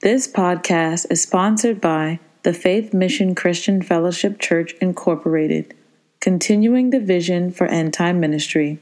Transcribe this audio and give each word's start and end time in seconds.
This 0.00 0.28
podcast 0.28 1.10
is 1.10 1.22
sponsored 1.22 1.80
by 1.80 2.20
the 2.44 2.52
Faith 2.52 2.94
Mission 2.94 3.34
Christian 3.34 3.82
Fellowship 3.82 4.38
Church, 4.38 4.72
Incorporated, 4.80 5.74
continuing 6.20 6.90
the 6.90 7.00
vision 7.00 7.50
for 7.50 7.66
end 7.66 7.94
time 7.94 8.20
ministry. 8.20 8.78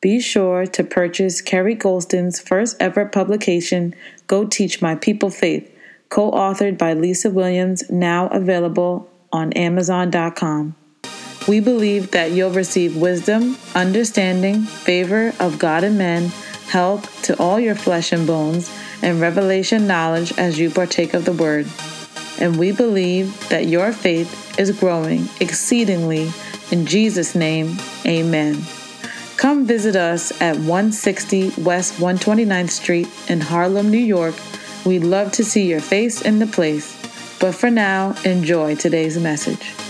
Be 0.00 0.18
sure 0.18 0.66
to 0.66 0.82
purchase 0.82 1.40
Kerry 1.40 1.76
Golston's 1.76 2.40
first 2.40 2.76
ever 2.80 3.06
publication, 3.06 3.94
Go 4.26 4.44
Teach 4.44 4.82
My 4.82 4.96
People 4.96 5.30
Faith, 5.30 5.72
co 6.08 6.32
authored 6.32 6.76
by 6.76 6.94
Lisa 6.94 7.30
Williams, 7.30 7.88
now 7.88 8.26
available 8.26 9.08
on 9.32 9.52
Amazon.com. 9.52 10.74
We 11.46 11.60
believe 11.60 12.10
that 12.10 12.32
you'll 12.32 12.50
receive 12.50 12.96
wisdom, 12.96 13.56
understanding, 13.76 14.62
favor 14.62 15.32
of 15.38 15.60
God 15.60 15.84
and 15.84 15.96
men, 15.96 16.32
help 16.66 17.06
to 17.22 17.38
all 17.38 17.60
your 17.60 17.76
flesh 17.76 18.10
and 18.10 18.26
bones 18.26 18.68
and 19.02 19.20
revelation 19.20 19.86
knowledge 19.86 20.32
as 20.38 20.58
you 20.58 20.70
partake 20.70 21.14
of 21.14 21.24
the 21.24 21.32
word. 21.32 21.66
And 22.38 22.58
we 22.58 22.72
believe 22.72 23.48
that 23.48 23.66
your 23.66 23.92
faith 23.92 24.58
is 24.58 24.70
growing 24.78 25.28
exceedingly. 25.40 26.30
In 26.70 26.86
Jesus' 26.86 27.34
name, 27.34 27.76
amen. 28.06 28.62
Come 29.36 29.64
visit 29.64 29.96
us 29.96 30.38
at 30.40 30.56
160 30.56 31.52
West 31.62 31.94
129th 31.94 32.70
Street 32.70 33.08
in 33.28 33.40
Harlem, 33.40 33.90
New 33.90 33.98
York. 33.98 34.34
We'd 34.84 35.04
love 35.04 35.32
to 35.32 35.44
see 35.44 35.66
your 35.66 35.80
face 35.80 36.22
in 36.22 36.38
the 36.38 36.46
place. 36.46 36.96
But 37.40 37.54
for 37.54 37.70
now, 37.70 38.14
enjoy 38.24 38.76
today's 38.76 39.18
message. 39.18 39.89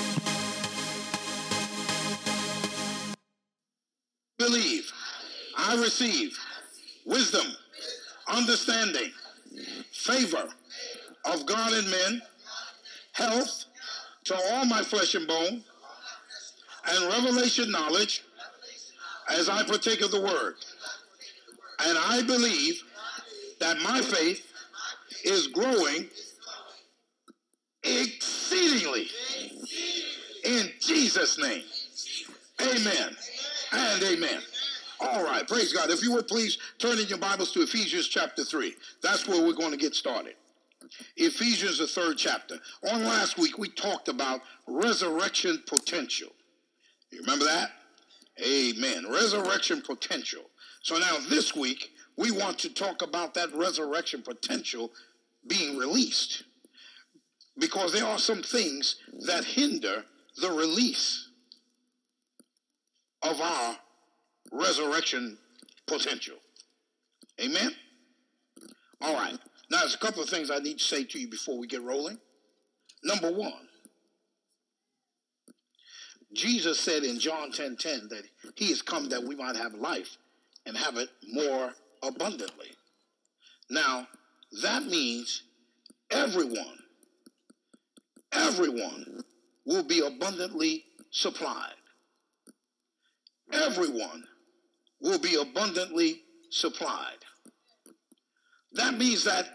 Understanding, 8.41 9.11
favor 9.93 10.49
of 11.27 11.45
God 11.45 11.73
and 11.73 11.91
men, 11.91 12.23
health 13.13 13.67
to 14.25 14.35
all 14.35 14.65
my 14.65 14.83
flesh 14.83 15.15
and 15.15 15.29
bone, 15.29 15.63
and 16.89 17.05
revelation 17.13 17.71
knowledge 17.71 18.23
as 19.29 19.49
I 19.49 19.63
partake 19.63 20.01
of 20.01 20.11
the 20.11 20.21
word. 20.21 20.55
And 21.85 21.99
I 21.99 22.23
believe 22.23 22.83
that 23.61 23.79
my 23.83 24.01
faith 24.01 24.47
is 25.25 25.47
growing 25.49 26.09
exceedingly 27.83 29.07
in 30.45 30.71
Jesus' 30.81 31.39
name. 31.39 31.65
Amen 32.63 33.17
and 33.73 34.03
amen. 34.03 34.41
All 35.01 35.25
right, 35.25 35.49
praise 35.49 35.73
God. 35.73 35.91
If 35.91 36.03
you 36.03 36.13
would 36.13 36.29
please 36.29 36.59
turn 36.79 36.99
in 36.99 37.07
your 37.07 37.19
Bibles 37.19 37.53
to 37.53 37.63
Ephesians 37.63 38.07
chapter 38.07 38.45
3. 38.45 38.75
That's 39.03 39.27
where 39.27 39.43
we're 39.43 39.55
going 39.55 39.71
to 39.71 39.79
get 39.79 39.95
started. 39.95 40.35
Ephesians, 41.17 41.79
the 41.79 41.87
third 41.87 42.19
chapter. 42.19 42.57
On 42.91 43.05
last 43.05 43.39
week, 43.39 43.57
we 43.57 43.69
talked 43.69 44.09
about 44.09 44.41
resurrection 44.67 45.63
potential. 45.67 46.29
You 47.11 47.21
remember 47.21 47.47
that? 47.47 47.71
Amen. 48.45 49.07
Resurrection 49.11 49.81
potential. 49.81 50.43
So 50.83 50.99
now 50.99 51.17
this 51.29 51.57
week, 51.57 51.93
we 52.17 52.31
want 52.31 52.59
to 52.61 52.75
talk 52.75 53.01
about 53.01 53.33
that 53.35 53.55
resurrection 53.55 54.23
potential 54.23 54.91
being 55.47 55.79
released. 55.79 56.45
Because 57.59 57.93
there 57.93 58.07
are 58.07 58.19
some 58.19 58.43
things 58.43 58.97
that 59.27 59.45
hinder 59.45 60.05
the 60.37 60.51
release 60.51 61.29
of 63.23 63.41
our 63.41 63.77
resurrection 64.51 65.39
potential. 65.87 66.37
Amen? 67.41 67.73
All 69.01 69.15
right. 69.15 69.39
Now, 69.71 69.81
there's 69.81 69.95
a 69.95 69.99
couple 69.99 70.23
of 70.23 70.29
things 70.29 70.51
I 70.51 70.59
need 70.59 70.79
to 70.79 70.85
say 70.85 71.05
to 71.05 71.19
you 71.19 71.29
before 71.29 71.59
we 71.59 71.67
get 71.67 71.83
rolling. 71.83 72.19
Number 73.03 73.33
one, 73.33 73.69
Jesus 76.33 76.79
said 76.79 77.03
in 77.03 77.19
John 77.19 77.51
10 77.51 77.77
10 77.77 78.09
that 78.11 78.23
he 78.55 78.69
has 78.69 78.83
come 78.83 79.09
that 79.09 79.23
we 79.23 79.35
might 79.35 79.57
have 79.57 79.75
life 79.75 80.17
and 80.67 80.77
have 80.77 80.97
it 80.97 81.09
more 81.33 81.73
abundantly. 82.03 82.69
Now, 83.71 84.07
that 84.63 84.85
means 84.85 85.45
everyone, 86.11 86.79
everyone 88.33 89.23
will 89.65 89.85
be 89.85 90.01
abundantly 90.01 90.85
supplied. 91.11 91.75
Everyone 93.53 94.25
will 95.01 95.19
be 95.19 95.37
abundantly 95.37 96.23
supplied. 96.51 97.19
That 98.73 98.99
means 98.99 99.25
that 99.25 99.47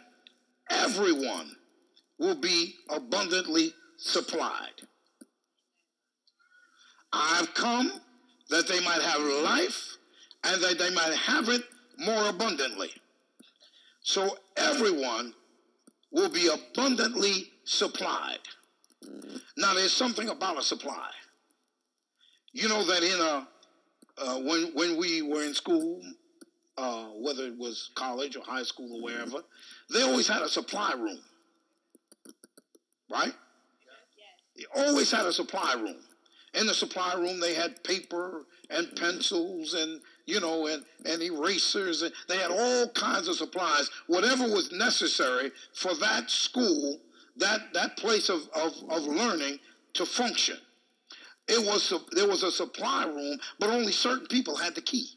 everyone 0.70 1.56
will 2.18 2.36
be 2.36 2.76
abundantly 2.90 3.74
supplied. 3.98 4.82
I've 7.14 7.54
come 7.54 7.92
that 8.50 8.68
they 8.68 8.80
might 8.82 9.02
have 9.02 9.22
life 9.22 9.98
and 10.44 10.62
that 10.62 10.78
they 10.78 10.94
might 10.94 11.14
have 11.16 11.50
it 11.50 11.64
more 11.98 12.30
abundantly. 12.30 12.92
So 14.02 14.38
everyone 14.58 15.34
will 16.12 16.30
be 16.30 16.48
abundantly 16.48 17.52
supplied. 17.64 18.40
Now, 19.58 19.74
there's 19.74 19.94
something 19.94 20.30
about 20.30 20.60
a 20.60 20.64
supply. 20.64 21.10
You 22.54 22.70
know 22.70 22.86
that 22.86 23.04
in 23.04 23.20
a 23.20 23.48
uh, 24.18 24.40
when 24.40 24.72
when 24.74 24.98
we 24.98 25.22
were 25.22 25.44
in 25.44 25.54
school, 25.54 26.02
uh, 26.78 27.06
whether 27.22 27.46
it 27.46 27.58
was 27.58 27.92
college 27.96 28.36
or 28.36 28.44
high 28.44 28.64
school 28.64 28.98
or 28.98 29.04
wherever, 29.04 29.40
they 29.92 30.02
always 30.02 30.28
had 30.28 30.42
a 30.42 30.50
supply 30.50 30.94
room, 30.94 31.20
right? 33.10 33.34
They 34.56 34.66
always 34.76 35.12
had 35.12 35.26
a 35.26 35.34
supply 35.34 35.74
room. 35.74 35.98
In 36.54 36.68
the 36.68 36.74
supply 36.74 37.16
room, 37.16 37.42
they 37.42 37.54
had 37.54 37.84
paper 37.84 38.46
and 38.70 38.96
pencils 38.96 39.74
and 39.74 40.02
you 40.26 40.40
know 40.40 40.68
and, 40.68 40.84
and 41.06 41.22
erasers 41.22 42.02
and 42.02 42.14
they 42.28 42.38
had 42.38 42.52
all 42.52 42.90
kinds 42.90 43.28
of 43.28 43.36
supplies, 43.36 43.90
whatever 44.08 44.44
was 44.44 44.72
necessary 44.72 45.52
for 45.74 45.94
that 45.96 46.30
school, 46.32 47.00
that 47.38 47.74
that 47.74 47.98
place 47.98 48.30
of, 48.30 48.42
of, 48.56 48.72
of 48.90 49.04
learning 49.04 49.60
to 49.94 50.06
function. 50.06 50.58
It 51.48 51.66
was 51.66 51.94
there 52.12 52.28
was 52.28 52.44
a 52.44 52.52
supply 52.52 53.06
room, 53.06 53.40
but 53.60 53.70
only 53.70 53.92
certain 53.92 54.28
people 54.28 54.56
had 54.56 54.76
the 54.76 54.82
key. 54.82 55.08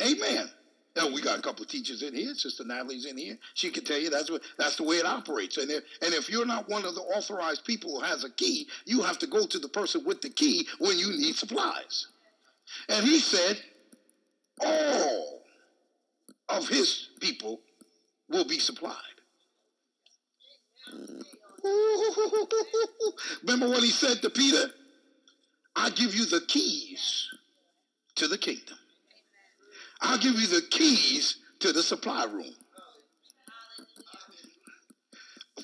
Amen. 0.00 0.48
Now 0.94 1.08
we 1.08 1.22
got 1.22 1.38
a 1.38 1.42
couple 1.42 1.62
of 1.62 1.68
teachers 1.68 2.02
in 2.02 2.14
here. 2.14 2.34
Sister 2.34 2.64
Natalie's 2.64 3.06
in 3.06 3.16
here. 3.16 3.38
She 3.54 3.70
can 3.70 3.84
tell 3.84 3.98
you 3.98 4.10
that's 4.10 4.30
what 4.30 4.42
that's 4.58 4.76
the 4.76 4.82
way 4.82 4.96
it 4.96 5.06
operates. 5.06 5.56
And 5.56 5.70
if, 5.70 5.84
and 6.02 6.12
if 6.12 6.28
you're 6.28 6.46
not 6.46 6.68
one 6.68 6.84
of 6.84 6.94
the 6.94 7.00
authorized 7.00 7.64
people 7.64 7.98
who 7.98 8.04
has 8.04 8.24
a 8.24 8.30
key, 8.30 8.68
you 8.84 9.02
have 9.02 9.18
to 9.20 9.26
go 9.26 9.46
to 9.46 9.58
the 9.58 9.68
person 9.68 10.04
with 10.04 10.20
the 10.20 10.30
key 10.30 10.68
when 10.78 10.98
you 10.98 11.08
need 11.08 11.34
supplies. 11.36 12.08
And 12.88 13.04
he 13.04 13.20
said, 13.20 13.60
all 14.60 15.42
of 16.48 16.68
his 16.68 17.08
people 17.20 17.60
will 18.28 18.46
be 18.46 18.58
supplied. 18.58 18.96
Remember 23.42 23.68
what 23.68 23.82
he 23.82 23.90
said 23.90 24.22
to 24.22 24.30
Peter? 24.30 24.70
I 25.76 25.90
give 25.90 26.14
you 26.14 26.26
the 26.26 26.40
keys 26.48 27.28
to 28.16 28.28
the 28.28 28.38
kingdom. 28.38 28.76
I'll 30.00 30.18
give 30.18 30.34
you 30.34 30.46
the 30.46 30.62
keys 30.70 31.36
to 31.60 31.72
the 31.72 31.82
supply 31.82 32.24
room. 32.24 32.54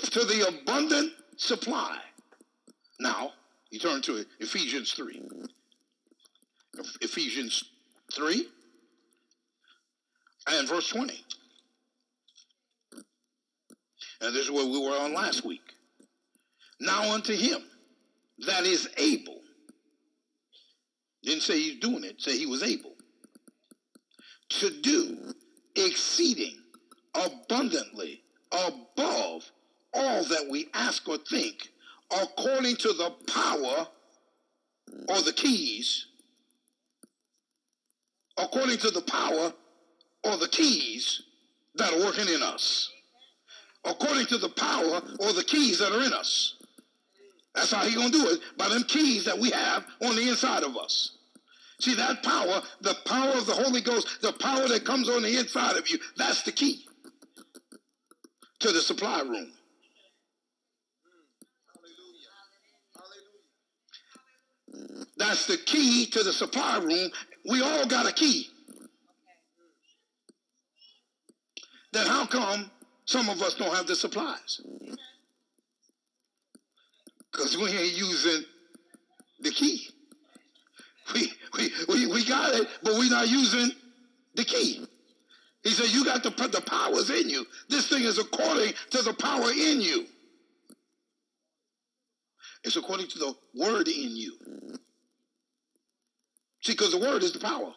To 0.00 0.20
the 0.20 0.48
abundant 0.48 1.12
supply. 1.36 1.98
Now, 3.00 3.32
you 3.70 3.78
turn 3.78 4.00
to 4.02 4.24
Ephesians 4.40 4.92
3. 4.92 5.22
Ephesians 7.00 7.64
3 8.14 8.46
and 10.50 10.68
verse 10.68 10.88
20. 10.88 11.24
And 14.20 14.34
this 14.34 14.44
is 14.46 14.50
where 14.50 14.64
we 14.66 14.80
were 14.80 14.96
on 14.96 15.14
last 15.14 15.44
week. 15.44 15.67
Now 16.80 17.12
unto 17.12 17.34
him 17.34 17.62
that 18.46 18.64
is 18.64 18.88
able. 18.96 19.40
Didn't 21.22 21.42
say 21.42 21.58
he's 21.58 21.80
doing 21.80 22.04
it, 22.04 22.20
say 22.20 22.38
he 22.38 22.46
was 22.46 22.62
able. 22.62 22.94
To 24.60 24.70
do 24.80 25.34
exceeding 25.74 26.56
abundantly 27.14 28.22
above 28.52 29.50
all 29.92 30.24
that 30.24 30.46
we 30.50 30.68
ask 30.74 31.08
or 31.08 31.18
think, 31.18 31.68
according 32.10 32.76
to 32.76 32.92
the 32.92 33.10
power 33.26 33.88
or 35.08 35.22
the 35.22 35.32
keys, 35.32 36.06
according 38.36 38.78
to 38.78 38.90
the 38.90 39.02
power 39.02 39.52
or 40.24 40.36
the 40.36 40.48
keys 40.48 41.22
that 41.74 41.92
are 41.92 41.98
working 41.98 42.28
in 42.28 42.42
us, 42.42 42.90
according 43.84 44.26
to 44.26 44.38
the 44.38 44.48
power 44.48 45.02
or 45.20 45.32
the 45.32 45.44
keys 45.44 45.78
that 45.80 45.92
are 45.92 46.02
in 46.02 46.12
us. 46.12 46.57
That's 47.58 47.72
how 47.72 47.84
he 47.84 47.96
gonna 47.96 48.10
do 48.10 48.28
it, 48.28 48.40
by 48.56 48.68
them 48.68 48.84
keys 48.84 49.24
that 49.24 49.38
we 49.38 49.50
have 49.50 49.84
on 50.02 50.14
the 50.14 50.28
inside 50.28 50.62
of 50.62 50.76
us. 50.76 51.16
See 51.80 51.94
that 51.96 52.22
power, 52.22 52.62
the 52.82 52.94
power 53.04 53.30
of 53.32 53.46
the 53.46 53.54
Holy 53.54 53.80
Ghost, 53.80 54.22
the 54.22 54.32
power 54.32 54.68
that 54.68 54.84
comes 54.84 55.08
on 55.08 55.22
the 55.22 55.36
inside 55.38 55.76
of 55.76 55.88
you, 55.90 55.98
that's 56.16 56.42
the 56.42 56.52
key. 56.52 56.84
to 58.60 58.72
the 58.72 58.80
supply 58.80 59.20
room. 59.22 59.52
That's 65.16 65.46
the 65.46 65.56
key 65.56 66.06
to 66.06 66.22
the 66.22 66.32
supply 66.32 66.78
room. 66.78 67.10
We 67.48 67.62
all 67.62 67.86
got 67.86 68.08
a 68.08 68.12
key. 68.12 68.48
Then 71.92 72.06
how 72.06 72.26
come 72.26 72.70
some 73.06 73.28
of 73.28 73.42
us 73.42 73.54
don't 73.54 73.74
have 73.74 73.86
the 73.86 73.96
supplies? 73.96 74.60
Because 77.38 77.56
we 77.56 77.70
ain't 77.70 77.96
using 77.96 78.44
the 79.38 79.50
key. 79.52 79.86
We, 81.14 81.32
we, 81.56 81.70
we, 81.88 82.06
we 82.08 82.24
got 82.24 82.52
it, 82.52 82.66
but 82.82 82.94
we're 82.94 83.08
not 83.08 83.28
using 83.28 83.70
the 84.34 84.44
key. 84.44 84.84
He 85.62 85.70
said, 85.70 85.86
You 85.90 86.04
got 86.04 86.24
to 86.24 86.32
put 86.32 86.50
the 86.50 86.60
powers 86.60 87.10
in 87.10 87.30
you. 87.30 87.46
This 87.68 87.88
thing 87.88 88.02
is 88.02 88.18
according 88.18 88.72
to 88.90 89.02
the 89.02 89.14
power 89.14 89.52
in 89.52 89.80
you. 89.80 90.06
It's 92.64 92.74
according 92.74 93.06
to 93.06 93.18
the 93.20 93.34
word 93.54 93.86
in 93.86 94.16
you. 94.16 94.36
See, 96.62 96.72
because 96.72 96.90
the 96.90 96.98
word 96.98 97.22
is 97.22 97.32
the 97.32 97.38
power. 97.38 97.72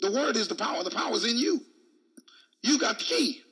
The 0.00 0.12
word 0.12 0.36
is 0.36 0.48
the 0.48 0.54
power. 0.54 0.82
The 0.82 0.90
power 0.90 1.12
is 1.12 1.30
in 1.30 1.36
you. 1.36 1.60
You 2.62 2.78
got 2.78 2.98
the 2.98 3.04
key. 3.04 3.42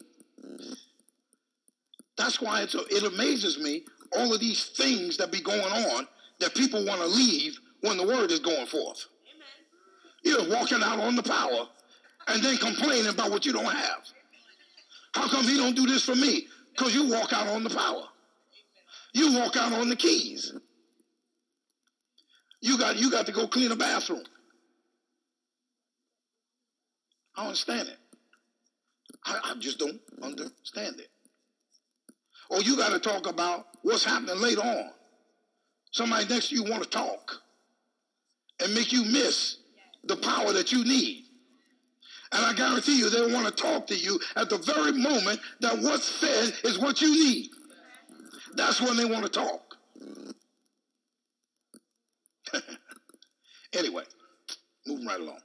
That's 2.16 2.40
why 2.40 2.62
it's, 2.62 2.74
it 2.74 3.02
amazes 3.04 3.58
me 3.58 3.84
all 4.16 4.32
of 4.32 4.40
these 4.40 4.66
things 4.66 5.16
that 5.16 5.32
be 5.32 5.40
going 5.40 5.60
on 5.60 6.06
that 6.40 6.54
people 6.54 6.84
want 6.84 7.00
to 7.00 7.06
leave 7.06 7.58
when 7.80 7.96
the 7.96 8.06
word 8.06 8.30
is 8.30 8.40
going 8.40 8.66
forth. 8.66 9.06
You're 10.22 10.48
walking 10.48 10.82
out 10.82 11.00
on 11.00 11.16
the 11.16 11.22
power 11.22 11.68
and 12.28 12.42
then 12.42 12.56
complaining 12.56 13.08
about 13.08 13.30
what 13.30 13.44
you 13.44 13.52
don't 13.52 13.64
have. 13.64 14.04
How 15.14 15.28
come 15.28 15.44
he 15.44 15.56
don't 15.56 15.76
do 15.76 15.86
this 15.86 16.04
for 16.04 16.14
me? 16.14 16.46
Because 16.76 16.94
you 16.94 17.08
walk 17.08 17.32
out 17.32 17.46
on 17.48 17.62
the 17.62 17.70
power. 17.70 18.04
You 19.12 19.38
walk 19.38 19.56
out 19.56 19.72
on 19.72 19.88
the 19.88 19.96
keys. 19.96 20.52
You 22.60 22.78
got 22.78 22.96
you 22.96 23.10
got 23.10 23.26
to 23.26 23.32
go 23.32 23.46
clean 23.46 23.70
a 23.70 23.76
bathroom. 23.76 24.24
I 27.36 27.42
don't 27.42 27.48
understand 27.48 27.88
it. 27.88 27.98
I, 29.24 29.52
I 29.52 29.54
just 29.58 29.78
don't 29.78 30.00
understand 30.22 30.98
it. 31.00 31.08
Or 32.50 32.60
you 32.60 32.76
got 32.76 32.92
to 32.92 32.98
talk 32.98 33.26
about 33.26 33.66
what's 33.82 34.04
happening 34.04 34.40
later 34.40 34.62
on. 34.62 34.90
Somebody 35.90 36.26
next 36.28 36.48
to 36.48 36.56
you 36.56 36.64
want 36.64 36.82
to 36.82 36.88
talk 36.88 37.40
and 38.60 38.74
make 38.74 38.92
you 38.92 39.04
miss 39.04 39.58
the 40.04 40.16
power 40.16 40.52
that 40.52 40.72
you 40.72 40.84
need. 40.84 41.24
And 42.32 42.44
I 42.44 42.52
guarantee 42.52 42.98
you, 42.98 43.10
they 43.10 43.32
want 43.32 43.46
to 43.46 43.52
talk 43.52 43.86
to 43.88 43.96
you 43.96 44.18
at 44.36 44.50
the 44.50 44.58
very 44.58 44.92
moment 44.92 45.40
that 45.60 45.78
what's 45.78 46.04
said 46.04 46.52
is 46.64 46.78
what 46.78 47.00
you 47.00 47.12
need. 47.12 47.50
That's 48.56 48.80
when 48.80 48.96
they 48.96 49.04
want 49.04 49.24
to 49.24 49.30
talk. 49.30 49.76
anyway, 53.72 54.02
moving 54.86 55.06
right 55.06 55.20
along. 55.20 55.38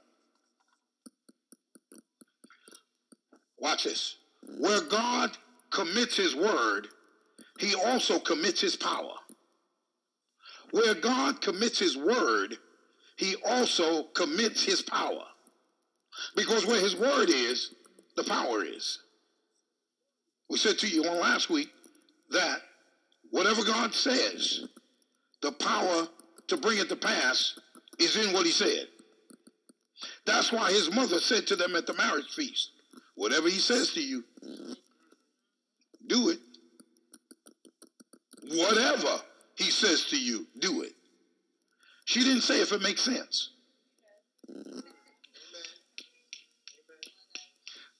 Watch 3.58 3.84
this. 3.84 4.16
Where 4.58 4.80
God 4.80 5.30
commits 5.70 6.16
his 6.16 6.34
word, 6.34 6.88
he 7.58 7.74
also 7.74 8.18
commits 8.18 8.60
his 8.60 8.76
power. 8.76 9.14
Where 10.70 10.94
God 10.94 11.40
commits 11.40 11.78
his 11.78 11.96
word, 11.96 12.56
he 13.16 13.36
also 13.44 14.04
commits 14.14 14.64
his 14.64 14.82
power. 14.82 15.24
Because 16.36 16.66
where 16.66 16.80
his 16.80 16.96
word 16.96 17.28
is, 17.28 17.74
the 18.16 18.24
power 18.24 18.64
is. 18.64 18.98
We 20.48 20.58
said 20.58 20.78
to 20.78 20.88
you 20.88 21.04
on 21.04 21.20
last 21.20 21.50
week 21.50 21.70
that 22.30 22.60
whatever 23.30 23.64
God 23.64 23.94
says, 23.94 24.66
the 25.42 25.52
power 25.52 26.08
to 26.48 26.56
bring 26.56 26.78
it 26.78 26.88
to 26.88 26.96
pass 26.96 27.58
is 27.98 28.16
in 28.16 28.32
what 28.32 28.46
he 28.46 28.52
said. 28.52 28.88
That's 30.26 30.52
why 30.52 30.72
his 30.72 30.92
mother 30.94 31.20
said 31.20 31.46
to 31.48 31.56
them 31.56 31.76
at 31.76 31.86
the 31.86 31.94
marriage 31.94 32.32
feast, 32.34 32.70
whatever 33.14 33.48
he 33.48 33.58
says 33.58 33.92
to 33.92 34.00
you, 34.00 34.24
do 36.10 36.28
it. 36.30 36.38
Whatever 38.42 39.20
he 39.54 39.70
says 39.70 40.06
to 40.06 40.18
you, 40.20 40.46
do 40.58 40.82
it. 40.82 40.92
She 42.04 42.20
didn't 42.20 42.42
say 42.42 42.60
if 42.60 42.72
it 42.72 42.82
makes 42.82 43.02
sense. 43.02 43.50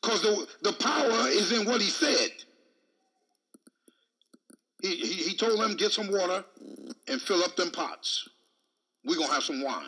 Because 0.02 0.22
the, 0.22 0.46
the 0.62 0.72
power 0.72 1.28
is 1.28 1.52
in 1.52 1.66
what 1.66 1.80
he 1.80 1.88
said. 1.88 2.30
He, 4.82 4.96
he, 4.96 5.12
he 5.30 5.36
told 5.36 5.60
them, 5.60 5.76
get 5.76 5.92
some 5.92 6.10
water 6.10 6.44
and 7.06 7.22
fill 7.22 7.44
up 7.44 7.54
them 7.54 7.70
pots. 7.70 8.28
We're 9.04 9.16
going 9.16 9.28
to 9.28 9.34
have 9.34 9.44
some 9.44 9.62
wine. 9.62 9.84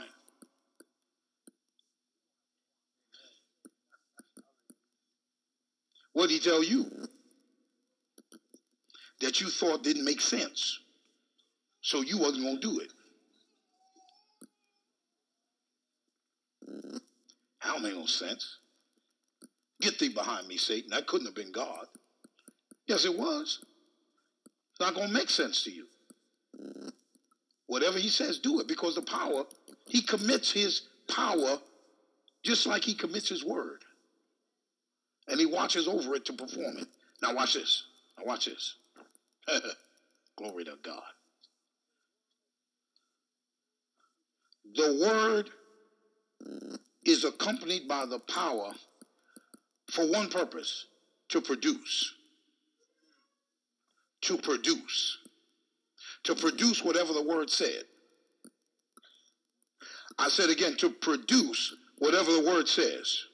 What 6.12 6.28
did 6.28 6.34
he 6.34 6.40
tell 6.40 6.62
you? 6.62 6.86
That 9.22 9.40
you 9.40 9.48
thought 9.48 9.82
didn't 9.82 10.04
make 10.04 10.20
sense. 10.20 10.80
So 11.80 12.02
you 12.02 12.18
wasn't 12.18 12.44
going 12.44 12.60
to 12.60 12.68
do 12.68 12.80
it. 12.80 12.92
Don't 17.82 17.90
make 17.90 17.94
no 17.94 18.06
sense. 18.06 18.58
Get 19.80 19.98
thee 19.98 20.10
behind 20.10 20.46
me, 20.46 20.56
Satan. 20.56 20.90
That 20.90 21.06
couldn't 21.06 21.26
have 21.26 21.34
been 21.34 21.50
God. 21.50 21.86
Yes, 22.86 23.04
it 23.04 23.18
was. 23.18 23.60
It's 24.70 24.80
not 24.80 24.94
going 24.94 25.08
to 25.08 25.14
make 25.14 25.30
sense 25.30 25.64
to 25.64 25.72
you. 25.72 25.86
Whatever 27.66 27.98
he 27.98 28.08
says, 28.08 28.38
do 28.38 28.60
it 28.60 28.68
because 28.68 28.94
the 28.94 29.02
power, 29.02 29.44
he 29.88 30.02
commits 30.02 30.52
his 30.52 30.82
power 31.08 31.58
just 32.44 32.66
like 32.66 32.84
he 32.84 32.94
commits 32.94 33.28
his 33.28 33.44
word. 33.44 33.82
And 35.28 35.40
he 35.40 35.46
watches 35.46 35.88
over 35.88 36.14
it 36.14 36.24
to 36.26 36.32
perform 36.32 36.78
it. 36.78 36.88
Now, 37.22 37.34
watch 37.34 37.54
this. 37.54 37.84
Now, 38.18 38.24
watch 38.26 38.46
this. 38.46 38.74
Glory 40.36 40.64
to 40.64 40.76
God. 40.82 41.02
The 44.74 45.00
word 45.04 45.50
is 47.04 47.24
accompanied 47.24 47.88
by 47.88 48.06
the 48.06 48.20
power 48.20 48.72
for 49.90 50.10
one 50.10 50.28
purpose 50.28 50.86
to 51.30 51.40
produce. 51.40 52.14
To 54.22 54.38
produce. 54.38 55.18
To 56.24 56.34
produce 56.34 56.82
whatever 56.84 57.12
the 57.12 57.22
word 57.22 57.50
said. 57.50 57.84
I 60.18 60.28
said 60.28 60.50
again, 60.50 60.76
to 60.76 60.90
produce 60.90 61.74
whatever 61.98 62.32
the 62.32 62.42
word 62.42 62.68
says. 62.68 63.24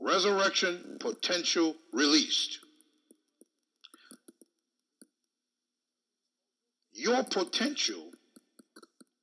Resurrection 0.00 0.98
potential 1.00 1.74
released. 1.92 2.60
Your 6.98 7.22
potential 7.22 8.10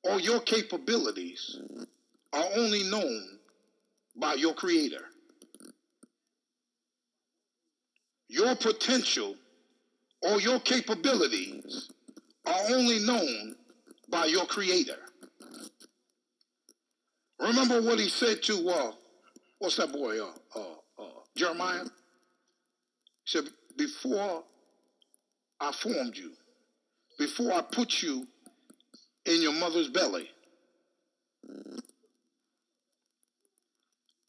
or 0.05 0.21
your 0.21 0.39
capabilities 0.39 1.59
are 2.31 2.45
only 2.55 2.83
known 2.83 3.39
by 4.15 4.35
your 4.35 4.53
creator. 4.53 5.03
Your 8.29 8.55
potential 8.55 9.35
or 10.21 10.39
your 10.39 10.61
capabilities 10.61 11.91
are 12.45 12.61
only 12.69 12.99
known 12.99 13.57
by 14.07 14.27
your 14.27 14.45
creator. 14.45 14.99
Remember 17.41 17.81
what 17.81 17.99
he 17.99 18.07
said 18.07 18.41
to 18.43 18.69
uh, 18.69 18.91
what's 19.59 19.75
that 19.75 19.91
boy? 19.91 20.21
Uh, 20.21 20.31
uh, 20.55 20.61
uh, 20.97 21.09
Jeremiah. 21.35 21.83
He 21.83 21.89
said, 23.25 23.49
"Before 23.75 24.45
I 25.59 25.73
formed 25.73 26.15
you, 26.15 26.31
before 27.19 27.53
I 27.53 27.61
put 27.61 28.01
you 28.03 28.27
in 29.25 29.41
your 29.41 29.53
mother's 29.53 29.89
belly, 29.89 30.29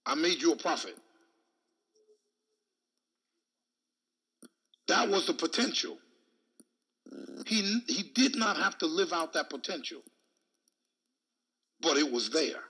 I 0.06 0.14
made 0.14 0.42
you 0.42 0.52
a 0.52 0.56
prophet." 0.56 0.96
That 4.88 5.08
was 5.08 5.26
the 5.26 5.34
potential. 5.34 5.98
He, 7.46 7.80
he 7.86 8.02
did 8.14 8.36
not 8.36 8.56
have 8.56 8.78
to 8.78 8.86
live 8.86 9.12
out 9.12 9.32
that 9.34 9.50
potential, 9.50 10.02
but 11.80 11.96
it 11.96 12.10
was 12.10 12.30
there. 12.30 12.62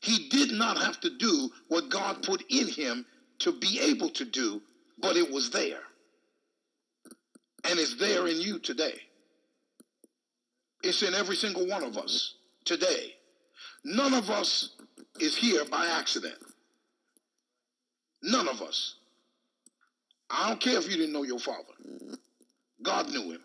He 0.00 0.28
did 0.28 0.52
not 0.52 0.78
have 0.78 1.00
to 1.00 1.10
do 1.18 1.50
what 1.68 1.88
God 1.90 2.22
put 2.22 2.44
in 2.50 2.68
him 2.68 3.06
to 3.40 3.52
be 3.52 3.80
able 3.80 4.10
to 4.10 4.24
do, 4.24 4.62
but 4.98 5.16
it 5.16 5.30
was 5.30 5.50
there. 5.50 5.80
And 7.64 7.78
it's 7.78 7.96
there 7.96 8.26
in 8.26 8.40
you 8.40 8.58
today. 8.58 9.00
It's 10.82 11.02
in 11.02 11.14
every 11.14 11.36
single 11.36 11.66
one 11.66 11.82
of 11.82 11.96
us 11.98 12.34
today. 12.64 13.14
None 13.84 14.14
of 14.14 14.30
us 14.30 14.76
is 15.20 15.36
here 15.36 15.64
by 15.64 15.86
accident. 15.86 16.38
None 18.22 18.48
of 18.48 18.62
us. 18.62 18.96
I 20.30 20.48
don't 20.48 20.60
care 20.60 20.78
if 20.78 20.90
you 20.90 20.96
didn't 20.96 21.12
know 21.12 21.22
your 21.22 21.38
father. 21.38 21.74
God 22.82 23.10
knew 23.10 23.32
him. 23.32 23.40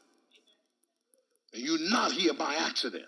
And 1.54 1.64
you're 1.64 1.90
not 1.90 2.12
here 2.12 2.34
by 2.34 2.56
accident. 2.56 3.06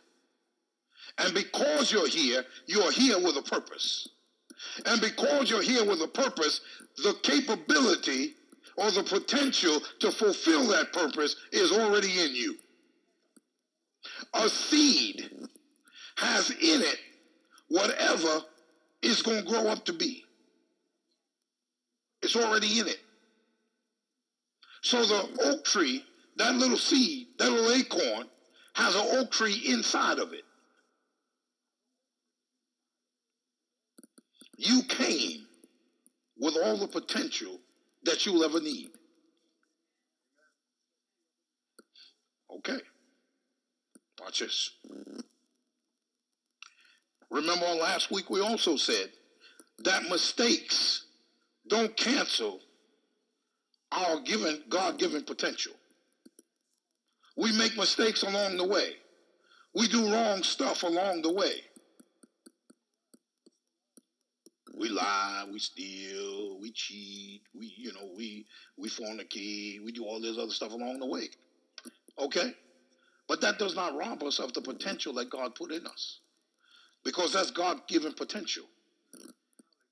And 1.18 1.34
because 1.34 1.92
you're 1.92 2.08
here, 2.08 2.44
you're 2.68 2.92
here 2.92 3.20
with 3.20 3.38
a 3.38 3.42
purpose. 3.42 4.10
And 4.86 5.02
because 5.02 5.50
you're 5.50 5.62
here 5.62 5.86
with 5.86 6.02
a 6.02 6.08
purpose, 6.08 6.62
the 6.98 7.16
capability 7.24 8.36
or 8.78 8.92
the 8.92 9.04
potential 9.04 9.80
to 10.00 10.12
fulfill 10.12 10.68
that 10.68 10.92
purpose 10.92 11.36
is 11.52 11.72
already 11.72 12.20
in 12.20 12.36
you. 12.36 12.56
A 14.34 14.50
seed 14.50 15.30
has 16.18 16.50
in 16.50 16.82
it 16.82 16.98
whatever 17.70 18.42
it's 19.02 19.22
going 19.22 19.44
to 19.44 19.50
grow 19.50 19.68
up 19.68 19.86
to 19.86 19.94
be. 19.94 20.24
It's 22.22 22.36
already 22.36 22.80
in 22.80 22.88
it. 22.88 23.00
So 24.82 25.04
the 25.06 25.30
oak 25.46 25.66
tree, 25.66 26.04
that 26.38 26.56
little 26.56 26.78
seed, 26.78 27.28
that 27.40 27.52
little 27.52 27.72
acorn, 27.72 28.28
has 28.74 28.96
an 28.96 29.06
oak 29.18 29.32
tree 29.32 29.62
inside 29.66 30.20
of 30.20 30.34
it. 30.34 30.44
You 34.58 34.84
came 34.84 35.46
with 36.38 36.56
all 36.64 36.78
the 36.78 36.88
potential 36.88 37.60
that 38.06 38.26
you'll 38.26 38.44
ever 38.44 38.62
need. 38.62 38.90
Okay. 42.58 42.80
Watch 44.22 44.40
this. 44.40 44.72
Remember 47.30 47.66
last 47.66 48.12
week 48.12 48.30
we 48.30 48.40
also 48.40 48.78
said 48.78 49.12
that 49.80 50.10
mistakes 50.10 51.06
don't 51.68 51.96
cancel 51.98 52.60
our 53.92 54.22
given 54.22 54.64
God-given 54.70 55.24
potential. 55.24 55.74
We 57.38 57.52
make 57.58 57.76
mistakes 57.76 58.24
along 58.24 58.58
the 58.58 58.68
way. 58.68 58.94
We 59.74 59.88
do 59.88 60.12
wrong 60.12 60.44
stuff 60.44 60.84
along 60.84 61.22
the 61.22 61.34
way. 61.34 61.62
We 64.78 64.90
lie, 64.90 65.46
we 65.52 65.60
steal, 65.60 66.60
we 66.60 66.72
cheat, 66.72 67.44
we, 67.58 67.74
you 67.78 67.94
know, 67.94 68.10
we 68.16 68.46
we 68.78 68.90
fornicate, 68.90 69.84
we 69.84 69.92
do 69.94 70.04
all 70.04 70.20
this 70.20 70.38
other 70.38 70.52
stuff 70.52 70.74
along 70.74 71.00
the 71.00 71.06
way. 71.06 71.30
Okay? 72.20 72.54
But 73.28 73.42
that 73.42 73.58
does 73.58 73.76
not 73.76 73.96
rob 73.98 74.24
us 74.24 74.40
of 74.40 74.54
the 74.54 74.62
potential 74.62 75.14
that 75.14 75.30
God 75.30 75.56
put 75.56 75.72
in 75.72 75.88
us. 75.88 76.20
Because 77.04 77.34
that's 77.34 77.52
God-given 77.52 78.14
potential. 78.14 78.66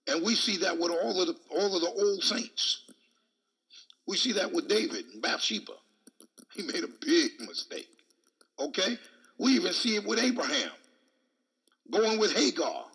And 0.08 0.24
we 0.24 0.36
see 0.36 0.58
that 0.58 0.78
with 0.78 0.92
all 0.92 1.22
of 1.22 1.28
the 1.28 1.36
all 1.52 1.76
of 1.76 1.82
the 1.82 2.04
old 2.04 2.24
saints. 2.24 2.84
We 4.06 4.18
see 4.18 4.34
that 4.34 4.52
with 4.52 4.68
David 4.68 5.06
and 5.14 5.22
Bathsheba. 5.22 5.74
He 6.54 6.64
made 6.64 6.84
a 6.84 6.90
big 7.06 7.32
mistake. 7.40 7.88
Okay? 8.60 8.98
We 9.38 9.54
even 9.54 9.72
see 9.74 9.96
it 9.96 10.06
with 10.06 10.20
Abraham 10.20 10.72
going 11.90 12.20
with 12.20 12.36
Hagar 12.36 12.86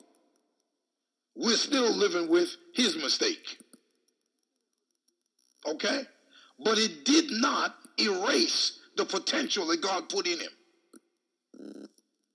we're 1.38 1.56
still 1.56 1.94
living 1.94 2.28
with 2.28 2.54
his 2.74 2.96
mistake. 2.96 3.58
Okay? 5.66 6.02
But 6.58 6.78
it 6.78 7.04
did 7.04 7.30
not 7.30 7.76
erase 7.98 8.80
the 8.96 9.04
potential 9.04 9.66
that 9.68 9.80
God 9.80 10.08
put 10.08 10.26
in 10.26 10.40
him. 10.40 10.50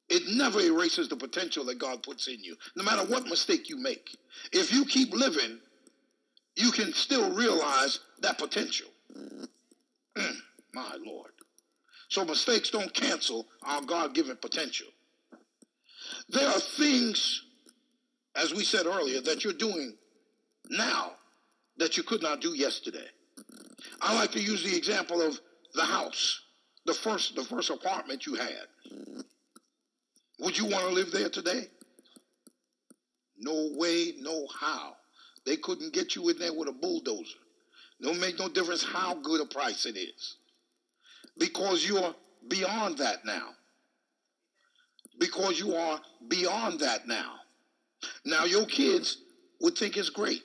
It 0.09 0.23
never 0.35 0.61
erases 0.61 1.09
the 1.09 1.17
potential 1.17 1.65
that 1.65 1.79
God 1.79 2.03
puts 2.03 2.27
in 2.27 2.41
you, 2.43 2.55
no 2.75 2.83
matter 2.83 3.03
what 3.03 3.25
mistake 3.25 3.69
you 3.69 3.77
make. 3.77 4.15
If 4.51 4.71
you 4.71 4.85
keep 4.85 5.13
living, 5.13 5.59
you 6.55 6.71
can 6.71 6.93
still 6.93 7.33
realize 7.33 7.99
that 8.21 8.37
potential. 8.37 8.87
Mm, 10.15 10.35
my 10.75 10.95
Lord. 11.03 11.31
So 12.09 12.23
mistakes 12.23 12.69
don't 12.69 12.93
cancel 12.93 13.47
our 13.63 13.81
God 13.81 14.13
given 14.13 14.35
potential. 14.35 14.85
There 16.29 16.47
are 16.47 16.59
things 16.59 17.41
as 18.35 18.53
we 18.53 18.63
said 18.63 18.85
earlier, 18.85 19.21
that 19.21 19.43
you're 19.43 19.53
doing 19.53 19.95
now 20.69 21.11
that 21.77 21.97
you 21.97 22.03
could 22.03 22.21
not 22.21 22.41
do 22.41 22.55
yesterday. 22.55 23.07
I 24.01 24.15
like 24.15 24.31
to 24.31 24.41
use 24.41 24.63
the 24.63 24.75
example 24.75 25.21
of 25.21 25.39
the 25.73 25.83
house, 25.83 26.41
the 26.85 26.93
first, 26.93 27.35
the 27.35 27.43
first 27.43 27.69
apartment 27.69 28.25
you 28.25 28.35
had. 28.35 28.67
Would 30.39 30.57
you 30.57 30.65
want 30.65 30.87
to 30.87 30.93
live 30.93 31.11
there 31.11 31.29
today? 31.29 31.67
No 33.37 33.71
way, 33.75 34.13
no 34.19 34.47
how. 34.59 34.95
They 35.45 35.57
couldn't 35.57 35.93
get 35.93 36.15
you 36.15 36.29
in 36.29 36.39
there 36.39 36.53
with 36.53 36.69
a 36.69 36.73
bulldozer. 36.73 37.37
No 37.99 38.13
make 38.13 38.39
no 38.39 38.49
difference 38.49 38.83
how 38.83 39.15
good 39.15 39.41
a 39.41 39.45
price 39.45 39.85
it 39.85 39.97
is. 39.97 40.37
Because 41.37 41.87
you're 41.87 42.13
beyond 42.47 42.97
that 42.97 43.25
now. 43.25 43.49
Because 45.19 45.59
you 45.59 45.75
are 45.75 45.99
beyond 46.27 46.79
that 46.79 47.07
now. 47.07 47.35
Now 48.25 48.45
your 48.45 48.65
kids 48.65 49.17
would 49.61 49.77
think 49.77 49.97
it's 49.97 50.09
great. 50.09 50.43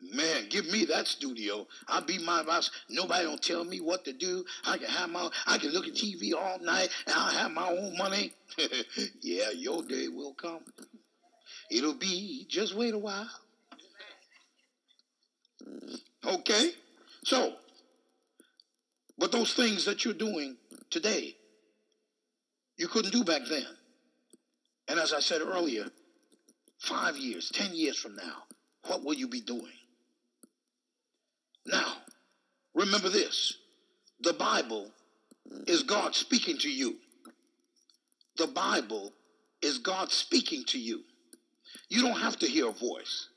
Man, 0.00 0.48
give 0.50 0.70
me 0.70 0.84
that 0.86 1.06
studio. 1.06 1.66
I'll 1.88 2.04
be 2.04 2.18
my 2.18 2.42
boss. 2.42 2.70
Nobody 2.90 3.24
don't 3.24 3.40
tell 3.40 3.64
me 3.64 3.80
what 3.80 4.04
to 4.04 4.12
do. 4.12 4.44
I 4.66 4.76
can 4.76 4.88
have 4.88 5.10
my 5.10 5.30
I 5.46 5.58
can 5.58 5.70
look 5.70 5.86
at 5.86 5.94
TV 5.94 6.34
all 6.34 6.58
night 6.58 6.88
and 7.06 7.14
I'll 7.14 7.32
have 7.32 7.52
my 7.52 7.68
own 7.68 7.96
money. 7.96 8.34
yeah, 9.22 9.50
your 9.54 9.82
day 9.84 10.08
will 10.08 10.34
come. 10.34 10.60
It'll 11.70 11.94
be 11.94 12.46
just 12.48 12.74
wait 12.74 12.94
a 12.94 12.98
while. 12.98 13.30
Okay? 16.26 16.72
So, 17.24 17.54
but 19.16 19.32
those 19.32 19.54
things 19.54 19.84
that 19.84 20.04
you're 20.04 20.14
doing 20.14 20.56
today, 20.90 21.36
you 22.76 22.88
couldn't 22.88 23.12
do 23.12 23.24
back 23.24 23.42
then. 23.48 23.66
And 24.92 25.00
as 25.00 25.14
I 25.14 25.20
said 25.20 25.40
earlier, 25.40 25.86
five 26.78 27.16
years, 27.16 27.48
10 27.48 27.74
years 27.74 27.98
from 27.98 28.14
now, 28.14 28.42
what 28.88 29.02
will 29.02 29.14
you 29.14 29.26
be 29.26 29.40
doing? 29.40 29.72
Now, 31.64 31.94
remember 32.74 33.08
this 33.08 33.56
the 34.20 34.34
Bible 34.34 34.90
is 35.66 35.82
God 35.82 36.14
speaking 36.14 36.58
to 36.58 36.70
you. 36.70 36.96
The 38.36 38.48
Bible 38.48 39.14
is 39.62 39.78
God 39.78 40.12
speaking 40.12 40.62
to 40.64 40.78
you. 40.78 41.00
You 41.88 42.02
don't 42.02 42.20
have 42.20 42.38
to 42.40 42.46
hear 42.46 42.68
a 42.68 42.72
voice. 42.72 43.28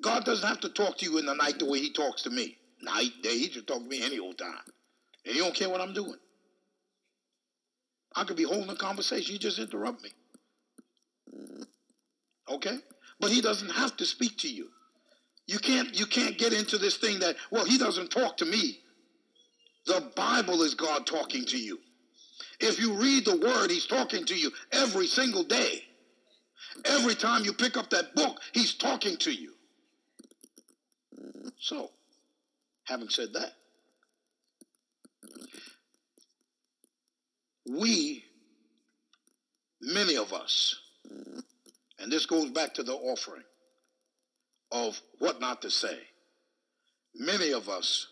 God 0.00 0.24
doesn't 0.24 0.48
have 0.48 0.60
to 0.60 0.70
talk 0.70 0.96
to 0.98 1.04
you 1.04 1.18
in 1.18 1.26
the 1.26 1.34
night 1.34 1.58
the 1.58 1.66
way 1.66 1.80
He 1.80 1.92
talks 1.92 2.22
to 2.22 2.30
me. 2.30 2.56
Night, 2.80 3.10
day, 3.22 3.36
He 3.36 3.50
just 3.50 3.66
talk 3.66 3.82
to 3.82 3.88
me 3.88 4.02
any 4.02 4.18
old 4.18 4.38
time. 4.38 4.64
And 5.26 5.34
He 5.34 5.38
don't 5.38 5.54
care 5.54 5.68
what 5.68 5.82
I'm 5.82 5.92
doing. 5.92 6.16
I 8.16 8.24
could 8.24 8.38
be 8.38 8.44
holding 8.44 8.70
a 8.70 8.74
conversation. 8.74 9.34
You 9.34 9.38
just 9.38 9.58
interrupt 9.58 10.02
me. 10.02 10.12
Okay? 12.50 12.78
But 13.20 13.30
he 13.30 13.40
doesn't 13.40 13.70
have 13.70 13.96
to 13.98 14.04
speak 14.04 14.38
to 14.38 14.48
you. 14.48 14.68
You 15.46 15.58
can't 15.58 15.98
you 15.98 16.06
can't 16.06 16.36
get 16.36 16.52
into 16.52 16.76
this 16.78 16.96
thing 16.96 17.20
that, 17.20 17.36
well, 17.50 17.64
he 17.64 17.78
doesn't 17.78 18.10
talk 18.10 18.36
to 18.38 18.44
me. 18.44 18.80
The 19.86 20.12
Bible 20.14 20.62
is 20.62 20.74
God 20.74 21.06
talking 21.06 21.44
to 21.46 21.58
you. 21.58 21.78
If 22.60 22.78
you 22.78 22.94
read 22.94 23.24
the 23.24 23.36
word, 23.36 23.70
he's 23.70 23.86
talking 23.86 24.24
to 24.26 24.36
you 24.36 24.50
every 24.72 25.06
single 25.06 25.44
day. 25.44 25.84
Every 26.84 27.14
time 27.14 27.44
you 27.44 27.52
pick 27.52 27.76
up 27.76 27.90
that 27.90 28.14
book, 28.14 28.40
he's 28.52 28.74
talking 28.74 29.16
to 29.18 29.32
you. 29.32 29.52
So, 31.58 31.90
having 32.84 33.08
said 33.08 33.32
that, 33.32 33.52
we, 37.68 38.24
many 39.80 40.16
of 40.16 40.32
us, 40.32 40.76
and 41.98 42.10
this 42.10 42.26
goes 42.26 42.50
back 42.50 42.74
to 42.74 42.82
the 42.82 42.94
offering 42.94 43.42
of 44.70 45.00
what 45.18 45.40
not 45.40 45.62
to 45.62 45.70
say. 45.70 45.98
Many 47.14 47.52
of 47.52 47.68
us 47.68 48.06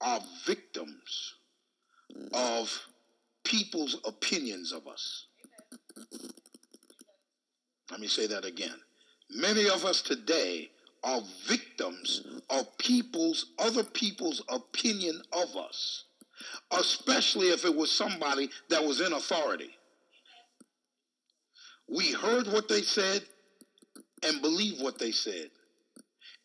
are 0.00 0.20
victims 0.46 1.34
of 2.32 2.86
people's 3.44 3.96
opinions 4.06 4.72
of 4.72 4.86
us. 4.86 5.26
Let 7.90 8.00
me 8.00 8.08
say 8.08 8.26
that 8.28 8.44
again. 8.44 8.74
Many 9.30 9.68
of 9.68 9.84
us 9.84 10.02
today 10.02 10.70
are 11.04 11.20
victims 11.46 12.22
of 12.48 12.78
people's, 12.78 13.46
other 13.58 13.82
people's 13.82 14.42
opinion 14.48 15.20
of 15.32 15.56
us, 15.56 16.04
especially 16.70 17.48
if 17.48 17.64
it 17.64 17.74
was 17.74 17.90
somebody 17.90 18.48
that 18.70 18.82
was 18.82 19.00
in 19.00 19.12
authority. 19.12 19.70
We 21.88 22.12
heard 22.12 22.46
what 22.46 22.68
they 22.68 22.82
said 22.82 23.22
and 24.22 24.42
believe 24.42 24.80
what 24.80 24.98
they 24.98 25.12
said. 25.12 25.50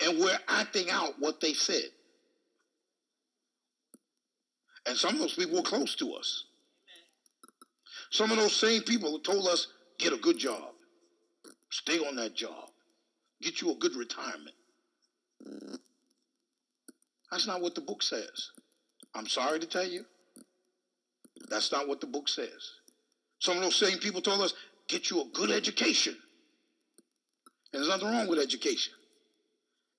And 0.03 0.19
we're 0.19 0.39
acting 0.47 0.89
out 0.89 1.13
what 1.19 1.41
they 1.41 1.53
said. 1.53 1.85
And 4.87 4.97
some 4.97 5.15
of 5.15 5.19
those 5.19 5.33
people 5.35 5.57
were 5.57 5.63
close 5.63 5.95
to 5.95 6.13
us. 6.13 6.45
Some 8.09 8.31
of 8.31 8.37
those 8.37 8.55
same 8.55 8.83
people 8.83 9.19
told 9.19 9.47
us, 9.47 9.67
get 9.99 10.13
a 10.13 10.17
good 10.17 10.37
job. 10.37 10.71
Stay 11.69 11.99
on 11.99 12.15
that 12.17 12.35
job. 12.35 12.69
get 13.41 13.61
you 13.61 13.71
a 13.71 13.75
good 13.75 13.95
retirement. 13.95 14.55
That's 17.31 17.47
not 17.47 17.61
what 17.61 17.75
the 17.75 17.81
book 17.81 18.01
says. 18.01 18.51
I'm 19.13 19.27
sorry 19.27 19.59
to 19.59 19.67
tell 19.67 19.87
you. 19.87 20.05
That's 21.49 21.71
not 21.71 21.87
what 21.87 22.01
the 22.01 22.07
book 22.07 22.29
says. 22.29 22.71
Some 23.39 23.57
of 23.57 23.63
those 23.63 23.75
same 23.75 23.99
people 23.99 24.21
told 24.21 24.41
us, 24.41 24.53
get 24.87 25.09
you 25.09 25.21
a 25.21 25.25
good 25.33 25.51
education. 25.51 26.15
And 27.73 27.81
there's 27.81 27.89
nothing 27.89 28.09
wrong 28.09 28.27
with 28.27 28.39
education. 28.39 28.93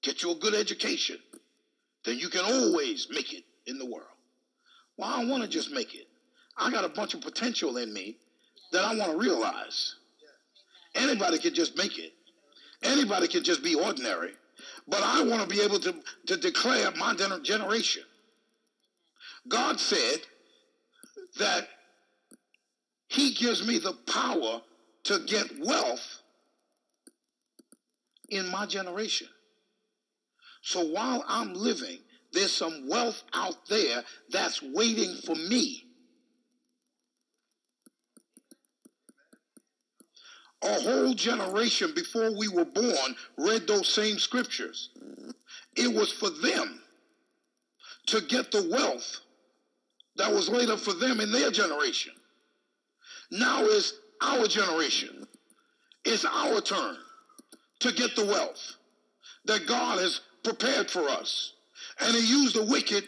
Get 0.03 0.23
you 0.23 0.33
a 0.33 0.35
good 0.35 0.55
education. 0.55 1.19
Then 2.05 2.19
you 2.19 2.29
can 2.29 2.45
always 2.45 3.09
make 3.11 3.33
it 3.33 3.45
in 3.67 3.79
the 3.79 3.87
world. 3.87 4.07
Well, 4.97 5.09
I 5.09 5.21
don't 5.21 5.29
want 5.29 5.43
to 5.43 5.49
just 5.49 5.71
make 5.71 5.95
it. 5.95 6.07
I 6.57 6.71
got 6.71 6.85
a 6.85 6.89
bunch 6.89 7.15
of 7.15 7.21
potential 7.21 7.77
in 7.77 7.93
me 7.93 8.17
that 8.73 8.85
I 8.85 8.95
want 8.95 9.13
to 9.13 9.19
realize. 9.19 9.95
Anybody 10.95 11.39
can 11.39 11.55
just 11.55 11.77
make 11.77 11.99
it. 11.99 12.13
Anybody 12.83 13.29
can 13.29 13.45
just 13.45 13.63
be 13.63 13.75
ordinary. 13.75 14.33
But 14.89 15.03
I 15.03 15.23
want 15.23 15.43
to 15.43 15.49
be 15.49 15.63
able 15.63 15.79
to, 15.81 15.95
to 16.27 16.37
declare 16.37 16.91
my 16.93 17.15
generation. 17.43 18.03
God 19.49 19.79
said 19.79 20.21
that 21.39 21.69
He 23.09 23.35
gives 23.35 23.67
me 23.67 23.79
the 23.79 23.93
power 24.11 24.63
to 25.09 25.19
get 25.21 25.47
wealth 25.61 26.21
in 28.29 28.47
my 28.51 28.67
generation. 28.67 29.27
So 30.61 30.85
while 30.85 31.25
I'm 31.27 31.55
living, 31.55 31.97
there's 32.35 32.53
some 32.53 32.87
wealth 32.87 33.23
out 33.33 33.57
there 33.71 34.05
that's 34.29 34.63
waiting 34.63 35.17
for 35.25 35.35
me. 35.35 35.85
A 40.63 40.75
whole 40.75 41.15
generation 41.15 41.93
before 41.95 42.37
we 42.37 42.49
were 42.49 42.67
born 42.67 43.17
read 43.39 43.67
those 43.67 43.89
same 43.89 44.19
scriptures. 44.19 44.91
It 45.75 45.91
was 45.91 46.13
for 46.13 46.29
them 46.29 46.83
to 48.09 48.21
get 48.21 48.51
the 48.51 48.69
wealth 48.71 49.21
that 50.17 50.31
was 50.31 50.51
laid 50.51 50.69
up 50.69 50.81
for 50.81 50.93
them 50.93 51.21
in 51.21 51.33
their 51.33 51.51
generation. 51.51 52.13
Now 53.31 53.63
is 53.63 53.95
our 54.23 54.47
generation. 54.47 55.27
It's 56.05 56.25
our 56.25 56.61
turn 56.61 56.97
to 57.81 57.93
get 57.93 58.17
the 58.17 58.25
wealth 58.25 58.77
that 59.45 59.67
God 59.67 59.99
has 59.99 60.21
prepared 60.43 60.91
for 60.91 61.09
us. 61.09 61.55
And 62.01 62.15
he 62.15 62.27
used 62.27 62.57
the 62.57 62.65
wicked 62.65 63.05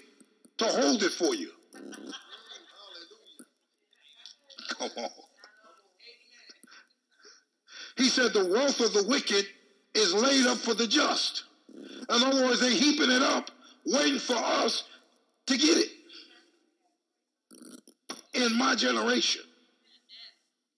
to 0.58 0.64
hold 0.64 1.02
it 1.02 1.12
for 1.12 1.34
you. 1.34 1.50
Come 4.78 4.90
on. 4.98 5.10
He 7.96 8.08
said 8.08 8.32
the 8.32 8.46
wealth 8.46 8.80
of 8.80 8.92
the 8.92 9.04
wicked 9.08 9.46
is 9.94 10.14
laid 10.14 10.46
up 10.46 10.58
for 10.58 10.74
the 10.74 10.86
just. 10.86 11.44
In 11.68 12.06
other 12.08 12.44
words, 12.44 12.60
they're 12.60 12.70
heaping 12.70 13.10
it 13.10 13.22
up, 13.22 13.50
waiting 13.84 14.18
for 14.18 14.36
us 14.36 14.84
to 15.46 15.56
get 15.56 15.78
it. 15.78 15.88
In 18.32 18.56
my 18.56 18.74
generation. 18.74 19.42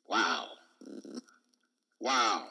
Wow. 0.09 0.47
Wow. 2.03 2.49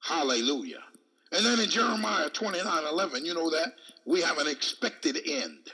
Hallelujah. 0.00 0.82
And 1.30 1.46
then 1.46 1.60
in 1.60 1.70
Jeremiah 1.70 2.28
29 2.28 2.84
11, 2.84 3.24
you 3.24 3.34
know 3.34 3.50
that? 3.50 3.74
We 4.04 4.20
have 4.20 4.38
an 4.38 4.48
expected 4.48 5.16
end. 5.24 5.70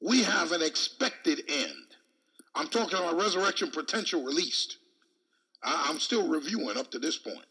We 0.00 0.22
have 0.22 0.52
an 0.52 0.62
expected 0.62 1.42
end. 1.48 1.74
I'm 2.54 2.68
talking 2.68 2.96
about 2.96 3.18
resurrection 3.18 3.72
potential 3.72 4.24
released. 4.24 4.78
I, 5.64 5.90
am 5.90 5.98
still 5.98 6.28
reviewing 6.28 6.78
up 6.78 6.92
to 6.92 7.00
this 7.00 7.18
point. 7.18 7.44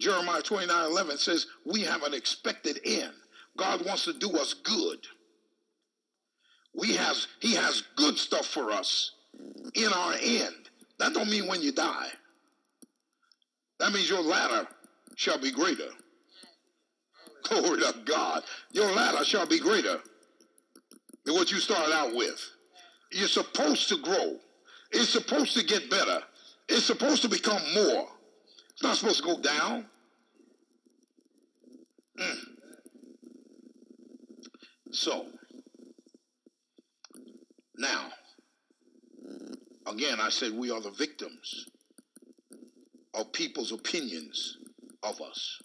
Jeremiah 0.00 0.42
29 0.42 0.90
11 0.90 1.18
says, 1.18 1.46
We 1.64 1.82
have 1.82 2.02
an 2.02 2.12
expected 2.12 2.80
end. 2.84 3.12
God 3.56 3.86
wants 3.86 4.04
to 4.06 4.12
do 4.12 4.32
us 4.32 4.52
good. 4.52 4.98
We 6.74 6.96
have, 6.96 7.16
he 7.38 7.54
has 7.54 7.84
good 7.94 8.18
stuff 8.18 8.46
for 8.46 8.72
us 8.72 9.12
in 9.74 9.92
our 9.92 10.14
end. 10.20 10.65
That 10.98 11.12
don't 11.12 11.30
mean 11.30 11.46
when 11.46 11.62
you 11.62 11.72
die. 11.72 12.08
That 13.78 13.92
means 13.92 14.08
your 14.08 14.22
latter 14.22 14.66
shall 15.16 15.38
be 15.38 15.50
greater. 15.50 15.90
Glory 17.44 17.80
to 17.80 17.94
God. 18.04 18.42
Your 18.72 18.90
latter 18.92 19.24
shall 19.24 19.46
be 19.46 19.58
greater 19.58 20.00
than 21.24 21.34
what 21.34 21.50
you 21.52 21.58
started 21.58 21.92
out 21.92 22.14
with. 22.14 22.42
You're 23.12 23.28
supposed 23.28 23.88
to 23.90 23.98
grow. 23.98 24.38
It's 24.92 25.10
supposed 25.10 25.56
to 25.56 25.64
get 25.64 25.90
better. 25.90 26.22
It's 26.68 26.84
supposed 26.84 27.22
to 27.22 27.28
become 27.28 27.62
more. 27.74 28.08
It's 28.72 28.82
not 28.82 28.96
supposed 28.96 29.18
to 29.18 29.22
go 29.22 29.40
down. 29.40 29.86
Mm. 32.18 32.38
So, 34.90 35.26
now, 37.76 38.08
again, 39.86 40.20
I 40.20 40.30
said 40.30 40.52
we 40.52 40.70
are 40.70 40.80
the 40.80 40.90
victims 40.90 41.66
of 43.14 43.32
people's 43.32 43.72
opinions 43.72 44.58
of 45.02 45.20
us. 45.20 45.62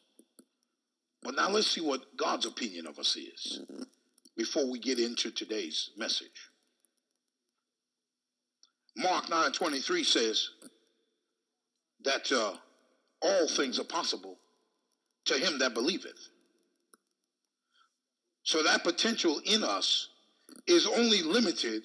But 1.21 1.35
now 1.35 1.49
let's 1.49 1.67
see 1.67 1.81
what 1.81 2.17
God's 2.17 2.45
opinion 2.45 2.87
of 2.87 2.97
us 2.97 3.15
is 3.15 3.61
before 4.35 4.69
we 4.69 4.79
get 4.79 4.99
into 4.99 5.29
today's 5.31 5.91
message. 5.97 6.49
Mark 8.95 9.25
9:23 9.27 10.03
says 10.03 10.49
that 12.03 12.31
uh, 12.31 12.57
all 13.21 13.47
things 13.47 13.79
are 13.79 13.85
possible 13.85 14.39
to 15.25 15.37
him 15.37 15.59
that 15.59 15.73
believeth. 15.73 16.29
So 18.43 18.63
that 18.63 18.83
potential 18.83 19.39
in 19.45 19.63
us 19.63 20.09
is 20.65 20.87
only 20.87 21.21
limited 21.21 21.83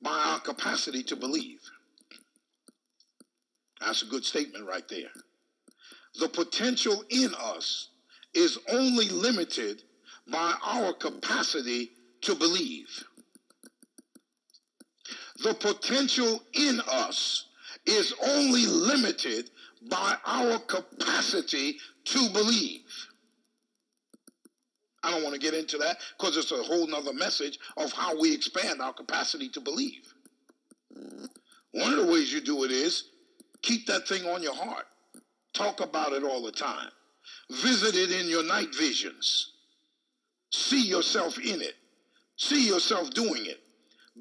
by 0.00 0.10
our 0.10 0.40
capacity 0.40 1.02
to 1.04 1.16
believe. 1.16 1.60
That's 3.80 4.02
a 4.02 4.06
good 4.06 4.24
statement 4.24 4.66
right 4.66 4.86
there. 4.88 5.10
The 6.18 6.28
potential 6.28 7.04
in 7.10 7.32
us 7.38 7.90
is 8.34 8.58
only 8.70 9.08
limited 9.08 9.82
by 10.30 10.54
our 10.64 10.92
capacity 10.92 11.92
to 12.22 12.34
believe. 12.34 13.04
The 15.42 15.54
potential 15.54 16.42
in 16.54 16.80
us 16.90 17.46
is 17.86 18.12
only 18.22 18.66
limited 18.66 19.50
by 19.88 20.16
our 20.26 20.58
capacity 20.58 21.78
to 22.04 22.28
believe. 22.30 22.82
I 25.02 25.12
don't 25.12 25.22
want 25.22 25.34
to 25.34 25.40
get 25.40 25.54
into 25.54 25.78
that 25.78 25.98
because 26.18 26.36
it's 26.36 26.50
a 26.50 26.62
whole 26.62 26.86
nother 26.88 27.12
message 27.12 27.58
of 27.76 27.92
how 27.92 28.20
we 28.20 28.34
expand 28.34 28.82
our 28.82 28.92
capacity 28.92 29.48
to 29.50 29.60
believe. 29.60 30.12
One 31.70 31.92
of 31.92 32.04
the 32.04 32.12
ways 32.12 32.32
you 32.32 32.40
do 32.40 32.64
it 32.64 32.72
is 32.72 33.04
Keep 33.62 33.86
that 33.86 34.06
thing 34.08 34.24
on 34.26 34.42
your 34.42 34.54
heart. 34.54 34.86
Talk 35.52 35.80
about 35.80 36.12
it 36.12 36.22
all 36.22 36.42
the 36.42 36.52
time. 36.52 36.90
Visit 37.50 37.94
it 37.94 38.10
in 38.10 38.28
your 38.28 38.44
night 38.44 38.74
visions. 38.74 39.52
See 40.50 40.86
yourself 40.86 41.38
in 41.38 41.60
it. 41.60 41.74
See 42.36 42.66
yourself 42.68 43.10
doing 43.10 43.46
it. 43.46 43.60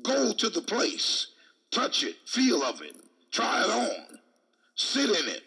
Go 0.04 0.34
to 0.34 0.50
the 0.50 0.62
place. 0.62 1.28
Touch 1.72 2.04
it. 2.04 2.16
Feel 2.26 2.64
of 2.64 2.82
it. 2.82 2.96
Try 3.32 3.64
it 3.64 3.70
on. 3.70 4.20
Sit 4.76 5.10
in 5.10 5.28
it. 5.30 5.44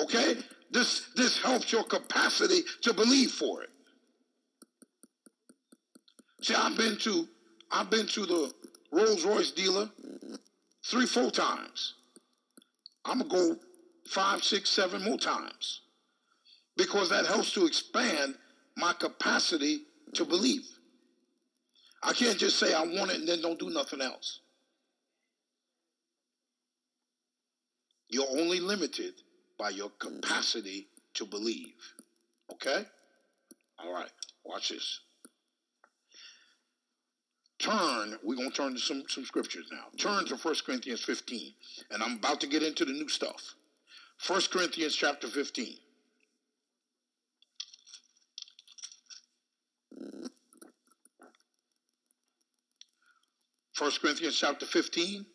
Okay? 0.00 0.36
This, 0.70 1.08
this 1.16 1.38
helps 1.38 1.72
your 1.72 1.84
capacity 1.84 2.62
to 2.82 2.92
believe 2.92 3.30
for 3.30 3.62
it. 3.62 3.70
See, 6.42 6.54
I've 6.54 6.76
been 6.76 6.98
to 6.98 7.26
I've 7.70 7.88
been 7.88 8.06
to 8.08 8.26
the 8.26 8.52
Rolls 8.92 9.24
Royce 9.24 9.50
dealer 9.50 9.88
three, 10.84 11.06
four 11.06 11.30
times. 11.30 11.94
I'm 13.04 13.20
to 13.20 13.24
go 13.24 13.56
five, 14.06 14.42
six, 14.42 14.70
seven 14.70 15.02
more 15.02 15.18
times 15.18 15.82
because 16.76 17.10
that 17.10 17.26
helps 17.26 17.52
to 17.54 17.66
expand 17.66 18.34
my 18.76 18.92
capacity 18.92 19.82
to 20.14 20.24
believe. 20.24 20.66
I 22.02 22.12
can't 22.12 22.38
just 22.38 22.58
say 22.58 22.74
I 22.74 22.82
want 22.82 23.10
it 23.10 23.20
and 23.20 23.28
then 23.28 23.40
don't 23.40 23.58
do 23.58 23.70
nothing 23.70 24.00
else. 24.00 24.40
You're 28.08 28.28
only 28.30 28.60
limited 28.60 29.14
by 29.58 29.70
your 29.70 29.90
capacity 29.98 30.88
to 31.14 31.24
believe. 31.24 31.74
Okay? 32.52 32.84
All 33.78 33.92
right, 33.92 34.10
watch 34.44 34.68
this 34.68 35.00
turn, 37.58 38.18
we're 38.22 38.36
going 38.36 38.50
to 38.50 38.56
turn 38.56 38.74
to 38.74 38.80
some, 38.80 39.04
some 39.08 39.24
scriptures 39.24 39.66
now. 39.70 39.84
Turn 39.98 40.26
to 40.26 40.36
1 40.36 40.54
Corinthians 40.66 41.02
15. 41.04 41.52
And 41.90 42.02
I'm 42.02 42.16
about 42.16 42.40
to 42.40 42.46
get 42.46 42.62
into 42.62 42.84
the 42.84 42.92
new 42.92 43.08
stuff. 43.08 43.54
1 44.26 44.42
Corinthians 44.52 44.94
chapter 44.94 45.28
15. 45.28 45.76
First 53.74 54.00
Corinthians 54.00 54.38
chapter 54.38 54.66
15 54.66 55.26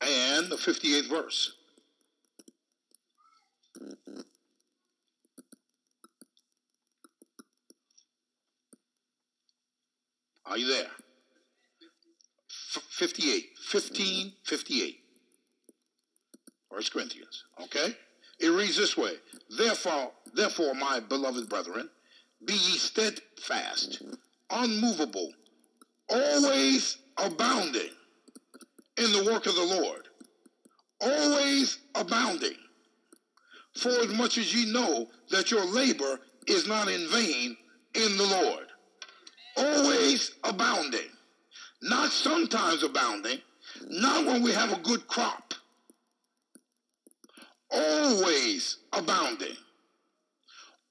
and 0.00 0.50
the 0.50 0.56
58th 0.56 1.08
verse. 1.08 1.52
Are 10.44 10.58
you 10.58 10.66
there? 10.66 10.90
F- 12.74 12.82
58. 12.90 13.50
15, 13.58 14.32
58. 14.44 14.98
First 16.70 16.92
Corinthians. 16.92 17.44
Okay? 17.62 17.94
It 18.40 18.48
reads 18.48 18.76
this 18.76 18.96
way. 18.96 19.14
Therefore, 19.56 20.10
therefore, 20.34 20.74
my 20.74 21.00
beloved 21.00 21.48
brethren, 21.48 21.88
be 22.44 22.54
ye 22.54 22.78
steadfast, 22.78 24.02
unmovable, 24.50 25.30
always 26.08 26.98
abounding 27.18 27.90
in 28.96 29.12
the 29.12 29.30
work 29.30 29.46
of 29.46 29.54
the 29.54 29.80
Lord, 29.80 30.08
always 31.00 31.78
abounding. 31.94 32.56
For 33.76 33.90
as 33.90 34.08
much 34.08 34.38
as 34.38 34.54
ye 34.54 34.70
know 34.70 35.08
that 35.30 35.50
your 35.50 35.64
labor 35.64 36.20
is 36.46 36.66
not 36.66 36.88
in 36.88 37.08
vain 37.08 37.56
in 37.94 38.16
the 38.16 38.24
Lord. 38.24 38.66
Always 39.56 40.32
abounding. 40.44 41.08
Not 41.82 42.12
sometimes 42.12 42.84
abounding, 42.84 43.38
not 43.88 44.24
when 44.24 44.42
we 44.42 44.52
have 44.52 44.72
a 44.72 44.80
good 44.80 45.06
crop. 45.08 45.54
Always 47.70 48.78
abounding. 48.92 49.56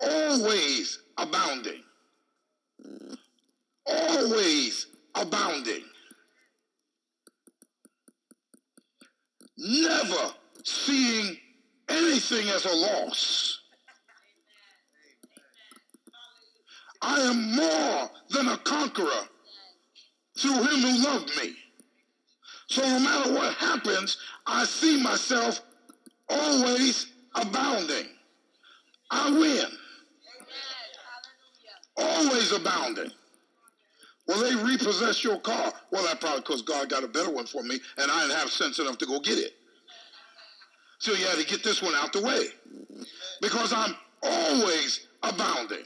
Always 0.01 0.99
abounding. 1.17 1.84
Always 3.86 4.88
abounding. 5.15 5.84
Never 9.58 10.34
seeing 10.65 11.38
anything 11.88 12.49
as 12.49 12.65
a 12.65 12.75
loss. 12.75 13.60
I 17.01 17.21
am 17.21 17.56
more 17.56 18.10
than 18.30 18.49
a 18.49 18.58
conqueror 18.58 19.27
through 20.41 20.63
him 20.63 20.80
who 20.80 21.04
loved 21.04 21.30
me. 21.38 21.56
So 22.67 22.82
no 22.82 22.99
matter 22.99 23.34
what 23.34 23.54
happens, 23.56 24.17
I 24.45 24.65
see 24.65 25.01
myself 25.01 25.62
always 26.30 27.08
abounding. 27.36 28.08
I 29.10 29.30
win. 29.32 29.65
Always 31.97 32.51
abounding. 32.54 33.12
Well, 34.27 34.39
they 34.39 34.56
repossess 34.56 35.23
your 35.23 35.39
car. 35.39 35.73
Well, 35.91 36.04
that 36.06 36.21
probably 36.21 36.41
because 36.41 36.62
God 36.62 36.89
got 36.89 37.04
a 37.04 37.08
better 37.08 37.32
one 37.32 37.45
for 37.45 37.63
me, 37.63 37.80
and 37.97 38.10
I 38.10 38.21
didn't 38.21 38.38
have 38.38 38.49
sense 38.49 38.80
enough 38.80 38.97
to 38.99 39.06
go 39.06 39.19
get 39.19 39.38
it. 39.38 39.51
So 40.99 41.12
you 41.12 41.25
had 41.25 41.38
to 41.39 41.45
get 41.45 41.63
this 41.63 41.82
one 41.82 41.95
out 41.95 42.13
the 42.13 42.21
way. 42.21 42.45
Because 43.41 43.73
I'm 43.73 43.95
always 44.23 45.08
abounding. 45.23 45.86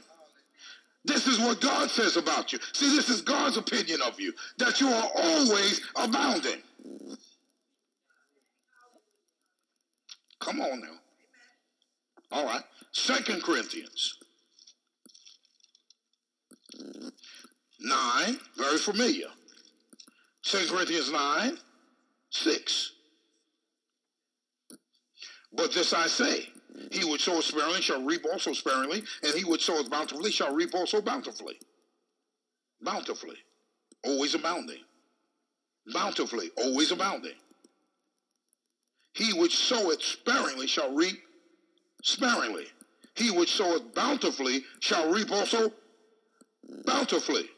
This 1.06 1.26
is 1.26 1.38
what 1.38 1.60
God 1.60 1.90
says 1.90 2.16
about 2.16 2.52
you. 2.52 2.58
See, 2.72 2.94
this 2.94 3.08
is 3.08 3.22
God's 3.22 3.56
opinion 3.56 4.00
of 4.02 4.20
you, 4.20 4.32
that 4.58 4.80
you 4.80 4.88
are 4.88 5.08
always 5.14 5.80
abounding. 5.94 6.62
Come 10.40 10.60
on 10.60 10.80
now. 10.80 10.96
All 12.32 12.44
right. 12.44 12.62
Second 12.92 13.42
Corinthians 13.42 14.18
9, 17.80 18.38
very 18.56 18.78
familiar. 18.78 19.28
Second 20.42 20.70
Corinthians 20.70 21.12
9, 21.12 21.58
6. 22.30 22.92
But 25.52 25.72
this 25.72 25.92
I 25.92 26.06
say, 26.06 26.48
he 26.90 27.04
which 27.04 27.24
sow 27.24 27.40
sparingly 27.40 27.80
shall 27.82 28.02
reap 28.02 28.24
also 28.30 28.52
sparingly, 28.52 29.02
and 29.22 29.34
he 29.34 29.44
which 29.44 29.64
soweth 29.64 29.90
bountifully 29.90 30.30
shall 30.30 30.54
reap 30.54 30.74
also 30.74 31.00
bountifully. 31.00 31.58
Bountifully, 32.82 33.36
always 34.04 34.34
abounding. 34.34 34.80
Bountifully, 35.92 36.50
always 36.56 36.90
abounding. 36.90 37.34
He 39.12 39.32
which 39.32 39.56
soweth 39.56 40.02
sparingly 40.02 40.66
shall 40.66 40.92
reap 40.92 41.22
sparingly. 42.02 42.66
He 43.14 43.30
which 43.30 43.54
soweth 43.54 43.94
bountifully 43.94 44.64
shall 44.80 45.10
reap 45.10 45.32
also 45.32 45.72
bountifully. 46.84 47.48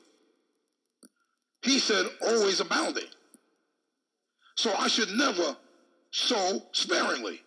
He 1.62 1.80
said, 1.80 2.06
always 2.22 2.60
abounding. 2.60 3.08
So 4.56 4.72
I 4.74 4.88
should 4.88 5.10
never 5.10 5.56
sow 6.10 6.62
sparingly. 6.72 7.40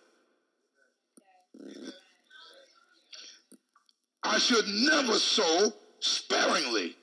I 4.24 4.38
should 4.38 4.66
never 4.68 5.14
sow 5.14 5.72
sparingly 6.00 6.96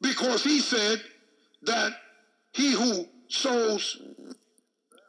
because 0.00 0.42
he 0.44 0.60
said 0.60 1.02
that 1.62 1.92
he 2.52 2.72
who 2.72 3.06
sows 3.28 4.00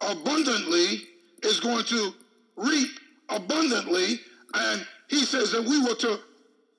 abundantly 0.01 1.01
is 1.43 1.59
going 1.59 1.85
to 1.85 2.13
reap 2.55 2.89
abundantly. 3.29 4.19
And 4.53 4.85
he 5.07 5.23
says 5.23 5.51
that 5.51 5.63
we 5.63 5.81
were 5.81 5.95
to 5.95 6.19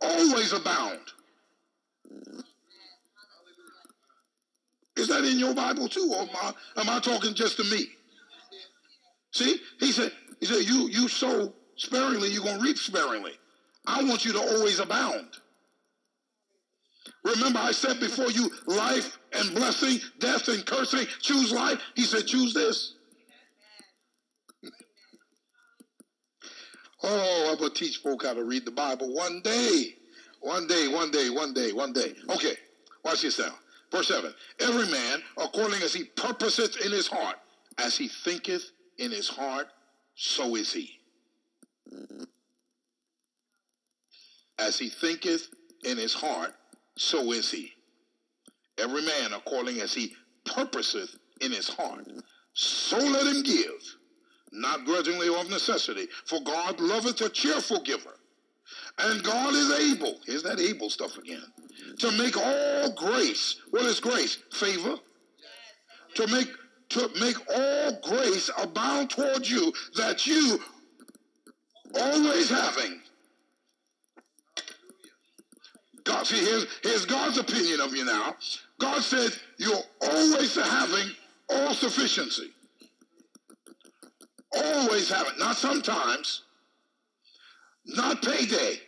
always 0.00 0.52
abound. 0.52 1.00
Is 4.96 5.08
that 5.08 5.24
in 5.24 5.38
your 5.38 5.54
Bible 5.54 5.88
too, 5.88 6.12
or 6.14 6.22
am 6.22 6.28
I, 6.34 6.52
am 6.80 6.88
I 6.90 7.00
talking 7.00 7.34
just 7.34 7.56
to 7.56 7.64
me? 7.64 7.86
See, 9.32 9.56
he 9.80 9.90
said, 9.90 10.12
he 10.38 10.46
said, 10.46 10.64
you 10.64 10.88
you 10.88 11.08
sow 11.08 11.54
sparingly, 11.76 12.28
you're 12.28 12.44
gonna 12.44 12.62
reap 12.62 12.76
sparingly. 12.76 13.32
I 13.86 14.02
want 14.04 14.24
you 14.24 14.32
to 14.32 14.40
always 14.40 14.78
abound. 14.78 15.26
Remember, 17.24 17.58
I 17.60 17.72
said 17.72 18.00
before 18.00 18.30
you 18.30 18.50
life 18.66 19.18
and 19.32 19.54
blessing, 19.54 19.98
death 20.18 20.48
and 20.48 20.64
cursing. 20.66 21.06
Choose 21.20 21.52
life. 21.52 21.80
He 21.94 22.02
said, 22.02 22.26
choose 22.26 22.52
this. 22.52 22.94
oh, 27.02 27.48
I'm 27.50 27.58
going 27.58 27.72
to 27.72 27.78
teach 27.78 27.98
folk 27.98 28.24
how 28.24 28.34
to 28.34 28.44
read 28.44 28.64
the 28.64 28.72
Bible 28.72 29.14
one 29.14 29.40
day. 29.42 29.96
One 30.40 30.66
day, 30.66 30.88
one 30.88 31.12
day, 31.12 31.30
one 31.30 31.54
day, 31.54 31.72
one 31.72 31.92
day. 31.92 32.14
Okay, 32.28 32.54
watch 33.04 33.22
this 33.22 33.38
now. 33.38 33.54
Verse 33.92 34.08
7 34.08 34.34
Every 34.58 34.90
man, 34.90 35.22
according 35.36 35.82
as 35.82 35.94
he 35.94 36.04
purposeth 36.04 36.84
in 36.84 36.90
his 36.90 37.06
heart, 37.06 37.36
as 37.78 37.96
he 37.96 38.08
thinketh 38.08 38.72
in 38.98 39.12
his 39.12 39.28
heart, 39.28 39.68
so 40.16 40.56
is 40.56 40.72
he. 40.72 40.98
As 44.58 44.78
he 44.78 44.88
thinketh 44.88 45.48
in 45.84 45.96
his 45.96 46.14
heart, 46.14 46.54
so 46.96 47.32
is 47.32 47.50
he. 47.50 47.72
Every 48.78 49.02
man 49.02 49.32
according 49.32 49.80
as 49.80 49.92
he 49.94 50.14
purposeth 50.44 51.16
in 51.40 51.52
his 51.52 51.68
heart, 51.68 52.06
so 52.54 52.98
let 52.98 53.26
him 53.26 53.42
give, 53.42 53.96
not 54.52 54.84
grudgingly 54.84 55.28
or 55.28 55.38
of 55.38 55.50
necessity, 55.50 56.08
for 56.26 56.40
God 56.40 56.80
loveth 56.80 57.20
a 57.20 57.28
cheerful 57.28 57.80
giver. 57.80 58.14
And 58.98 59.22
God 59.22 59.54
is 59.54 59.92
able, 59.92 60.18
here's 60.26 60.42
that 60.42 60.60
able 60.60 60.90
stuff 60.90 61.16
again, 61.18 61.42
to 61.98 62.10
make 62.12 62.36
all 62.36 62.92
grace, 62.92 63.56
what 63.70 63.84
is 63.84 64.00
grace? 64.00 64.38
Favor. 64.52 64.96
To 66.16 66.26
make 66.28 66.48
to 66.90 67.08
make 67.18 67.36
all 67.50 67.98
grace 68.02 68.50
abound 68.58 69.08
toward 69.08 69.48
you, 69.48 69.72
that 69.96 70.26
you 70.26 70.60
always 71.98 72.50
having 72.50 73.00
God, 76.04 76.26
see, 76.26 76.44
here's, 76.44 76.66
here's 76.82 77.06
God's 77.06 77.38
opinion 77.38 77.80
of 77.80 77.94
you 77.94 78.04
now. 78.04 78.36
God 78.78 79.02
says 79.02 79.38
you're 79.58 79.76
always 80.00 80.54
having 80.54 81.10
all 81.50 81.74
sufficiency. 81.74 82.50
Always 84.54 85.08
have 85.10 85.28
it. 85.28 85.38
not 85.38 85.56
sometimes, 85.56 86.42
not 87.86 88.22
payday. 88.22 88.80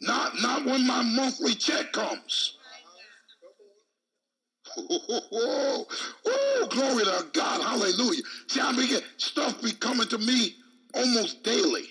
Not, 0.00 0.40
not 0.40 0.64
when 0.64 0.86
my 0.86 1.02
monthly 1.02 1.54
check 1.54 1.92
comes. 1.92 2.56
Oh, 6.30 6.66
glory 6.70 7.04
to 7.04 7.26
God. 7.32 7.62
Hallelujah. 7.62 8.22
See, 8.48 8.60
I 8.60 8.72
begin, 8.76 9.00
stuff 9.16 9.60
be 9.62 9.72
coming 9.72 10.06
to 10.08 10.18
me 10.18 10.54
almost 10.94 11.42
daily 11.42 11.84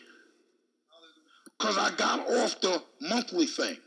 because 1.57 1.77
I 1.77 1.91
got 1.95 2.19
off 2.29 2.59
the 2.61 2.81
monthly 3.01 3.45
thing. 3.45 3.77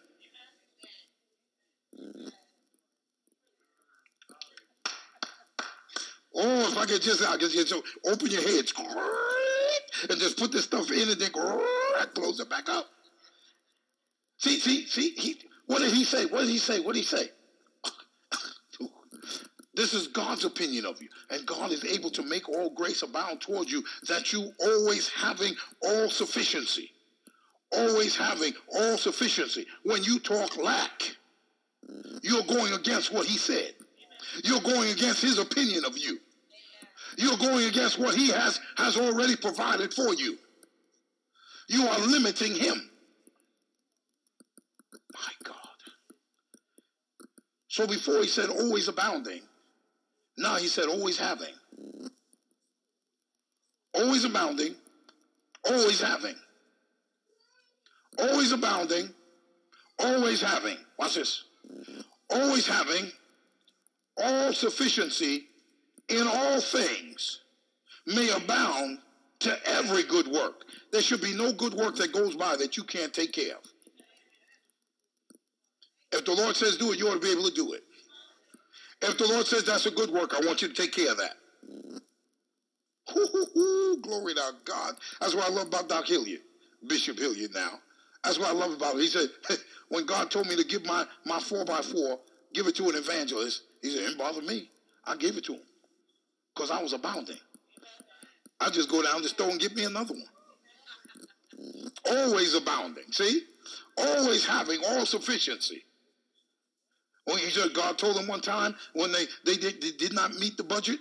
Oh, 6.34 6.68
if 6.70 6.78
I 6.78 6.86
could 6.86 7.02
just, 7.02 7.22
I 7.26 7.36
could 7.36 7.50
just 7.50 7.74
open 8.06 8.30
your 8.30 8.42
heads 8.42 8.72
and 10.08 10.20
just 10.20 10.38
put 10.38 10.52
this 10.52 10.64
stuff 10.64 10.90
in 10.90 11.08
and 11.08 11.20
then 11.20 11.30
close 12.14 12.40
it 12.40 12.48
back 12.48 12.68
up. 12.68 12.86
See, 14.38 14.58
see, 14.58 14.86
see, 14.86 15.10
he, 15.10 15.36
what 15.66 15.80
did 15.80 15.92
he 15.92 16.04
say? 16.04 16.26
What 16.26 16.40
did 16.42 16.50
he 16.50 16.58
say? 16.58 16.80
What 16.80 16.94
did 16.94 17.00
he 17.00 17.06
say? 17.06 17.30
This 19.80 19.94
is 19.94 20.08
God's 20.08 20.44
opinion 20.44 20.84
of 20.84 21.00
you. 21.00 21.08
And 21.30 21.46
God 21.46 21.72
is 21.72 21.86
able 21.86 22.10
to 22.10 22.22
make 22.22 22.50
all 22.50 22.68
grace 22.68 23.00
abound 23.02 23.40
towards 23.40 23.72
you, 23.72 23.82
that 24.08 24.30
you 24.30 24.52
always 24.60 25.08
having 25.08 25.54
all 25.82 26.10
sufficiency. 26.10 26.92
always 27.72 28.14
having 28.14 28.52
all 28.74 28.98
sufficiency. 28.98 29.66
When 29.84 30.04
you 30.04 30.18
talk 30.18 30.58
lack, 30.58 31.16
you're 32.22 32.42
going 32.42 32.74
against 32.74 33.10
what 33.10 33.24
he 33.24 33.38
said. 33.38 33.72
You're 34.44 34.60
going 34.60 34.90
against 34.90 35.22
his 35.22 35.38
opinion 35.38 35.86
of 35.86 35.96
you. 35.96 36.18
You're 37.16 37.38
going 37.38 37.66
against 37.66 37.98
what 37.98 38.14
he 38.14 38.28
has, 38.28 38.60
has 38.76 38.98
already 38.98 39.34
provided 39.34 39.94
for 39.94 40.12
you. 40.14 40.36
You 41.68 41.86
are 41.86 42.00
limiting 42.00 42.54
him. 42.54 42.90
My 45.14 45.32
God. 45.44 45.56
So 47.68 47.86
before 47.86 48.20
he 48.20 48.28
said 48.28 48.50
always 48.50 48.86
abounding, 48.86 49.40
now 50.40 50.56
he 50.56 50.66
said 50.68 50.86
always 50.86 51.18
having. 51.18 51.54
Always 53.94 54.24
abounding, 54.24 54.74
always 55.68 56.00
having. 56.00 56.34
Always 58.18 58.52
abounding, 58.52 59.10
always 59.98 60.40
having. 60.40 60.76
Watch 60.98 61.14
this. 61.14 61.44
Always 62.30 62.66
having 62.66 63.10
all 64.16 64.52
sufficiency 64.52 65.46
in 66.08 66.26
all 66.26 66.60
things 66.60 67.40
may 68.06 68.30
abound 68.30 68.98
to 69.40 69.58
every 69.66 70.02
good 70.04 70.28
work. 70.28 70.64
There 70.92 71.02
should 71.02 71.20
be 71.20 71.34
no 71.34 71.52
good 71.52 71.74
work 71.74 71.96
that 71.96 72.12
goes 72.12 72.36
by 72.36 72.56
that 72.56 72.76
you 72.76 72.84
can't 72.84 73.12
take 73.12 73.32
care 73.32 73.56
of. 73.56 73.64
If 76.12 76.24
the 76.24 76.34
Lord 76.34 76.56
says 76.56 76.76
do 76.76 76.92
it, 76.92 76.98
you 76.98 77.08
ought 77.08 77.14
to 77.14 77.20
be 77.20 77.30
able 77.30 77.48
to 77.48 77.54
do 77.54 77.72
it. 77.72 77.84
If 79.02 79.18
the 79.18 79.26
Lord 79.28 79.46
says 79.46 79.64
that's 79.64 79.86
a 79.86 79.90
good 79.90 80.10
work, 80.10 80.34
I 80.34 80.44
want 80.46 80.62
you 80.62 80.68
to 80.68 80.74
take 80.74 80.92
care 80.92 81.12
of 81.12 81.18
that. 81.18 81.36
glory 84.02 84.34
to 84.34 84.52
God. 84.64 84.94
That's 85.20 85.34
what 85.34 85.46
I 85.46 85.50
love 85.50 85.68
about 85.68 85.88
Doc 85.88 86.06
Hilliard, 86.06 86.42
Bishop 86.86 87.18
Hilliard 87.18 87.52
now. 87.54 87.80
That's 88.24 88.38
what 88.38 88.48
I 88.50 88.52
love 88.52 88.72
about 88.72 88.96
it. 88.96 89.00
He 89.02 89.08
said, 89.08 89.28
when 89.88 90.06
God 90.06 90.30
told 90.30 90.46
me 90.48 90.56
to 90.56 90.64
give 90.64 90.84
my, 90.84 91.06
my 91.24 91.40
four 91.40 91.64
by 91.64 91.80
four, 91.80 92.20
give 92.54 92.66
it 92.66 92.76
to 92.76 92.88
an 92.88 92.96
evangelist, 92.96 93.62
he 93.82 93.90
said, 93.90 94.02
it 94.02 94.06
didn't 94.08 94.18
bother 94.18 94.42
me. 94.42 94.68
I 95.06 95.16
gave 95.16 95.36
it 95.36 95.44
to 95.44 95.54
him 95.54 95.62
because 96.54 96.70
I 96.70 96.82
was 96.82 96.92
abounding. 96.92 97.38
I 98.60 98.70
just 98.70 98.90
go 98.90 99.02
down 99.02 99.22
the 99.22 99.28
store 99.28 99.50
and 99.50 99.60
get 99.60 99.74
me 99.74 99.84
another 99.84 100.14
one. 100.14 100.24
Always 102.10 102.54
abounding. 102.54 103.04
See? 103.12 103.42
Always 103.96 104.46
having 104.46 104.80
all 104.86 105.06
sufficiency. 105.06 105.84
When 107.30 107.38
he 107.38 107.48
said 107.50 107.72
God 107.74 107.96
told 107.96 108.16
him 108.16 108.26
one 108.26 108.40
time 108.40 108.74
when 108.92 109.12
they, 109.12 109.26
they, 109.44 109.56
did, 109.56 109.80
they 109.80 109.92
did 109.92 110.12
not 110.12 110.34
meet 110.34 110.56
the 110.56 110.64
budget, 110.64 110.98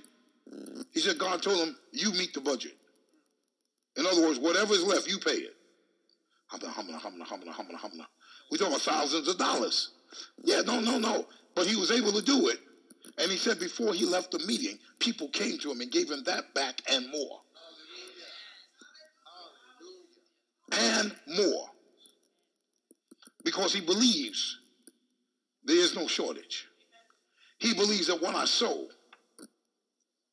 he 0.93 0.99
said 0.99 1.17
God 1.17 1.41
told 1.41 1.57
him, 1.57 1.75
you 1.91 2.11
meet 2.11 2.35
the 2.35 2.41
budget. 2.41 2.73
In 3.97 4.05
other 4.05 4.21
words, 4.21 4.37
whatever 4.37 4.73
is 4.73 4.83
left, 4.83 5.07
you 5.07 5.17
pay 5.17 5.31
it. 5.31 5.55
Humna, 6.53 6.67
humna, 6.67 7.01
humna, 7.01 7.25
humna, 7.25 7.51
humna, 7.51 7.79
humna. 7.79 8.05
We 8.51 8.59
talking 8.59 8.73
about 8.73 8.81
thousands 8.81 9.27
of 9.27 9.39
dollars. 9.39 9.89
Yeah, 10.43 10.61
no, 10.61 10.79
no, 10.79 10.99
no. 10.99 11.25
But 11.55 11.65
he 11.65 11.75
was 11.75 11.89
able 11.89 12.11
to 12.11 12.21
do 12.21 12.49
it. 12.49 12.59
And 13.17 13.31
he 13.31 13.37
said 13.37 13.59
before 13.59 13.95
he 13.95 14.05
left 14.05 14.29
the 14.29 14.39
meeting, 14.45 14.77
people 14.99 15.29
came 15.29 15.57
to 15.57 15.71
him 15.71 15.81
and 15.81 15.91
gave 15.91 16.11
him 16.11 16.23
that 16.25 16.53
back 16.53 16.79
and 16.91 17.09
more. 17.11 17.41
And 20.73 21.11
more. 21.27 21.69
Because 23.43 23.73
he 23.73 23.81
believes 23.81 24.58
there 25.69 25.77
is 25.77 25.95
no 25.95 26.07
shortage. 26.07 26.67
He 27.59 27.75
believes 27.75 28.07
that 28.07 28.21
what 28.21 28.33
I 28.33 28.45
sow, 28.45 28.87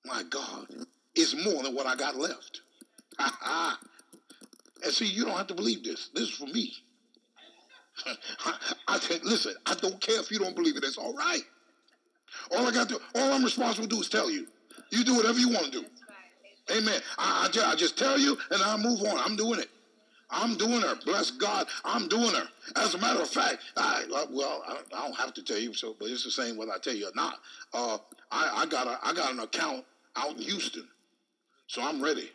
my 0.04 0.22
God, 0.30 0.66
is 1.14 1.34
more 1.44 1.62
than 1.62 1.74
what 1.74 1.86
I 1.86 1.94
got 1.94 2.16
left. 2.16 2.62
and 3.18 3.76
see, 4.92 5.06
you 5.06 5.26
don't 5.26 5.36
have 5.36 5.48
to 5.48 5.54
believe 5.54 5.84
this. 5.84 6.08
This 6.14 6.24
is 6.24 6.30
for 6.30 6.46
me. 6.46 6.72
I 8.88 8.98
said, 8.98 9.24
listen, 9.24 9.54
I 9.66 9.74
don't 9.74 10.00
care 10.00 10.20
if 10.20 10.30
you 10.30 10.38
don't 10.38 10.56
believe 10.56 10.76
it. 10.76 10.84
It's 10.84 10.96
all 10.96 11.14
right. 11.14 11.42
All 12.52 12.66
I 12.66 12.70
got 12.70 12.88
to, 12.88 13.00
all 13.14 13.32
I'm 13.32 13.44
responsible 13.44 13.88
to 13.88 13.94
do 13.94 14.00
is 14.00 14.08
tell 14.08 14.30
you. 14.30 14.46
You 14.90 15.04
do 15.04 15.16
whatever 15.16 15.38
you 15.38 15.50
want 15.50 15.66
to 15.66 15.70
do. 15.70 15.84
Amen. 16.70 17.00
I, 17.18 17.44
I, 17.44 17.48
just, 17.50 17.66
I 17.66 17.74
just 17.74 17.98
tell 17.98 18.18
you 18.18 18.38
and 18.50 18.62
I 18.62 18.76
move 18.78 19.02
on. 19.02 19.18
I'm 19.18 19.36
doing 19.36 19.60
it. 19.60 19.68
I'm 20.30 20.56
doing 20.56 20.80
her. 20.80 20.96
Bless 21.04 21.30
God, 21.30 21.68
I'm 21.84 22.08
doing 22.08 22.34
her. 22.34 22.48
As 22.76 22.94
a 22.94 22.98
matter 22.98 23.20
of 23.22 23.28
fact, 23.28 23.58
I 23.76 24.04
well, 24.30 24.62
I, 24.66 25.06
don't 25.06 25.16
have 25.16 25.32
to 25.34 25.42
tell 25.42 25.58
you 25.58 25.72
so, 25.72 25.94
but 25.98 26.08
it's 26.08 26.24
the 26.24 26.30
same 26.30 26.56
whether 26.56 26.72
I 26.72 26.78
tell 26.78 26.94
you 26.94 27.06
or 27.06 27.14
not. 27.14 27.38
Uh, 27.72 27.98
I, 28.30 28.62
I 28.62 28.66
got 28.66 28.86
a, 28.86 28.98
I 29.04 29.12
got 29.12 29.32
an 29.32 29.40
account 29.40 29.84
out 30.16 30.32
in 30.36 30.42
Houston, 30.42 30.86
so 31.68 31.82
I'm 31.82 32.02
ready. 32.02 32.30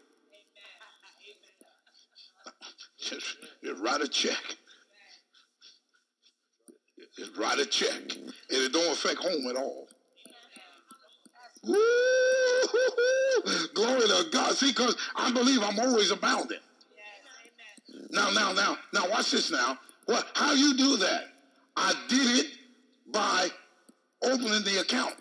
Just, 3.00 3.38
just 3.64 3.82
write 3.82 4.02
a 4.02 4.08
check. 4.08 4.56
Just 7.18 7.36
write 7.36 7.58
a 7.60 7.66
check, 7.66 8.16
and 8.16 8.34
it 8.50 8.72
don't 8.72 8.94
affect 8.94 9.18
home 9.18 9.48
at 9.50 9.56
all. 9.56 9.88
Woo! 11.64 11.76
Glory 13.74 14.02
to 14.02 14.26
God. 14.32 14.56
See, 14.56 14.70
because 14.70 14.96
I 15.16 15.32
believe 15.32 15.62
I'm 15.64 15.80
always 15.80 16.12
abounding. 16.12 16.60
Now, 18.12 18.30
now, 18.32 18.52
now, 18.52 18.78
now, 18.94 19.10
watch 19.10 19.32
this 19.32 19.52
now. 19.52 19.80
What? 20.06 20.28
How 20.36 20.54
you 20.54 20.76
do 20.76 20.98
that? 20.98 21.30
I 21.78 21.94
did 22.10 22.46
it 22.46 22.52
by 23.12 23.48
opening 24.24 24.64
the 24.64 24.82
account. 24.82 25.16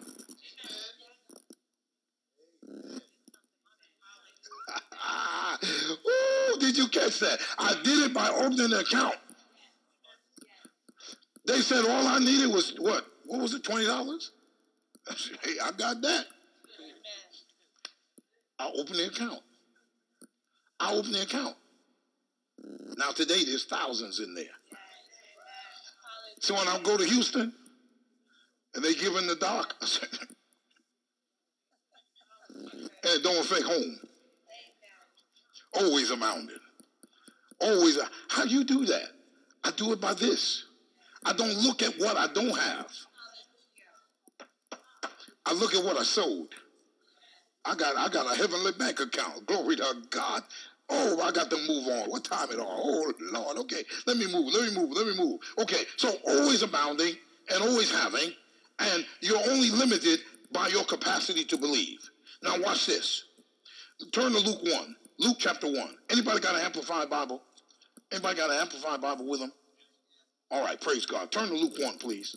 Ooh, 5.64 6.58
did 6.58 6.76
you 6.76 6.88
catch 6.88 7.20
that? 7.20 7.38
I 7.58 7.74
did 7.84 8.06
it 8.06 8.14
by 8.14 8.28
opening 8.28 8.70
the 8.70 8.80
account. 8.80 9.14
They 11.46 11.60
said 11.60 11.84
all 11.84 12.06
I 12.08 12.18
needed 12.18 12.52
was 12.52 12.74
what? 12.78 13.06
What 13.26 13.40
was 13.40 13.54
it? 13.54 13.62
Twenty 13.64 13.86
dollars? 13.86 14.32
Hey, 15.42 15.54
I 15.62 15.72
got 15.72 16.02
that. 16.02 16.26
I 18.58 18.70
opened 18.76 18.96
the 18.96 19.06
account. 19.06 19.40
I 20.78 20.92
opened 20.92 21.14
the 21.14 21.22
account. 21.22 21.56
Now 22.96 23.10
today 23.12 23.44
there's 23.44 23.64
thousands 23.64 24.20
in 24.20 24.34
there. 24.34 24.44
So 26.40 26.54
when 26.54 26.68
I 26.68 26.78
go 26.82 26.96
to 26.96 27.04
Houston 27.04 27.52
and 28.74 28.84
they 28.84 28.94
give 28.94 29.16
in 29.16 29.26
the 29.26 29.36
dock, 29.36 29.74
I 29.82 29.86
said, 29.86 30.08
and 32.54 32.90
it 33.04 33.22
don't 33.22 33.38
affect 33.44 33.62
home. 33.62 33.98
Always 35.74 36.10
amounted. 36.10 36.58
Always. 37.60 37.96
A, 37.96 38.08
How 38.28 38.44
do 38.44 38.50
you 38.50 38.64
do 38.64 38.84
that? 38.86 39.08
I 39.64 39.70
do 39.72 39.92
it 39.92 40.00
by 40.00 40.14
this. 40.14 40.64
I 41.24 41.32
don't 41.32 41.54
look 41.58 41.82
at 41.82 41.94
what 41.98 42.16
I 42.16 42.26
don't 42.32 42.56
have. 42.58 42.90
I 45.46 45.52
look 45.52 45.74
at 45.74 45.84
what 45.84 45.96
I 45.96 46.02
sold. 46.02 46.48
I 47.64 47.74
got 47.74 47.96
I 47.96 48.08
got 48.08 48.32
a 48.32 48.36
heavenly 48.36 48.72
bank 48.72 49.00
account. 49.00 49.46
Glory 49.46 49.76
to 49.76 49.94
God. 50.10 50.42
Oh, 50.90 51.20
I 51.22 51.30
got 51.32 51.50
to 51.50 51.56
move 51.68 51.86
on. 51.88 52.10
What 52.10 52.24
time 52.24 52.50
it 52.50 52.58
all? 52.58 52.82
Oh 52.84 53.12
Lord. 53.32 53.58
Okay, 53.58 53.84
let 54.06 54.16
me 54.16 54.26
move. 54.32 54.52
Let 54.52 54.72
me 54.72 54.80
move. 54.80 54.90
Let 54.92 55.06
me 55.06 55.16
move. 55.16 55.40
Okay, 55.58 55.84
so 55.96 56.14
always 56.26 56.62
abounding 56.62 57.14
and 57.52 57.62
always 57.62 57.90
having, 57.90 58.32
and 58.80 59.06
you're 59.20 59.38
only 59.50 59.70
limited 59.70 60.20
by 60.52 60.68
your 60.68 60.84
capacity 60.84 61.44
to 61.44 61.56
believe. 61.56 61.98
Now 62.42 62.58
watch 62.60 62.86
this. 62.86 63.24
Turn 64.12 64.32
to 64.32 64.38
Luke 64.38 64.62
one. 64.62 64.96
Luke 65.18 65.36
chapter 65.38 65.66
one. 65.66 65.96
Anybody 66.10 66.40
got 66.40 66.54
an 66.56 66.62
amplified 66.62 67.10
Bible? 67.10 67.42
Anybody 68.12 68.36
got 68.36 68.50
an 68.50 68.56
amplified 68.56 69.00
Bible 69.00 69.28
with 69.28 69.40
them? 69.40 69.52
All 70.50 70.64
right, 70.64 70.80
praise 70.80 71.06
God. 71.06 71.30
Turn 71.30 71.48
to 71.48 71.54
Luke 71.54 71.78
one, 71.78 71.98
please. 71.98 72.34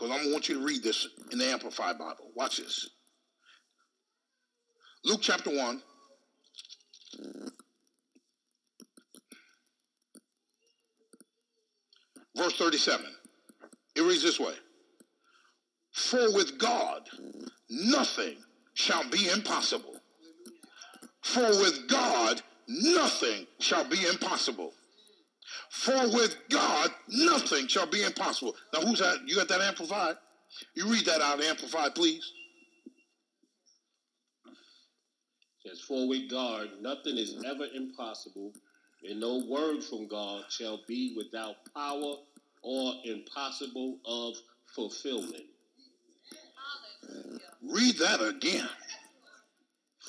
Because 0.00 0.10
I'm 0.10 0.22
gonna 0.24 0.32
want 0.32 0.48
you 0.48 0.58
to 0.58 0.64
read 0.64 0.82
this 0.82 1.06
in 1.30 1.38
the 1.38 1.46
Amplified 1.46 1.98
Bible. 1.98 2.30
Watch 2.34 2.56
this. 2.56 2.88
Luke 5.04 5.20
chapter 5.22 5.50
1. 5.50 5.82
Verse 12.36 12.56
37. 12.56 13.06
It 13.96 14.02
reads 14.02 14.22
this 14.22 14.38
way 14.38 14.54
For 15.92 16.32
with 16.32 16.58
God 16.58 17.08
nothing 17.68 18.36
shall 18.74 19.08
be 19.10 19.28
impossible. 19.28 19.96
For 21.22 21.48
with 21.48 21.88
God 21.88 22.42
nothing 22.68 23.46
shall 23.58 23.84
be 23.84 24.06
impossible. 24.06 24.72
For 25.70 26.08
with 26.12 26.36
God 26.48 26.90
nothing 27.08 27.66
shall 27.68 27.86
be 27.86 28.02
impossible. 28.02 28.54
Now, 28.72 28.80
who's 28.80 29.00
that? 29.00 29.18
You 29.26 29.36
got 29.36 29.48
that 29.48 29.60
amplified? 29.60 30.16
You 30.74 30.86
read 30.86 31.04
that 31.06 31.20
out 31.20 31.42
amplified, 31.42 31.94
please. 31.94 32.32
As 35.70 35.80
for 35.80 36.08
with 36.08 36.28
God, 36.28 36.68
nothing 36.80 37.16
is 37.16 37.34
mm-hmm. 37.34 37.46
ever 37.46 37.66
impossible, 37.74 38.52
and 39.08 39.20
no 39.20 39.44
word 39.46 39.84
from 39.84 40.08
God 40.08 40.44
shall 40.48 40.80
be 40.88 41.14
without 41.16 41.56
power 41.74 42.16
or 42.62 42.94
impossible 43.04 43.98
of 44.04 44.34
fulfillment. 44.74 45.44
Read 47.62 47.96
that 47.98 48.20
again. 48.20 48.68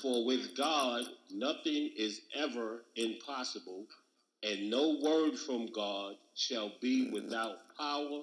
For 0.01 0.25
with 0.25 0.55
God, 0.57 1.05
nothing 1.31 1.91
is 1.95 2.21
ever 2.35 2.83
impossible, 2.95 3.85
and 4.41 4.69
no 4.69 4.97
word 5.03 5.37
from 5.37 5.67
God 5.67 6.15
shall 6.33 6.71
be 6.81 7.05
mm-hmm. 7.05 7.13
without 7.13 7.57
power 7.77 8.21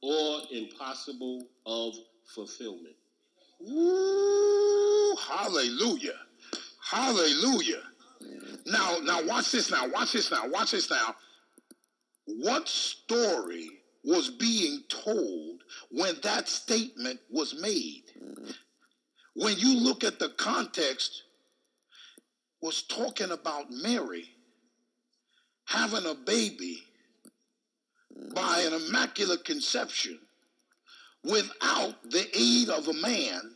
or 0.00 0.40
impossible 0.50 1.46
of 1.66 1.94
fulfillment. 2.24 2.96
Ooh, 3.68 5.16
hallelujah. 5.28 6.18
Hallelujah. 6.90 7.82
Now, 8.66 8.98
now 9.02 9.22
watch 9.26 9.52
this 9.52 9.70
now. 9.70 9.86
Watch 9.88 10.12
this 10.12 10.30
now. 10.30 10.48
Watch 10.48 10.70
this 10.70 10.90
now. 10.90 11.14
What 12.26 12.68
story 12.68 13.68
was 14.04 14.30
being 14.30 14.82
told 14.88 15.62
when 15.90 16.14
that 16.22 16.48
statement 16.48 17.20
was 17.30 17.60
made? 17.60 18.04
When 19.34 19.56
you 19.58 19.78
look 19.78 20.02
at 20.02 20.18
the 20.18 20.30
context, 20.30 21.24
was 22.60 22.82
talking 22.82 23.30
about 23.30 23.70
Mary 23.70 24.24
having 25.66 26.06
a 26.06 26.14
baby 26.14 26.82
by 28.34 28.60
an 28.66 28.72
immaculate 28.72 29.44
conception 29.44 30.18
without 31.22 32.02
the 32.10 32.26
aid 32.36 32.68
of 32.68 32.88
a 32.88 32.94
man. 32.94 33.54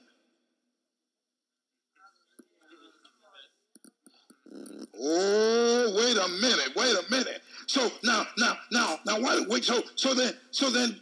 Oh, 5.01 5.95
wait 5.97 6.17
a 6.17 6.29
minute, 6.41 6.73
wait 6.77 6.95
a 6.95 7.11
minute. 7.11 7.43
So 7.67 7.91
now, 8.03 8.27
now, 8.39 8.59
now, 8.71 8.99
now, 9.07 9.21
wait, 9.21 9.49
wait. 9.49 9.65
So, 9.65 9.83
so 9.95 10.15
then, 10.15 10.35
so 10.51 10.71
then, 10.71 11.01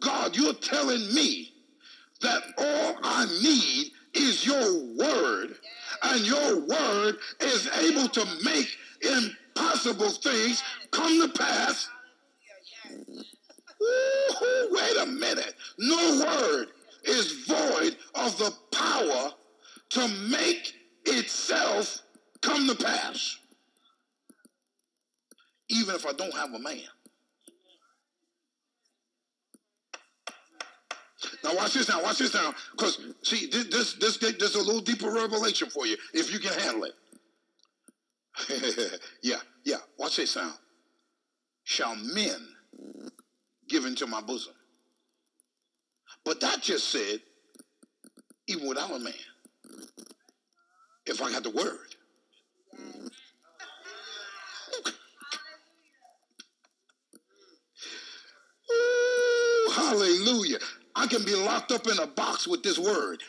God, 0.00 0.36
you're 0.36 0.54
telling 0.54 1.12
me 1.14 1.52
that 2.20 2.42
all 2.58 2.96
I 3.02 3.26
need 3.42 3.92
is 4.14 4.44
your 4.44 4.96
word, 4.96 5.56
and 6.02 6.26
your 6.26 6.60
word 6.66 7.16
is 7.40 7.68
able 7.78 8.08
to 8.08 8.26
make 8.44 8.68
impossible 9.02 10.10
things 10.10 10.62
come 10.90 11.20
to 11.20 11.38
pass. 11.38 11.88
Ooh, 13.82 14.68
wait 14.70 14.96
a 14.98 15.06
minute. 15.06 15.54
No 15.78 16.24
word 16.26 16.68
is 17.04 17.44
void 17.46 17.96
of 18.14 18.36
the 18.38 18.52
power 18.72 19.32
to 19.90 20.08
make 20.28 20.74
itself 21.06 22.02
come 22.42 22.68
to 22.68 22.74
pass. 22.74 23.38
Even 25.68 25.94
if 25.94 26.06
I 26.06 26.12
don't 26.12 26.34
have 26.34 26.52
a 26.52 26.58
man. 26.58 26.80
Now 31.44 31.54
watch 31.54 31.74
this 31.74 31.88
now. 31.88 32.02
Watch 32.02 32.18
this 32.18 32.34
now. 32.34 32.54
Because 32.72 32.98
see, 33.22 33.46
this 33.46 33.64
this 33.66 33.94
this 33.94 34.16
this 34.18 34.50
is 34.50 34.54
a 34.56 34.62
little 34.62 34.80
deeper 34.80 35.10
revelation 35.10 35.68
for 35.70 35.86
you 35.86 35.96
if 36.12 36.32
you 36.32 36.38
can 36.38 36.58
handle 36.58 36.84
it. 36.84 36.94
yeah, 39.22 39.36
yeah. 39.64 39.76
Watch 39.98 40.16
this 40.16 40.36
now. 40.36 40.52
Shall 41.64 41.94
men 41.96 42.48
give 43.68 43.84
into 43.84 44.06
my 44.06 44.20
bosom? 44.20 44.54
But 46.24 46.40
that 46.40 46.62
just 46.62 46.88
said, 46.88 47.20
even 48.46 48.68
without 48.68 48.90
a 48.90 48.98
man, 48.98 49.12
if 51.06 51.22
I 51.22 51.30
got 51.30 51.42
the 51.42 51.50
word. 51.50 51.78
Ooh, 58.72 59.69
hallelujah. 59.80 60.58
I 60.94 61.06
can 61.06 61.24
be 61.24 61.34
locked 61.34 61.72
up 61.72 61.86
in 61.86 61.98
a 61.98 62.06
box 62.06 62.46
with 62.46 62.62
this 62.62 62.78
word. 62.78 63.22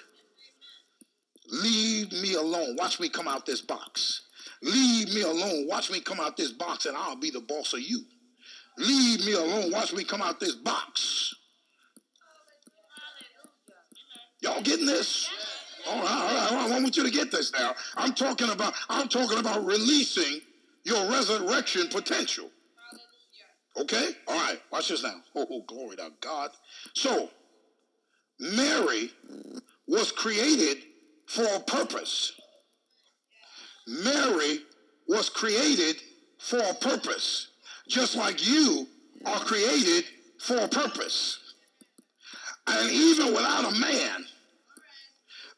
Leave 1.52 2.12
me 2.12 2.36
alone. 2.36 2.76
Watch 2.78 3.00
me 3.00 3.10
come 3.10 3.28
out 3.28 3.46
this 3.46 3.62
box. 3.62 4.22
Leave 4.62 5.14
me 5.14 5.22
alone. 5.22 5.68
Watch 5.68 5.92
me 5.92 6.00
come 6.00 6.20
out 6.20 6.38
this 6.38 6.52
box 6.52 6.86
and 6.86 6.96
I'll 6.96 7.16
be 7.16 7.30
the 7.30 7.42
boss 7.42 7.74
of 7.74 7.82
you. 7.82 8.02
Leave 8.78 9.26
me 9.26 9.34
alone. 9.34 9.72
Watch 9.72 9.94
me 9.94 10.04
come 10.04 10.22
out 10.22 10.40
this 10.40 10.56
box. 10.56 11.34
Y'all 14.42 14.62
getting 14.62 14.86
this? 14.86 15.30
All 15.88 16.00
right, 16.00 16.50
all 16.52 16.58
right. 16.58 16.72
I 16.72 16.80
want 16.80 16.96
you 16.96 17.04
to 17.04 17.12
get 17.12 17.32
this 17.32 17.52
now. 17.54 17.76
I'm 17.96 18.14
talking 18.14 18.50
about 18.50 18.74
I'm 18.90 19.08
talking 19.08 19.40
about 19.40 19.66
releasing 19.66 20.42
your 20.84 21.10
resurrection 21.10 21.88
potential. 21.90 22.50
Okay? 23.78 24.10
All 24.28 24.36
right. 24.36 24.60
Watch 24.72 24.90
this 24.90 25.04
now. 25.04 25.22
Oh, 25.36 25.48
oh, 25.50 25.62
glory 25.68 25.96
to 25.98 26.12
God. 26.20 26.52
So, 26.94 27.30
Mary 28.40 29.12
was 29.88 30.12
created 30.12 30.78
for 31.28 31.46
a 31.46 31.60
purpose. 31.60 32.34
Mary 33.88 34.60
was 35.08 35.30
created 35.30 36.02
for 36.38 36.60
a 36.60 36.74
purpose, 36.74 37.48
just 37.88 38.16
like 38.16 38.46
you 38.46 38.88
are 39.26 39.40
created 39.40 40.06
for 40.40 40.58
a 40.58 40.68
purpose. 40.68 41.40
And 42.68 42.92
even 42.92 43.28
without 43.34 43.74
a 43.74 43.80
man, 43.80 44.26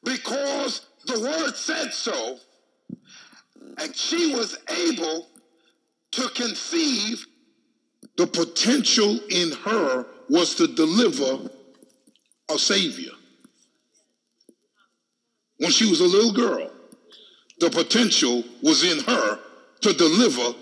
because 0.03 0.85
the 1.05 1.19
word 1.19 1.55
said 1.55 1.93
so, 1.93 2.37
and 3.77 3.95
she 3.95 4.33
was 4.33 4.57
able 4.69 5.27
to 6.11 6.29
conceive, 6.29 7.25
the 8.17 8.27
potential 8.27 9.19
in 9.29 9.51
her 9.51 10.05
was 10.29 10.55
to 10.55 10.67
deliver 10.67 11.49
a 12.49 12.57
savior. 12.57 13.11
When 15.57 15.71
she 15.71 15.89
was 15.89 16.01
a 16.01 16.05
little 16.05 16.33
girl, 16.33 16.71
the 17.59 17.69
potential 17.69 18.43
was 18.61 18.83
in 18.83 19.03
her 19.03 19.39
to 19.81 19.93
deliver 19.93 20.57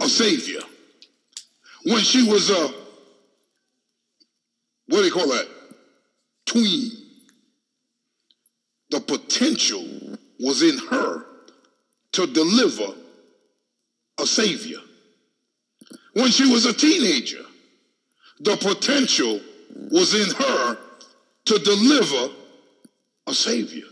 a 0.00 0.08
savior. 0.08 0.60
When 1.84 2.00
she 2.00 2.28
was 2.28 2.50
a, 2.50 2.68
what 4.86 4.98
do 5.00 5.04
you 5.04 5.12
call 5.12 5.28
that? 5.28 5.48
Tween. 6.46 6.90
The 8.90 9.00
potential 9.00 9.84
was 10.40 10.62
in 10.62 10.78
her 10.90 11.24
to 12.12 12.26
deliver 12.26 12.94
a 14.18 14.26
savior. 14.26 14.78
When 16.14 16.30
she 16.30 16.50
was 16.50 16.64
a 16.66 16.72
teenager, 16.72 17.44
the 18.40 18.56
potential 18.56 19.40
was 19.90 20.14
in 20.14 20.34
her 20.34 20.78
to 21.46 21.58
deliver 21.58 22.34
a 23.26 23.34
Savior. 23.34 23.84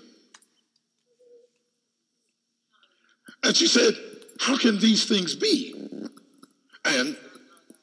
And 3.43 3.57
she 3.57 3.67
said, 3.67 3.95
How 4.41 4.57
can 4.57 4.79
these 4.79 5.05
things 5.05 5.35
be? 5.35 5.75
And 6.85 7.17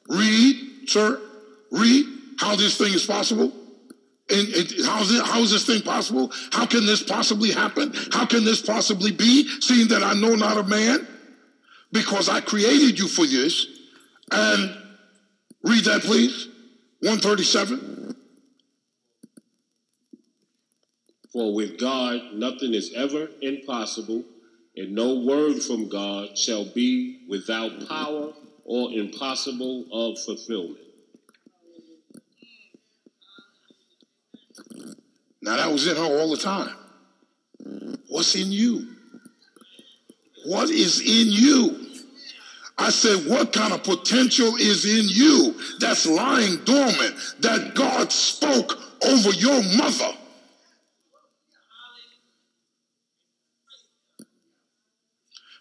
read, 0.08 0.88
sir, 0.88 1.20
read 1.70 2.06
how 2.38 2.56
this 2.56 2.76
thing 2.76 2.92
is 2.92 3.06
possible. 3.06 3.52
And, 4.30 4.46
how, 4.86 5.02
is 5.02 5.10
it, 5.10 5.26
how 5.26 5.40
is 5.40 5.50
this 5.50 5.66
thing 5.66 5.82
possible? 5.82 6.30
How 6.52 6.64
can 6.64 6.86
this 6.86 7.02
possibly 7.02 7.50
happen? 7.50 7.92
How 8.12 8.26
can 8.26 8.44
this 8.44 8.62
possibly 8.62 9.10
be, 9.10 9.48
seeing 9.60 9.88
that 9.88 10.02
I 10.02 10.14
know 10.14 10.36
not 10.36 10.56
a 10.56 10.62
man? 10.62 11.06
Because 11.90 12.28
I 12.28 12.40
created 12.40 12.98
you 12.98 13.08
for 13.08 13.26
this. 13.26 13.66
And 14.30 14.76
read 15.62 15.84
that, 15.84 16.02
please. 16.02 16.48
137. 17.00 18.16
For 21.32 21.54
with 21.54 21.78
God 21.78 22.34
nothing 22.34 22.74
is 22.74 22.92
ever 22.94 23.28
impossible, 23.40 24.24
and 24.76 24.94
no 24.94 25.20
word 25.20 25.62
from 25.62 25.88
God 25.88 26.36
shall 26.36 26.64
be 26.64 27.20
without 27.28 27.88
power 27.88 28.32
or 28.64 28.92
impossible 28.92 29.86
of 29.92 30.18
fulfillment. 30.24 30.78
Now 35.42 35.56
that 35.56 35.72
was 35.72 35.86
in 35.86 35.96
her 35.96 36.02
all 36.02 36.30
the 36.30 36.36
time. 36.36 36.76
What's 38.08 38.34
in 38.34 38.52
you? 38.52 38.96
What 40.44 40.68
is 40.68 41.00
in 41.00 41.32
you? 41.32 41.89
I 42.80 42.88
said, 42.88 43.30
what 43.30 43.52
kind 43.52 43.74
of 43.74 43.84
potential 43.84 44.56
is 44.56 44.86
in 44.86 45.06
you 45.06 45.54
that's 45.80 46.06
lying 46.06 46.56
dormant 46.64 47.14
that 47.40 47.74
God 47.74 48.10
spoke 48.10 48.78
over 49.06 49.30
your 49.30 49.62
mother? 49.76 50.16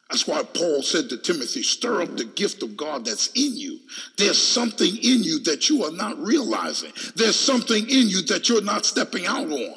That's 0.10 0.26
why 0.26 0.44
Paul 0.44 0.82
said 0.82 1.10
to 1.10 1.18
Timothy, 1.18 1.62
stir 1.62 2.04
up 2.04 2.16
the 2.16 2.24
gift 2.24 2.64
of 2.64 2.78
God 2.78 3.04
that's 3.04 3.28
in 3.36 3.58
you. 3.58 3.80
There's 4.18 4.42
something 4.42 4.88
in 4.88 5.22
you 5.24 5.40
that 5.44 5.70
you 5.70 5.84
are 5.84 5.92
not 5.92 6.18
realizing. 6.18 6.94
There's 7.16 7.36
something 7.36 7.84
in 7.84 8.08
you 8.08 8.22
that 8.28 8.48
you're 8.48 8.64
not 8.64 8.86
stepping 8.86 9.26
out 9.26 9.52
on. 9.52 9.76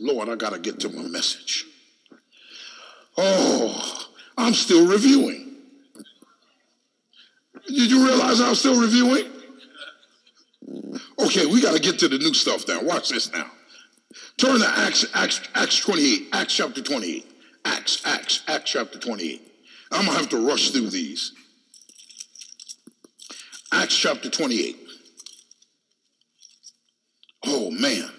Lord, 0.00 0.30
I 0.30 0.34
got 0.34 0.54
to 0.54 0.58
get 0.58 0.80
to 0.80 0.88
my 0.88 1.02
message. 1.02 1.66
Oh, 3.18 4.08
I'm 4.38 4.54
still 4.54 4.86
reviewing. 4.86 5.45
Did 7.66 7.90
you 7.90 8.06
realize 8.06 8.40
I'm 8.40 8.54
still 8.54 8.80
reviewing? 8.80 9.24
Okay, 11.18 11.46
we 11.46 11.60
got 11.60 11.74
to 11.74 11.80
get 11.80 11.98
to 12.00 12.08
the 12.08 12.18
new 12.18 12.34
stuff 12.34 12.66
now. 12.68 12.82
Watch 12.82 13.08
this 13.08 13.32
now. 13.32 13.50
Turn 14.38 14.60
to 14.60 14.68
Acts, 14.68 15.06
Acts, 15.14 15.40
Acts 15.54 15.80
28, 15.80 16.28
Acts 16.32 16.54
chapter 16.54 16.82
28. 16.82 17.26
Acts, 17.64 18.02
Acts, 18.04 18.42
Acts 18.46 18.70
chapter 18.70 18.98
28. 18.98 19.42
I'm 19.90 20.04
going 20.04 20.12
to 20.12 20.22
have 20.22 20.28
to 20.30 20.46
rush 20.46 20.70
through 20.70 20.90
these. 20.90 21.32
Acts 23.72 23.96
chapter 23.96 24.30
28. 24.30 24.76
Oh, 27.46 27.70
man. 27.70 28.10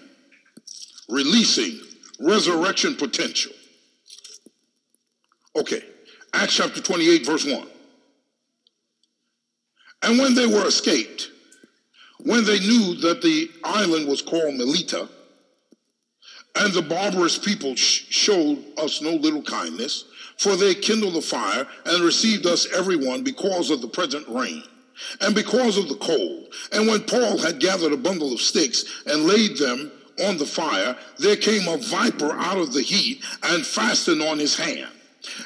Releasing 1.08 1.80
resurrection 2.20 2.96
potential. 2.96 3.52
Okay. 5.56 5.82
Acts 6.34 6.54
chapter 6.54 6.80
28, 6.80 7.24
verse 7.26 7.44
1. 7.46 7.66
And 10.02 10.18
when 10.18 10.34
they 10.34 10.46
were 10.46 10.66
escaped, 10.66 11.30
when 12.20 12.44
they 12.44 12.58
knew 12.58 12.94
that 12.96 13.22
the 13.22 13.50
island 13.64 14.08
was 14.08 14.22
called 14.22 14.54
Melita, 14.54 15.08
and 16.56 16.72
the 16.72 16.82
barbarous 16.82 17.38
people 17.38 17.76
sh- 17.76 18.06
showed 18.10 18.62
us 18.78 19.00
no 19.00 19.12
little 19.12 19.42
kindness, 19.42 20.04
for 20.38 20.56
they 20.56 20.74
kindled 20.74 21.16
a 21.16 21.22
fire 21.22 21.66
and 21.84 22.04
received 22.04 22.46
us 22.46 22.66
everyone 22.72 23.22
because 23.22 23.70
of 23.70 23.80
the 23.80 23.88
present 23.88 24.26
rain 24.28 24.62
and 25.20 25.34
because 25.34 25.76
of 25.78 25.88
the 25.88 25.96
cold. 25.96 26.52
And 26.72 26.88
when 26.88 27.02
Paul 27.02 27.38
had 27.38 27.60
gathered 27.60 27.92
a 27.92 27.96
bundle 27.96 28.32
of 28.32 28.40
sticks 28.40 28.84
and 29.06 29.24
laid 29.24 29.56
them 29.56 29.92
on 30.24 30.36
the 30.36 30.46
fire, 30.46 30.96
there 31.18 31.36
came 31.36 31.68
a 31.68 31.76
viper 31.76 32.32
out 32.32 32.58
of 32.58 32.72
the 32.72 32.82
heat 32.82 33.24
and 33.44 33.64
fastened 33.64 34.22
on 34.22 34.38
his 34.38 34.56
hand. 34.56 34.90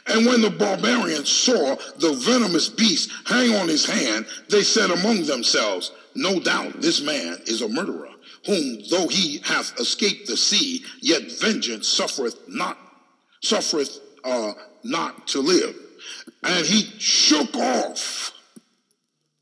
And 0.07 0.27
when 0.27 0.43
the 0.43 0.51
barbarians 0.51 1.31
saw 1.31 1.77
the 1.97 2.13
venomous 2.13 2.69
beast 2.69 3.11
hang 3.27 3.55
on 3.55 3.69
his 3.69 3.87
hand, 3.87 4.27
they 4.49 4.63
said 4.63 4.91
among 4.91 5.25
themselves, 5.25 5.93
No 6.15 6.41
doubt 6.41 6.81
this 6.81 7.01
man 7.01 7.39
is 7.47 7.63
a 7.63 7.69
murderer, 7.69 8.11
whom 8.47 8.79
though 8.91 9.09
he 9.09 9.39
hath 9.39 9.79
escaped 9.81 10.27
the 10.27 10.37
sea, 10.37 10.85
yet 11.01 11.31
vengeance 11.41 11.89
suffereth 11.89 12.37
not, 12.49 12.77
suffereth 13.43 13.99
uh, 14.25 14.53
not 14.85 15.27
to 15.29 15.41
live. 15.41 15.75
And 16.43 16.67
he 16.67 16.83
shook 16.99 17.55
off 17.57 18.33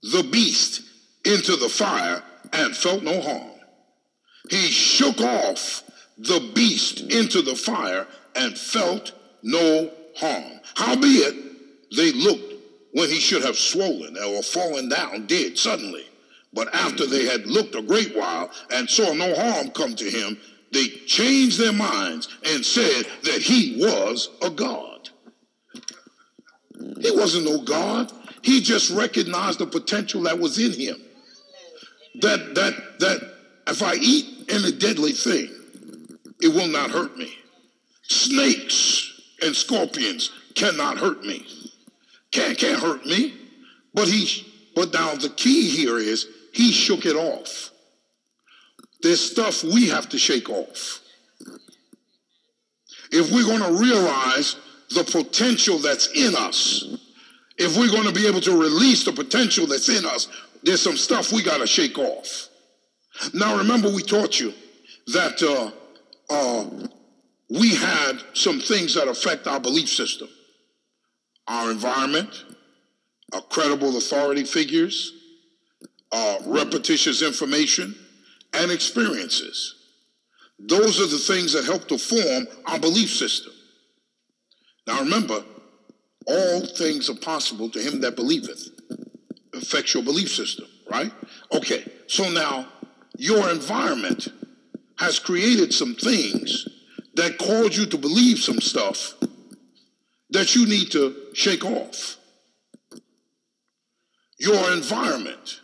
the 0.02 0.22
beast 0.22 0.82
into 1.24 1.56
the 1.56 1.68
fire 1.68 2.22
and 2.52 2.76
felt 2.76 3.02
no 3.02 3.20
harm. 3.20 3.50
He 4.48 4.68
shook 4.68 5.20
off 5.20 5.82
the 6.18 6.50
beast 6.54 7.00
into 7.00 7.42
the 7.42 7.56
fire 7.56 8.06
and 8.34 8.56
felt 8.56 9.12
no 9.42 9.90
harm. 10.16 10.60
Howbeit, 10.74 11.34
they 11.96 12.12
looked 12.12 12.54
when 12.92 13.08
he 13.08 13.20
should 13.20 13.42
have 13.44 13.56
swollen 13.56 14.16
or 14.18 14.42
fallen 14.42 14.88
down 14.88 15.26
dead 15.26 15.56
suddenly. 15.56 16.04
But 16.52 16.74
after 16.74 17.06
they 17.06 17.26
had 17.26 17.46
looked 17.46 17.74
a 17.74 17.82
great 17.82 18.16
while 18.16 18.50
and 18.72 18.90
saw 18.90 19.12
no 19.12 19.34
harm 19.34 19.70
come 19.70 19.94
to 19.96 20.10
him, 20.10 20.38
they 20.72 20.88
changed 21.06 21.58
their 21.58 21.72
minds 21.72 22.28
and 22.44 22.64
said 22.64 23.04
that 23.24 23.42
he 23.42 23.76
was 23.80 24.30
a 24.42 24.50
god. 24.50 25.10
He 27.00 27.10
wasn't 27.10 27.46
no 27.46 27.62
god. 27.62 28.12
He 28.42 28.60
just 28.60 28.90
recognized 28.90 29.58
the 29.58 29.66
potential 29.66 30.22
that 30.22 30.38
was 30.38 30.58
in 30.58 30.72
him. 30.72 30.96
That 32.20 32.54
that 32.54 32.98
that 33.00 33.34
if 33.68 33.82
I 33.82 33.94
eat 33.94 34.50
any 34.50 34.72
deadly 34.72 35.12
thing, 35.12 35.48
it 36.40 36.48
will 36.48 36.66
not 36.66 36.90
hurt 36.90 37.16
me. 37.16 37.32
Snakes 38.02 39.19
and 39.42 39.54
scorpions 39.54 40.30
cannot 40.54 40.98
hurt 40.98 41.24
me. 41.24 41.46
Can't 42.32 42.56
can't 42.56 42.80
hurt 42.80 43.04
me. 43.06 43.34
But 43.94 44.08
he 44.08 44.46
but 44.74 44.92
now 44.92 45.14
the 45.14 45.30
key 45.30 45.68
here 45.70 45.98
is 45.98 46.26
he 46.52 46.72
shook 46.72 47.06
it 47.06 47.16
off. 47.16 47.70
There's 49.02 49.20
stuff 49.20 49.64
we 49.64 49.88
have 49.88 50.08
to 50.10 50.18
shake 50.18 50.48
off. 50.50 51.00
If 53.10 53.32
we're 53.32 53.46
going 53.46 53.62
to 53.62 53.80
realize 53.80 54.56
the 54.90 55.04
potential 55.04 55.78
that's 55.78 56.08
in 56.08 56.36
us, 56.36 56.84
if 57.56 57.76
we're 57.76 57.90
going 57.90 58.06
to 58.06 58.12
be 58.12 58.26
able 58.26 58.40
to 58.42 58.60
release 58.60 59.04
the 59.04 59.12
potential 59.12 59.66
that's 59.66 59.88
in 59.88 60.04
us, 60.04 60.28
there's 60.62 60.82
some 60.82 60.96
stuff 60.96 61.32
we 61.32 61.42
got 61.42 61.58
to 61.58 61.66
shake 61.66 61.98
off. 61.98 62.48
Now, 63.34 63.56
remember, 63.56 63.90
we 63.90 64.02
taught 64.02 64.38
you 64.38 64.52
that 65.08 65.42
uh, 65.42 65.70
uh, 66.30 66.86
we 67.50 67.74
had 67.74 68.22
some 68.32 68.60
things 68.60 68.94
that 68.94 69.08
affect 69.08 69.46
our 69.46 69.60
belief 69.60 69.88
system 69.88 70.28
our 71.48 71.72
environment, 71.72 72.44
our 73.32 73.40
credible 73.40 73.96
authority 73.96 74.44
figures, 74.44 75.12
uh, 76.12 76.38
repetitious 76.46 77.22
information, 77.22 77.92
and 78.52 78.70
experiences. 78.70 79.74
Those 80.60 81.00
are 81.00 81.08
the 81.08 81.18
things 81.18 81.52
that 81.54 81.64
help 81.64 81.88
to 81.88 81.98
form 81.98 82.46
our 82.66 82.78
belief 82.78 83.10
system. 83.10 83.52
Now 84.86 85.00
remember, 85.00 85.42
all 86.28 86.66
things 86.66 87.10
are 87.10 87.16
possible 87.16 87.68
to 87.70 87.80
him 87.80 88.00
that 88.02 88.14
believeth. 88.14 88.68
Affects 89.52 89.94
your 89.94 90.04
belief 90.04 90.30
system, 90.30 90.66
right? 90.88 91.10
Okay, 91.52 91.84
so 92.06 92.30
now 92.30 92.68
your 93.16 93.50
environment 93.50 94.28
has 94.98 95.18
created 95.18 95.74
some 95.74 95.96
things 95.96 96.64
that 97.20 97.36
cause 97.36 97.76
you 97.76 97.84
to 97.84 97.98
believe 97.98 98.38
some 98.38 98.62
stuff 98.62 99.12
that 100.30 100.56
you 100.56 100.66
need 100.66 100.90
to 100.90 101.14
shake 101.34 101.66
off. 101.66 102.16
Your 104.38 104.72
environment 104.72 105.60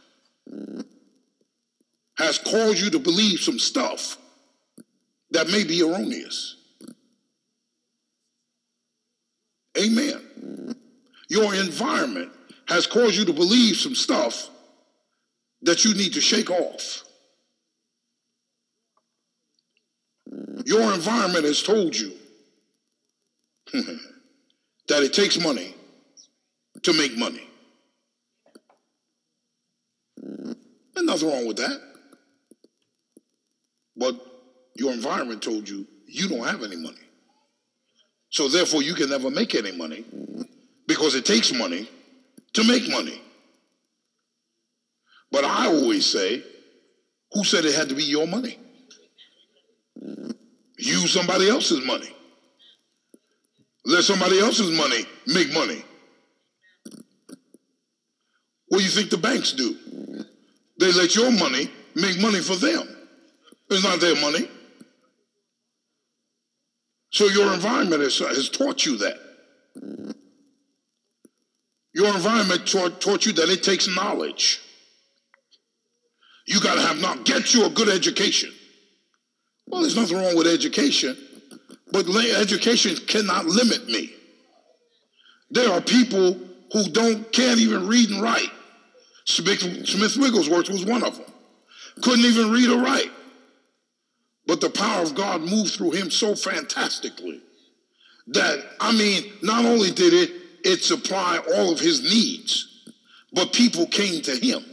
has 2.19 2.37
caused 2.37 2.79
you 2.79 2.91
to 2.91 2.99
believe 2.99 3.41
some 3.41 3.59
stuff 3.59 4.19
that 5.31 5.49
may 5.49 5.65
be 5.65 5.81
erroneous. 5.83 6.57
Amen. 9.79 10.77
Your 11.31 11.55
environment 11.55 12.33
has 12.69 12.87
caused 12.87 13.15
you 13.15 13.25
to 13.25 13.33
believe 13.33 13.77
some 13.77 13.95
stuff 13.95 14.51
that 15.63 15.87
you 15.87 15.95
need 15.95 16.13
to 16.13 16.21
shake 16.21 16.51
off. 16.51 17.06
Your 20.65 20.95
environment 20.95 21.45
has 21.45 21.63
told 21.63 21.95
you 21.95 22.13
that 23.73 25.03
it 25.03 25.13
takes 25.13 25.39
money 25.39 25.75
to 26.83 26.93
make 26.93 27.17
money. 27.17 27.47
And 30.17 31.07
nothing 31.07 31.29
wrong 31.29 31.47
with 31.47 31.59
that. 31.59 31.81
But 33.97 34.15
your 34.75 34.93
environment 34.93 35.43
told 35.43 35.69
you 35.69 35.87
you 36.07 36.29
don't 36.29 36.47
have 36.47 36.63
any 36.63 36.77
money. 36.77 36.97
So 38.31 38.49
therefore, 38.49 38.83
you 38.83 38.95
can 38.95 39.11
never 39.11 39.31
make 39.31 39.55
any 39.55 39.73
money 39.73 40.05
because 40.87 41.15
it 41.15 41.25
takes 41.25 41.53
money 41.53 41.89
to 42.55 42.65
make 42.65 42.89
money. 42.89 43.21
But 45.31 45.45
I 45.45 45.67
always 45.67 46.07
say, 46.07 46.43
who 47.33 47.45
said 47.45 47.65
it 47.65 47.75
had 47.75 47.89
to 47.89 47.95
be 47.95 48.05
your 48.05 48.27
money? 48.27 48.59
Use 50.79 51.11
somebody 51.11 51.49
else's 51.49 51.85
money. 51.85 52.11
Let 53.85 54.05
somebody 54.05 54.41
else's 54.41 54.77
money 54.77 55.05
make 55.27 55.53
money. 55.53 55.83
What 58.69 58.79
do 58.79 58.85
you 58.85 58.91
think 58.91 59.11
the 59.11 59.19
banks 59.19 59.53
do? 59.53 59.77
They 60.79 60.93
let 60.93 61.15
your 61.15 61.31
money 61.31 61.71
make 61.95 62.21
money 62.21 62.41
for 62.41 62.57
them. 62.57 62.89
It's 63.71 63.85
not 63.85 64.01
their 64.01 64.21
money. 64.21 64.49
So 67.11 67.27
your 67.27 67.55
environment 67.55 68.03
has, 68.03 68.19
has 68.19 68.51
taught 68.51 68.85
you 68.85 68.99
that. 68.99 69.17
Your 71.95 72.15
environment 72.15 72.67
taught, 72.67 73.01
taught 73.01 73.25
you 73.25 73.33
that 73.33 73.49
it 73.49 73.63
takes 73.63 73.89
knowledge. 73.89 74.61
You 76.47 76.61
got 76.61 76.75
to 76.75 76.81
have 76.83 77.01
now 77.01 77.15
get 77.23 77.55
you 77.55 77.65
a 77.65 77.71
good 77.71 77.89
education. 77.89 78.53
Well, 79.67 79.83
there's 79.83 79.97
nothing 79.97 80.17
wrong 80.17 80.37
with 80.37 80.47
education, 80.47 81.17
but 81.93 82.07
education 82.09 82.97
cannot 83.07 83.47
limit 83.47 83.87
me. 83.87 84.13
There 85.51 85.71
are 85.71 85.81
people 85.81 86.39
who 86.73 86.89
don't 86.91 87.33
can't 87.33 87.61
even 87.61 87.87
read 87.87 88.11
and 88.11 88.23
write. 88.23 88.51
Smith, 89.25 89.61
Smith 89.89 90.17
Wigglesworth 90.17 90.69
was 90.69 90.85
one 90.85 91.05
of 91.05 91.17
them. 91.17 91.27
Couldn't 92.03 92.25
even 92.25 92.51
read 92.51 92.71
or 92.71 92.83
write. 92.83 93.11
But 94.47 94.61
the 94.61 94.71
power 94.71 95.03
of 95.03 95.15
God 95.15 95.41
moved 95.41 95.75
through 95.75 95.93
him 95.93 96.11
so 96.11 96.37
fantastically 96.37 97.41
that, 98.29 98.65
I 98.81 98.93
mean, 98.93 99.33
not 99.43 99.65
only 99.65 99.91
did 99.91 100.13
it, 100.13 100.31
it 100.65 100.83
supply 100.83 101.39
all 101.55 101.73
of 101.73 101.81
his 101.81 102.03
needs, 102.03 102.93
but 103.33 103.53
people 103.53 103.87
came 103.87 104.23
to 104.23 104.37
him. 104.37 104.65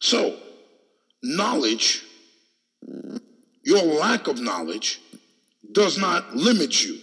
So, 0.00 0.36
knowledge, 1.22 2.04
your 3.64 3.82
lack 3.82 4.28
of 4.28 4.40
knowledge, 4.40 5.00
does 5.72 5.98
not 5.98 6.34
limit 6.34 6.84
you. 6.84 6.98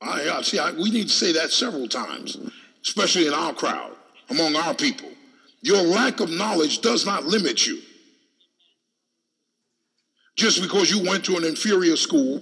I, 0.00 0.30
I 0.30 0.42
see. 0.42 0.58
I, 0.58 0.72
we 0.72 0.90
need 0.90 1.08
to 1.08 1.14
say 1.14 1.32
that 1.32 1.50
several 1.50 1.88
times, 1.88 2.36
especially 2.82 3.26
in 3.26 3.34
our 3.34 3.52
crowd, 3.52 3.92
among 4.30 4.56
our 4.56 4.74
people. 4.74 5.08
Your 5.60 5.82
lack 5.82 6.20
of 6.20 6.30
knowledge 6.30 6.80
does 6.80 7.06
not 7.06 7.24
limit 7.24 7.66
you. 7.66 7.80
just 10.36 10.62
because 10.62 10.90
you 10.90 11.02
went 11.08 11.24
to 11.26 11.36
an 11.36 11.44
inferior 11.44 11.96
school, 11.96 12.40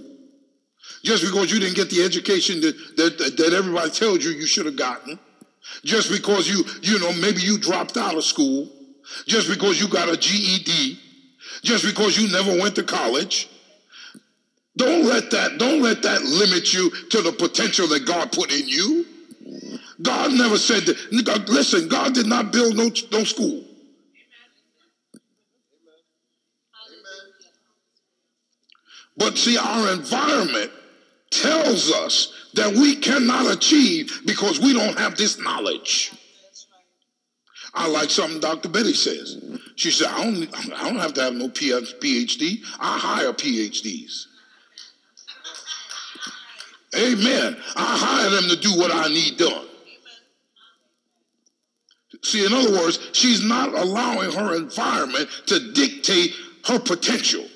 just 1.05 1.25
because 1.25 1.53
you 1.53 1.59
didn't 1.61 1.77
get 1.77 1.91
the 1.91 2.03
education 2.03 2.61
that, 2.61 2.75
that, 2.97 3.37
that 3.37 3.53
everybody 3.53 3.91
tells 3.91 4.25
you 4.25 4.31
you 4.31 4.47
should 4.47 4.67
have 4.67 4.77
gotten, 4.77 5.19
just 5.85 6.11
because 6.11 6.49
you, 6.49 6.65
you 6.83 6.99
know, 6.99 7.13
maybe 7.21 7.41
you 7.41 7.59
dropped 7.59 7.97
out 7.97 8.15
of 8.15 8.25
school, 8.25 8.71
just 9.27 9.49
because 9.49 9.81
you 9.81 9.89
got 9.89 10.09
a 10.09 10.17
GED, 10.17 10.99
just 11.63 11.85
because 11.85 12.19
you 12.19 12.31
never 12.33 12.59
went 12.61 12.75
to 12.77 12.83
college. 12.83 13.49
Don't 14.77 15.05
let 15.05 15.31
that, 15.33 15.59
don't 15.59 15.83
let 15.83 16.03
that 16.03 16.23
limit 16.23 16.73
you 16.73 16.91
to 16.91 17.23
the 17.23 17.33
potential 17.33 17.87
that 17.89 18.07
God 18.07 18.33
put 18.33 18.53
in 18.53 18.69
you. 18.69 19.07
God 20.01 20.33
never 20.33 20.57
said 20.57 20.85
that. 20.87 21.25
God, 21.25 21.49
listen, 21.49 21.89
God 21.89 22.15
did 22.15 22.27
not 22.27 22.53
build 22.53 22.77
no, 22.77 22.91
no 23.13 23.25
school. 23.25 23.65
But 29.17 29.37
see, 29.37 29.59
our 29.59 29.93
environment 29.93 30.71
tells 31.31 31.93
us 31.93 32.33
that 32.55 32.73
we 32.73 32.97
cannot 32.97 33.53
achieve 33.53 34.23
because 34.25 34.59
we 34.59 34.73
don't 34.73 34.99
have 34.99 35.17
this 35.17 35.39
knowledge. 35.39 36.13
I 37.73 37.89
like 37.89 38.11
something 38.11 38.41
Dr. 38.41 38.69
Betty 38.69 38.95
says. 38.95 39.59
She 39.77 39.91
said, 39.91 40.09
I 40.09 40.25
don't, 40.25 40.73
I 40.75 40.89
don't 40.89 40.99
have 40.99 41.15
to 41.15 41.23
have 41.23 41.35
no 41.35 41.49
PhD. 41.49 42.63
I 42.79 42.99
hire 42.99 43.33
PhDs. 43.33 44.27
Amen. 46.97 47.57
I 47.77 47.97
hire 47.97 48.31
them 48.31 48.51
to 48.51 48.57
do 48.57 48.77
what 48.77 48.93
I 48.93 49.09
need 49.09 49.37
done. 49.37 49.67
See, 52.23 52.45
in 52.45 52.53
other 52.53 52.73
words, 52.73 52.99
she's 53.13 53.43
not 53.43 53.73
allowing 53.73 54.33
her 54.33 54.57
environment 54.57 55.29
to 55.47 55.73
dictate 55.73 56.35
her 56.67 56.79
potential. 56.79 57.47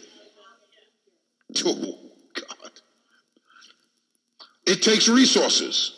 Oh, 1.64 1.98
God. 2.34 2.70
It 4.66 4.82
takes 4.82 5.08
resources. 5.08 5.92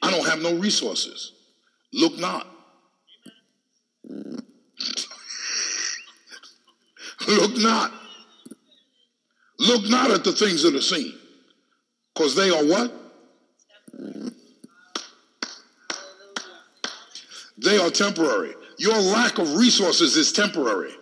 I 0.00 0.10
don't 0.10 0.26
have 0.26 0.40
no 0.40 0.54
resources. 0.54 1.32
Look 1.92 2.18
not. 2.18 2.46
Look 7.28 7.58
not. 7.58 7.92
Look 9.58 9.88
not 9.88 10.10
at 10.10 10.24
the 10.24 10.32
things 10.32 10.62
that 10.62 10.74
are 10.74 10.80
seen. 10.80 11.12
Because 12.14 12.34
they 12.34 12.48
are 12.48 12.64
what? 12.64 12.92
They 17.58 17.78
are 17.78 17.90
temporary. 17.90 18.54
Your 18.78 18.96
lack 18.98 19.38
of 19.38 19.56
resources 19.56 20.16
is 20.16 20.32
temporary. 20.32 20.92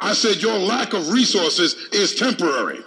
I 0.00 0.12
said 0.12 0.42
your 0.42 0.58
lack 0.58 0.92
of 0.92 1.10
resources 1.10 1.74
is 1.92 2.14
temporary. 2.14 2.80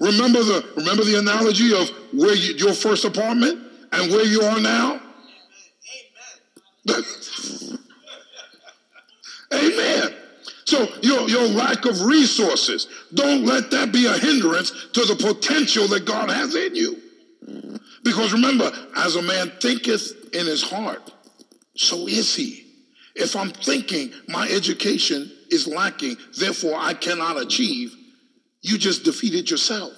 Remember 0.00 0.42
the 0.42 0.68
remember 0.76 1.04
the 1.04 1.18
analogy 1.18 1.72
of 1.72 1.88
where 2.12 2.34
you, 2.34 2.54
your 2.54 2.74
first 2.74 3.04
apartment 3.04 3.62
and 3.92 4.10
where 4.10 4.26
you 4.26 4.42
are 4.42 4.60
now? 4.60 5.00
Amen. 6.90 7.78
So 10.72 10.88
your, 11.02 11.28
your 11.28 11.48
lack 11.48 11.84
of 11.84 12.00
resources, 12.00 12.88
don't 13.12 13.44
let 13.44 13.70
that 13.72 13.92
be 13.92 14.06
a 14.06 14.16
hindrance 14.16 14.70
to 14.94 15.04
the 15.04 15.16
potential 15.16 15.86
that 15.88 16.06
God 16.06 16.30
has 16.30 16.54
in 16.54 16.74
you. 16.74 16.96
Because 18.02 18.32
remember, 18.32 18.72
as 18.96 19.16
a 19.16 19.20
man 19.20 19.52
thinketh 19.60 20.34
in 20.34 20.46
his 20.46 20.62
heart, 20.62 21.12
so 21.76 22.06
is 22.08 22.34
he. 22.34 22.64
If 23.14 23.36
I'm 23.36 23.50
thinking 23.50 24.14
my 24.28 24.48
education 24.48 25.30
is 25.50 25.68
lacking, 25.68 26.16
therefore 26.38 26.78
I 26.78 26.94
cannot 26.94 27.38
achieve, 27.38 27.94
you 28.62 28.78
just 28.78 29.04
defeated 29.04 29.50
yourself. 29.50 29.92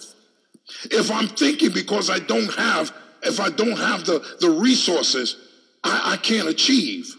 If 0.91 1.09
I'm 1.13 1.29
thinking 1.29 1.71
because 1.71 2.11
I 2.11 2.19
don't 2.19 2.53
have, 2.55 2.93
if 3.23 3.39
I 3.39 3.51
don't 3.51 3.79
have 3.79 4.07
the, 4.07 4.27
the 4.41 4.51
resources, 4.51 5.37
I, 5.85 6.15
I 6.15 6.17
can't 6.17 6.49
achieve, 6.49 7.15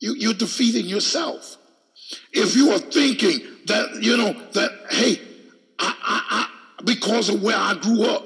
you, 0.00 0.16
you're 0.16 0.34
defeating 0.34 0.86
yourself. 0.86 1.58
If 2.32 2.54
you 2.56 2.70
are 2.70 2.78
thinking 2.78 3.40
that, 3.66 4.02
you 4.02 4.16
know, 4.16 4.32
that, 4.52 4.70
hey, 4.90 5.20
I, 5.78 5.94
I, 6.02 6.22
I, 6.30 6.82
because 6.84 7.28
of 7.28 7.42
where 7.42 7.56
I 7.56 7.74
grew 7.74 8.04
up, 8.04 8.24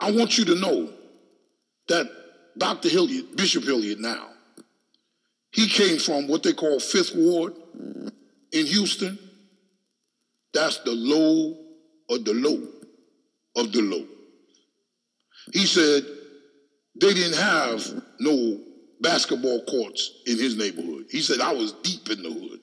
I 0.00 0.12
want 0.12 0.38
you 0.38 0.44
to 0.46 0.54
know 0.54 0.92
that 1.88 2.08
Dr. 2.56 2.88
Hilliard, 2.88 3.36
Bishop 3.36 3.64
Hilliard 3.64 3.98
now, 3.98 4.28
he 5.50 5.68
came 5.68 5.98
from 5.98 6.28
what 6.28 6.42
they 6.42 6.52
call 6.52 6.78
Fifth 6.78 7.14
Ward 7.14 7.54
in 8.52 8.66
Houston. 8.66 9.18
That's 10.52 10.78
the 10.78 10.92
low 10.92 11.56
of 12.10 12.24
the 12.24 12.34
low 12.34 12.68
of 13.56 13.72
the 13.72 13.82
low. 13.82 14.06
He 15.52 15.66
said 15.66 16.04
they 17.00 17.14
didn't 17.14 17.38
have 17.38 17.84
no 18.20 18.60
basketball 19.00 19.64
courts 19.64 20.22
in 20.26 20.38
his 20.38 20.56
neighborhood. 20.56 21.06
He 21.10 21.20
said, 21.20 21.40
I 21.40 21.52
was 21.52 21.72
deep 21.82 22.08
in 22.10 22.22
the 22.22 22.30
hood. 22.30 22.60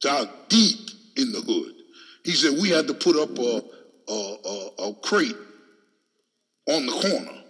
So 0.00 0.10
I 0.10 0.20
was 0.20 0.28
deep 0.48 0.90
in 1.16 1.32
the 1.32 1.40
hood. 1.40 1.74
He 2.24 2.32
said, 2.32 2.58
we 2.60 2.70
had 2.70 2.86
to 2.88 2.94
put 2.94 3.16
up 3.16 3.38
a, 3.38 3.62
a, 4.08 4.36
a, 4.44 4.88
a 4.88 4.94
crate 5.02 5.36
on 6.68 6.86
the 6.86 6.92
corner 6.92 7.42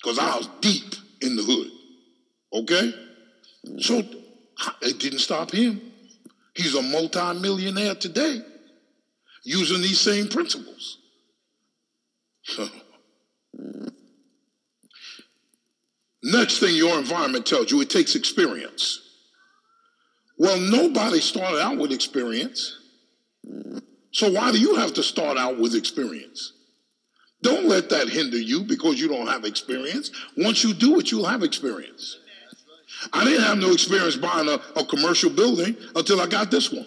because 0.00 0.18
I 0.18 0.36
was 0.36 0.48
deep 0.60 0.94
in 1.20 1.36
the 1.36 1.42
hood. 1.42 1.70
Okay? 2.52 2.94
So 3.80 4.02
it 4.82 4.98
didn't 4.98 5.18
stop 5.18 5.50
him. 5.50 5.80
He's 6.54 6.74
a 6.74 6.82
multimillionaire 6.82 7.96
today 7.96 8.40
using 9.44 9.82
these 9.82 10.00
same 10.00 10.28
principles. 10.28 10.98
Next 16.22 16.58
thing 16.58 16.74
your 16.74 16.98
environment 16.98 17.46
tells 17.46 17.70
you, 17.70 17.80
it 17.80 17.90
takes 17.90 18.14
experience. 18.14 19.00
Well, 20.36 20.58
nobody 20.58 21.20
started 21.20 21.60
out 21.60 21.78
with 21.78 21.92
experience. 21.92 22.76
So 24.12 24.30
why 24.30 24.52
do 24.52 24.58
you 24.58 24.76
have 24.76 24.94
to 24.94 25.02
start 25.02 25.36
out 25.36 25.58
with 25.58 25.74
experience? 25.74 26.52
Don't 27.42 27.66
let 27.66 27.88
that 27.90 28.08
hinder 28.08 28.38
you 28.38 28.64
because 28.64 29.00
you 29.00 29.08
don't 29.08 29.28
have 29.28 29.44
experience. 29.44 30.10
Once 30.36 30.64
you 30.64 30.74
do 30.74 30.98
it, 30.98 31.10
you'll 31.10 31.26
have 31.26 31.42
experience. 31.42 32.18
I 33.12 33.24
didn't 33.24 33.44
have 33.44 33.58
no 33.58 33.72
experience 33.72 34.16
buying 34.16 34.48
a, 34.48 34.60
a 34.78 34.84
commercial 34.84 35.30
building 35.30 35.76
until 35.94 36.20
I 36.20 36.26
got 36.26 36.50
this 36.50 36.72
one. 36.72 36.86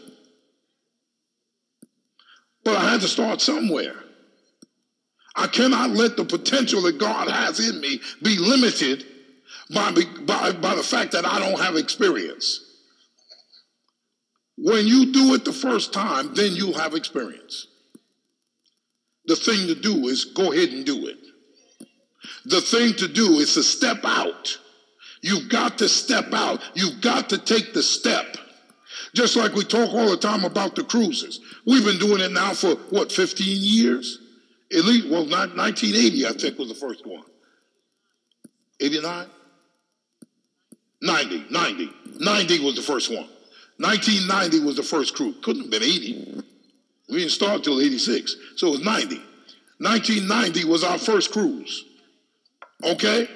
But 2.64 2.76
I 2.76 2.92
had 2.92 3.02
to 3.02 3.08
start 3.08 3.42
somewhere. 3.42 3.96
I 5.36 5.48
cannot 5.48 5.92
let 5.92 6.18
the 6.18 6.26
potential 6.26 6.82
that 6.82 6.98
God 6.98 7.30
has 7.30 7.66
in 7.66 7.80
me 7.80 8.02
be 8.22 8.38
limited 8.38 9.06
by, 9.74 9.93
by, 10.26 10.51
by 10.53 10.76
the 10.76 10.84
fact 10.84 11.11
that 11.13 11.26
I 11.26 11.39
don't 11.39 11.59
have 11.59 11.76
experience. 11.76 12.59
When 14.57 14.86
you 14.86 15.11
do 15.11 15.34
it 15.34 15.45
the 15.45 15.53
first 15.53 15.93
time, 15.93 16.34
then 16.36 16.53
you'll 16.53 16.78
have 16.78 16.93
experience. 16.93 17.67
The 19.26 19.36
thing 19.36 19.67
to 19.67 19.76
do 19.76 20.07
is 20.07 20.26
go 20.26 20.51
ahead 20.51 20.69
and 20.69 20.86
do 20.86 21.07
it. 21.07 21.17
The 22.45 22.61
thing 22.61 22.93
to 22.95 23.07
do 23.07 23.39
is 23.39 23.53
to 23.55 23.63
step 23.63 23.99
out. 24.03 24.57
You've 25.22 25.49
got 25.49 25.78
to 25.80 25.88
step 25.88 26.34
out. 26.34 26.59
You've 26.74 27.01
got 27.01 27.30
to 27.30 27.38
take 27.38 27.74
the 27.74 27.84
step. 27.84 28.38
Just 29.13 29.36
like 29.36 29.53
we 29.53 29.63
talk 29.63 29.93
all 29.93 30.09
the 30.09 30.17
time 30.17 30.43
about 30.45 30.76
the 30.76 30.84
cruises. 30.84 31.39
We've 31.65 31.86
been 31.86 31.99
doing 31.99 32.22
it 32.22 32.32
now 32.32 32.53
for 32.53 32.76
what, 32.89 33.11
15 33.11 33.45
years? 33.47 34.19
At 34.72 34.86
least, 34.86 35.09
well, 35.09 35.26
not 35.26 35.55
1980, 35.55 36.28
I 36.28 36.32
think 36.32 36.57
was 36.57 36.69
the 36.69 36.76
first 36.76 37.05
one. 37.05 37.24
89? 38.80 39.28
90, 41.02 41.45
90. 41.49 41.89
90 42.20 42.60
was 42.60 42.76
the 42.76 42.82
first 42.82 43.10
one. 43.10 43.28
1990 43.78 44.60
was 44.66 44.76
the 44.76 44.84
first 44.84 45.16
cruise. 45.16 45.36
Couldn't 45.41 45.64
have 45.64 45.72
been 45.72 45.84
80. 45.84 46.43
We 47.10 47.20
didn't 47.20 47.32
start 47.32 47.64
till 47.64 47.82
86. 47.82 48.36
So 48.56 48.68
it 48.68 48.72
was 48.72 48.86
90. 48.86 49.18
1990 49.80 50.66
was 50.66 50.84
our 50.84 50.99
first 50.99 51.32
cruise. 51.32 51.86
Okay? 52.84 53.28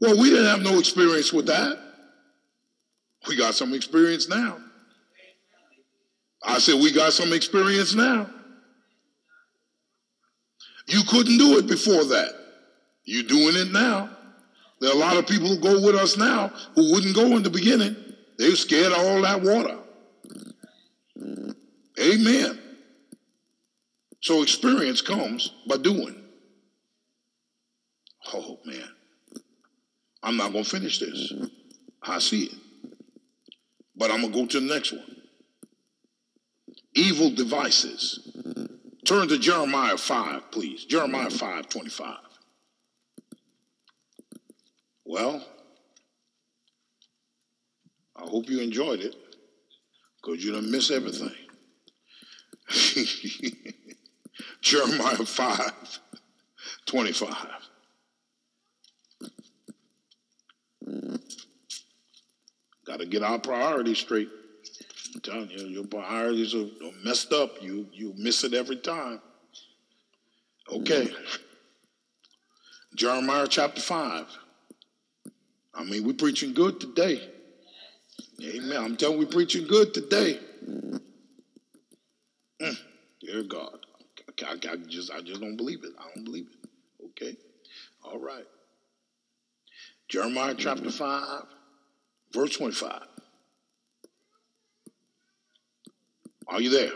Well, 0.00 0.18
we 0.18 0.28
didn't 0.28 0.46
have 0.46 0.62
no 0.62 0.78
experience 0.78 1.32
with 1.32 1.46
that. 1.46 1.78
We 3.26 3.36
got 3.36 3.54
some 3.54 3.72
experience 3.72 4.28
now. 4.28 4.58
I 6.44 6.58
said, 6.58 6.80
we 6.80 6.92
got 6.92 7.12
some 7.12 7.32
experience 7.32 7.94
now. 7.94 8.28
You 10.86 11.02
couldn't 11.08 11.38
do 11.38 11.58
it 11.58 11.66
before 11.66 12.04
that. 12.04 12.32
You're 13.04 13.24
doing 13.24 13.56
it 13.56 13.72
now. 13.72 14.15
There 14.80 14.90
are 14.90 14.94
a 14.96 14.98
lot 14.98 15.16
of 15.16 15.26
people 15.26 15.48
who 15.48 15.58
go 15.58 15.84
with 15.84 15.94
us 15.94 16.16
now 16.16 16.48
who 16.74 16.92
wouldn't 16.92 17.14
go 17.14 17.36
in 17.36 17.42
the 17.42 17.50
beginning. 17.50 17.96
They 18.38 18.50
were 18.50 18.56
scared 18.56 18.92
of 18.92 18.98
all 18.98 19.22
that 19.22 19.42
water. 19.42 19.78
Amen. 21.98 22.58
So 24.20 24.42
experience 24.42 25.00
comes 25.00 25.52
by 25.68 25.78
doing. 25.78 26.22
Oh, 28.34 28.58
man. 28.64 28.88
I'm 30.22 30.36
not 30.36 30.52
going 30.52 30.64
to 30.64 30.70
finish 30.70 30.98
this. 30.98 31.32
I 32.02 32.18
see 32.18 32.44
it. 32.44 32.54
But 33.96 34.10
I'm 34.10 34.20
going 34.20 34.32
to 34.32 34.38
go 34.40 34.46
to 34.46 34.60
the 34.60 34.74
next 34.74 34.92
one. 34.92 35.16
Evil 36.94 37.30
devices. 37.30 38.32
Turn 39.06 39.28
to 39.28 39.38
Jeremiah 39.38 39.96
5, 39.96 40.50
please. 40.50 40.84
Jeremiah 40.84 41.30
5 41.30 41.68
25. 41.68 42.16
Well, 45.06 45.40
I 48.16 48.22
hope 48.22 48.50
you 48.50 48.60
enjoyed 48.60 49.00
it 49.00 49.14
because 50.20 50.44
you 50.44 50.52
don't 50.52 50.70
miss 50.70 50.90
everything. 50.90 51.32
Jeremiah 54.60 55.16
5 55.24 56.00
25. 56.86 57.36
Got 62.84 63.00
to 63.00 63.06
get 63.06 63.22
our 63.22 63.38
priorities 63.38 63.98
straight. 63.98 64.28
I'm 65.14 65.20
telling 65.20 65.50
you, 65.50 65.66
your 65.66 65.86
priorities 65.86 66.54
are 66.54 66.66
messed 67.04 67.32
up. 67.32 67.62
You 67.62 67.88
you 67.92 68.12
miss 68.16 68.42
it 68.44 68.54
every 68.54 68.76
time. 68.76 69.20
Okay. 70.72 71.06
Mm. 71.06 71.38
Jeremiah 72.96 73.46
chapter 73.48 73.80
5. 73.80 74.26
I 75.76 75.84
mean, 75.84 76.04
we're 76.04 76.14
preaching 76.14 76.54
good 76.54 76.80
today. 76.80 77.20
Amen. 78.42 78.76
I'm 78.76 78.96
telling 78.96 79.18
you, 79.18 79.26
we're 79.26 79.32
preaching 79.32 79.66
good 79.66 79.92
today. 79.92 80.40
Mm, 82.60 82.76
dear 83.20 83.42
God. 83.42 83.78
I, 84.42 84.46
I, 84.46 84.52
I, 84.52 84.76
just 84.88 85.12
I 85.12 85.20
just 85.20 85.40
don't 85.40 85.56
believe 85.56 85.84
it. 85.84 85.92
I 85.98 86.14
don't 86.14 86.24
believe 86.24 86.46
it. 86.46 86.70
Okay. 87.06 87.36
All 88.04 88.18
right. 88.18 88.46
Jeremiah 90.08 90.54
chapter 90.56 90.90
5, 90.90 91.42
verse 92.32 92.56
25. 92.56 93.02
Are 96.48 96.60
you 96.60 96.70
there? 96.70 96.92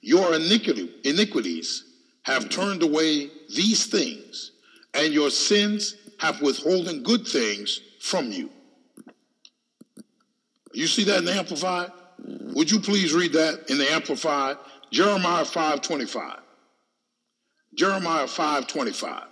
Your 0.00 0.34
iniquity, 0.34 0.92
iniquities 1.04 1.84
have 2.22 2.50
turned 2.50 2.82
away 2.82 3.30
these 3.54 3.86
things, 3.86 4.52
and 4.94 5.12
your 5.12 5.30
sins 5.30 5.96
have 6.18 6.40
withholden 6.42 7.02
good 7.02 7.26
things 7.26 7.80
from 8.00 8.30
you. 8.32 8.50
You 10.72 10.86
see 10.86 11.04
that 11.04 11.18
in 11.18 11.24
the 11.24 11.32
Amplified? 11.32 11.90
Would 12.18 12.70
you 12.70 12.80
please 12.80 13.14
read 13.14 13.32
that 13.32 13.70
in 13.70 13.78
the 13.78 13.90
Amplified? 13.90 14.56
Jeremiah 14.90 15.44
5.25. 15.44 16.40
Jeremiah 17.74 18.24
5.25. 18.24 19.24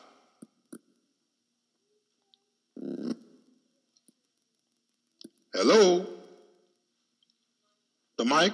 Hello? 5.52 6.06
The 8.18 8.24
mic? 8.24 8.52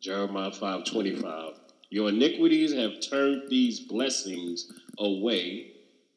Jeremiah 0.00 0.50
5.25. 0.50 1.54
Your 1.90 2.08
iniquities 2.08 2.72
have 2.74 3.00
turned 3.00 3.48
these 3.48 3.80
blessings 3.80 4.72
away, 4.98 5.72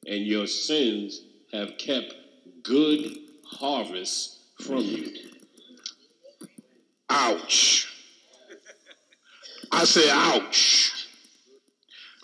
and 0.07 0.25
your 0.25 0.47
sins 0.47 1.21
have 1.51 1.77
kept 1.77 2.13
good 2.63 3.17
harvests 3.45 4.39
from 4.61 4.79
you. 4.79 5.11
Ouch. 7.09 7.87
I 9.71 9.83
say, 9.85 10.09
ouch. 10.09 11.07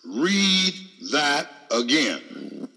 Read 0.05 0.73
that 1.11 1.47
again. 1.71 2.67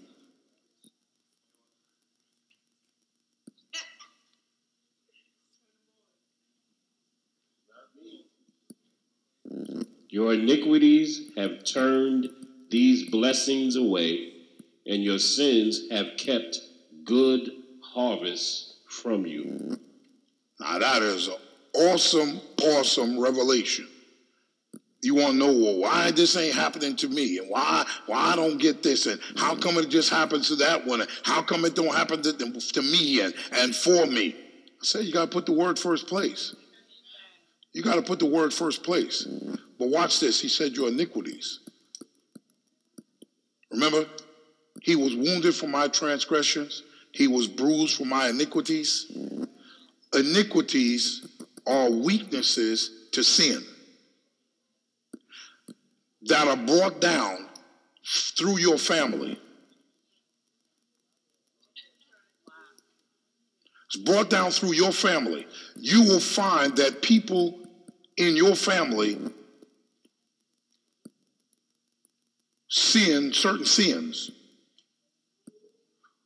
Your 10.09 10.33
iniquities 10.33 11.29
have 11.37 11.63
turned 11.63 12.29
these 12.69 13.09
blessings 13.09 13.75
away, 13.75 14.33
and 14.85 15.03
your 15.03 15.19
sins 15.19 15.89
have 15.91 16.17
kept 16.17 16.59
good 17.03 17.49
harvests 17.81 18.75
from 18.87 19.25
you. 19.25 19.77
Now, 20.59 20.79
that 20.79 21.01
is 21.01 21.27
an 21.27 21.35
awesome, 21.73 22.41
awesome 22.61 23.19
revelation. 23.19 23.87
You 25.01 25.15
want 25.15 25.31
to 25.31 25.37
know 25.37 25.53
well, 25.53 25.77
why 25.79 26.11
this 26.11 26.35
ain't 26.35 26.53
happening 26.53 26.95
to 26.97 27.07
me, 27.07 27.37
and 27.37 27.49
why 27.49 27.85
why 28.05 28.17
I 28.17 28.35
don't 28.35 28.57
get 28.57 28.83
this, 28.83 29.05
and 29.05 29.19
how 29.37 29.55
come 29.55 29.77
it 29.77 29.87
just 29.89 30.09
happens 30.09 30.49
to 30.49 30.57
that 30.57 30.85
one, 30.85 31.01
and 31.01 31.09
how 31.23 31.41
come 31.41 31.63
it 31.63 31.73
don't 31.73 31.95
happen 31.95 32.21
to, 32.21 32.33
to 32.33 32.81
me 32.81 33.21
and, 33.21 33.33
and 33.53 33.73
for 33.73 34.05
me? 34.05 34.35
I 34.81 34.85
say 34.85 35.01
you 35.01 35.13
got 35.13 35.31
to 35.31 35.31
put 35.31 35.45
the 35.45 35.53
word 35.53 35.79
first 35.79 36.07
place. 36.07 36.53
You 37.71 37.81
got 37.81 37.95
to 37.95 38.01
put 38.01 38.19
the 38.19 38.25
word 38.25 38.53
first 38.53 38.83
place. 38.83 39.25
But 39.77 39.89
watch 39.89 40.19
this. 40.19 40.41
He 40.41 40.49
said 40.49 40.73
your 40.73 40.89
iniquities. 40.89 41.59
Remember, 43.71 44.05
he 44.81 44.95
was 44.95 45.15
wounded 45.15 45.55
for 45.55 45.67
my 45.67 45.87
transgressions. 45.87 46.83
He 47.11 47.27
was 47.27 47.47
bruised 47.47 47.97
for 47.97 48.05
my 48.05 48.29
iniquities. 48.29 49.11
Iniquities 50.13 51.27
are 51.67 51.89
weaknesses 51.89 53.07
to 53.11 53.23
sin 53.23 53.63
that 56.23 56.47
are 56.47 56.57
brought 56.57 56.99
down 56.99 57.47
through 58.05 58.57
your 58.57 58.77
family. 58.77 59.39
It's 63.87 63.97
brought 63.97 64.29
down 64.29 64.51
through 64.51 64.73
your 64.73 64.91
family. 64.91 65.47
You 65.75 66.03
will 66.03 66.19
find 66.19 66.75
that 66.77 67.01
people 67.01 67.59
in 68.17 68.35
your 68.35 68.55
family 68.55 69.17
sin 72.69 73.33
certain 73.33 73.65
sins, 73.65 74.31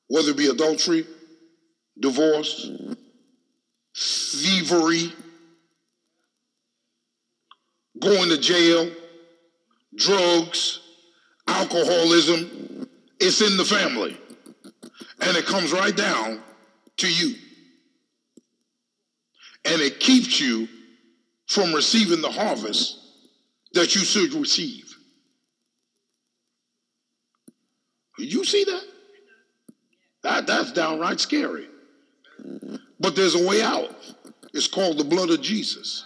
whether 0.07 0.31
it 0.31 0.37
be 0.37 0.47
adultery, 0.47 1.05
divorce, 1.99 2.69
thievery, 3.95 5.11
going 7.99 8.29
to 8.29 8.37
jail, 8.37 8.91
drugs, 9.95 10.79
alcoholism. 11.47 12.87
It's 13.19 13.41
in 13.41 13.57
the 13.57 13.65
family. 13.65 14.17
And 15.21 15.37
it 15.37 15.45
comes 15.45 15.71
right 15.71 15.95
down 15.95 16.41
to 16.97 17.09
you. 17.09 17.35
And 19.65 19.81
it 19.81 19.99
keeps 19.99 20.41
you 20.41 20.67
from 21.47 21.73
receiving 21.73 22.21
the 22.21 22.31
harvest 22.31 22.99
that 23.73 23.95
you 23.95 24.01
should 24.01 24.33
receive. 24.33 24.82
You 28.17 28.43
see 28.45 28.63
that? 28.63 28.83
That 30.23 30.47
that's 30.47 30.71
downright 30.71 31.19
scary. 31.19 31.67
But 32.99 33.15
there's 33.15 33.35
a 33.35 33.45
way 33.45 33.61
out. 33.61 33.95
It's 34.53 34.67
called 34.67 34.97
the 34.97 35.03
blood 35.03 35.29
of 35.29 35.41
Jesus. 35.41 36.05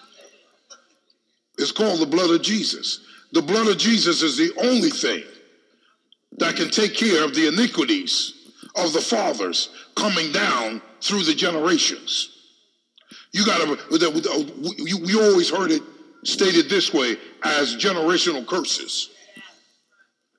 It's 1.58 1.72
called 1.72 2.00
the 2.00 2.06
blood 2.06 2.30
of 2.30 2.42
Jesus. 2.42 3.02
The 3.34 3.42
blood 3.42 3.68
of 3.68 3.78
Jesus 3.78 4.22
is 4.22 4.38
the 4.38 4.52
only 4.64 4.90
thing 4.90 5.24
that 6.38 6.56
can 6.56 6.70
take 6.70 6.96
care 6.96 7.24
of 7.24 7.36
the 7.36 7.48
iniquities 7.48 8.34
of 8.76 8.94
the 8.94 9.02
fathers 9.02 9.70
coming 9.96 10.32
down 10.32 10.82
through 11.02 11.24
the 11.24 11.34
generations. 11.34 12.30
You 13.32 13.46
got 13.46 13.60
to, 13.60 13.78
we 15.04 15.16
always 15.20 15.50
heard 15.50 15.72
it 15.72 15.82
stated 16.24 16.70
this 16.70 16.94
way 16.94 17.18
as 17.44 17.76
generational 17.76 18.46
curses. 18.46 19.10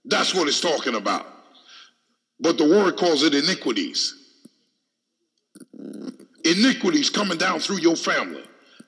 That's 0.05 0.35
what 0.35 0.49
it's 0.49 0.61
talking 0.61 0.95
about. 0.95 1.27
But 2.41 2.59
the 2.59 2.69
word 2.69 2.97
calls 2.97 3.23
it 3.23 3.35
iniquities. 3.35 4.15
Iniquities 6.45 7.11
coming 7.11 7.39
down 7.39 7.61
through 7.61 7.81
your 7.81 7.97
family. 7.97 8.45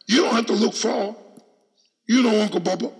You 0.07 0.23
don't 0.23 0.35
have 0.35 0.47
to 0.47 0.53
look 0.53 0.75
far. 0.75 1.15
You 2.07 2.23
know 2.23 2.41
Uncle 2.41 2.61
Bubba. 2.61 2.93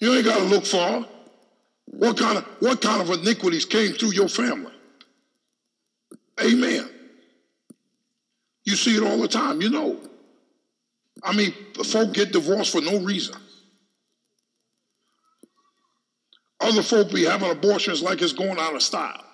You 0.00 0.14
ain't 0.14 0.24
got 0.24 0.38
to 0.38 0.44
look 0.44 0.66
far. 0.66 1.06
What 1.86 2.16
kind 2.16 2.38
of 2.38 2.44
what 2.60 2.80
kind 2.80 3.02
of 3.02 3.10
iniquities 3.10 3.64
came 3.64 3.92
through 3.92 4.12
your 4.12 4.28
family? 4.28 4.72
Amen. 6.40 6.88
You 8.64 8.76
see 8.76 8.96
it 8.96 9.02
all 9.02 9.18
the 9.18 9.28
time, 9.28 9.60
you 9.60 9.70
know. 9.70 9.98
I 11.22 11.34
mean, 11.34 11.52
folk 11.84 12.14
get 12.14 12.32
divorced 12.32 12.72
for 12.72 12.80
no 12.80 12.98
reason. 13.00 13.36
Other 16.62 16.82
folk 16.82 17.12
be 17.12 17.24
having 17.24 17.50
abortions 17.50 18.02
like 18.02 18.22
it's 18.22 18.32
going 18.32 18.58
out 18.58 18.74
of 18.74 18.82
style. 18.82 19.24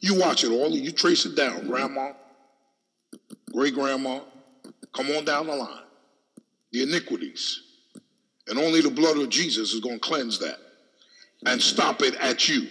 You 0.00 0.18
watch 0.18 0.44
it 0.44 0.50
all, 0.50 0.70
you 0.70 0.92
trace 0.92 1.26
it 1.26 1.34
down. 1.34 1.58
Mm-hmm. 1.58 1.68
Grandma, 1.68 2.12
great 3.52 3.74
grandma, 3.74 4.20
come 4.94 5.10
on 5.10 5.24
down 5.24 5.46
the 5.46 5.56
line. 5.56 5.82
The 6.72 6.82
iniquities. 6.82 7.62
And 8.48 8.58
only 8.58 8.80
the 8.80 8.90
blood 8.90 9.16
of 9.16 9.28
Jesus 9.28 9.72
is 9.72 9.80
going 9.80 9.96
to 9.96 10.00
cleanse 10.00 10.38
that 10.38 10.58
and 11.44 11.60
stop 11.60 12.02
it 12.02 12.14
at 12.16 12.48
you. 12.48 12.68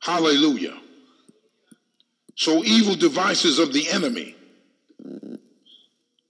Hallelujah. 0.00 0.78
So, 2.34 2.64
evil 2.64 2.94
devices 2.94 3.58
of 3.58 3.72
the 3.72 3.90
enemy. 3.90 4.36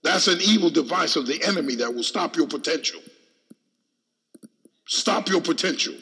That's 0.01 0.27
an 0.27 0.39
evil 0.41 0.69
device 0.69 1.15
of 1.15 1.27
the 1.27 1.41
enemy 1.45 1.75
that 1.75 1.93
will 1.93 2.03
stop 2.03 2.35
your 2.35 2.47
potential. 2.47 2.99
Stop 4.89 5.29
your 5.29 5.39
potential 5.39 5.93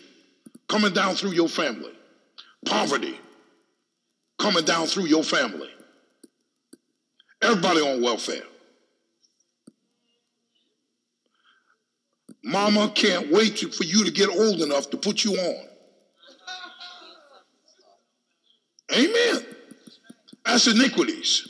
coming 0.69 0.93
down 0.93 1.13
through 1.13 1.31
your 1.31 1.49
family. 1.49 1.91
Poverty 2.65 3.19
coming 4.39 4.63
down 4.63 4.87
through 4.87 5.07
your 5.07 5.25
family. 5.25 5.69
Everybody 7.41 7.81
on 7.81 8.01
welfare. 8.01 8.45
Mama 12.45 12.89
can't 12.95 13.29
wait 13.29 13.59
for 13.59 13.83
you 13.83 14.05
to 14.05 14.11
get 14.11 14.29
old 14.29 14.61
enough 14.61 14.89
to 14.91 14.97
put 14.97 15.25
you 15.25 15.33
on. 15.33 15.65
Amen. 18.93 19.45
That's 20.45 20.67
iniquities. 20.67 21.45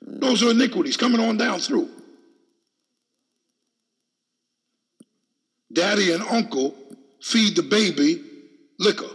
Those 0.00 0.44
are 0.44 0.52
iniquities 0.52 0.96
coming 0.96 1.20
on 1.20 1.38
down 1.38 1.58
through. 1.58 1.95
Daddy 5.76 6.12
and 6.12 6.22
uncle 6.22 6.74
feed 7.20 7.54
the 7.54 7.62
baby 7.62 8.24
liquor, 8.78 9.10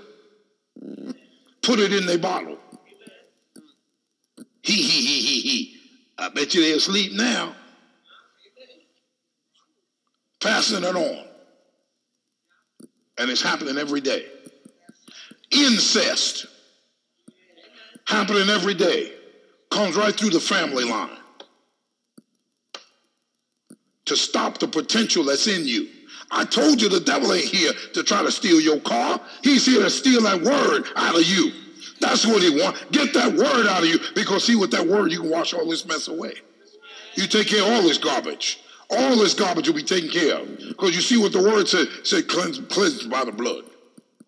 put 1.64 1.80
it 1.80 1.92
in 1.92 2.06
their 2.06 2.20
bottle. 2.20 2.60
He, 4.62 4.74
he, 4.74 5.06
he, 5.06 5.22
he, 5.22 5.42
he. 5.42 5.76
I 6.20 6.30
bet 6.30 6.54
you 6.54 6.62
they're 6.62 6.76
asleep 6.76 7.14
now. 7.14 7.56
Passing 10.40 10.84
it 10.84 10.96
on. 10.96 11.26
And 13.18 13.32
it's 13.32 13.42
happening 13.42 13.80
every 13.80 14.02
day. 14.02 14.24
Incest 15.50 16.46
happening 18.06 18.50
every 18.50 18.76
day 18.76 19.12
comes 19.72 19.96
right 19.96 20.16
through 20.16 20.30
the 20.30 20.40
family 20.40 20.84
line 20.84 21.18
to 24.06 24.16
stop 24.16 24.60
the 24.60 24.68
potential 24.68 25.24
that's 25.24 25.48
in 25.48 25.66
you. 25.66 25.88
I 26.32 26.46
told 26.46 26.82
you 26.82 26.88
the 26.90 27.02
devil 27.02 27.34
ain't 27.34 27.46
here 27.46 27.74
to 27.94 28.04
try 28.04 28.24
to 28.24 28.32
steal 28.32 28.62
your 28.62 28.80
car. 28.80 29.20
He's 29.44 29.66
here 29.66 29.82
to 29.82 29.90
steal 29.90 30.22
that 30.24 30.42
word 30.42 30.86
out 30.96 31.16
of 31.16 31.24
you. 31.24 31.52
That's 32.00 32.26
what 32.26 32.42
he 32.42 32.50
wants. 32.50 32.84
Get 32.92 33.14
that 33.14 33.34
word 33.34 33.68
out 33.68 33.84
of 33.84 33.90
you 33.90 34.00
because 34.16 34.46
see 34.46 34.56
with 34.56 34.72
that 34.72 34.88
word 34.88 35.12
you 35.12 35.22
can 35.22 35.30
wash 35.30 35.54
all 35.54 35.70
this 35.70 35.86
mess 35.86 36.08
away. 36.08 36.34
You 37.16 37.28
take 37.28 37.48
care 37.48 37.62
of 37.62 37.70
all 37.70 37.82
this 37.84 37.98
garbage. 37.98 38.60
All 38.90 39.16
this 39.16 39.34
garbage 39.34 39.68
will 39.68 39.76
be 39.76 39.84
taken 39.84 40.10
care 40.10 40.38
of. 40.38 40.58
Because 40.58 40.96
you 40.96 41.02
see 41.02 41.18
what 41.18 41.32
the 41.32 41.42
word 41.42 41.68
said, 41.68 41.88
said 42.04 42.28
cleanse, 42.28 42.60
cleansed 42.70 43.10
by 43.10 43.24
the 43.24 43.32
blood. 43.32 43.66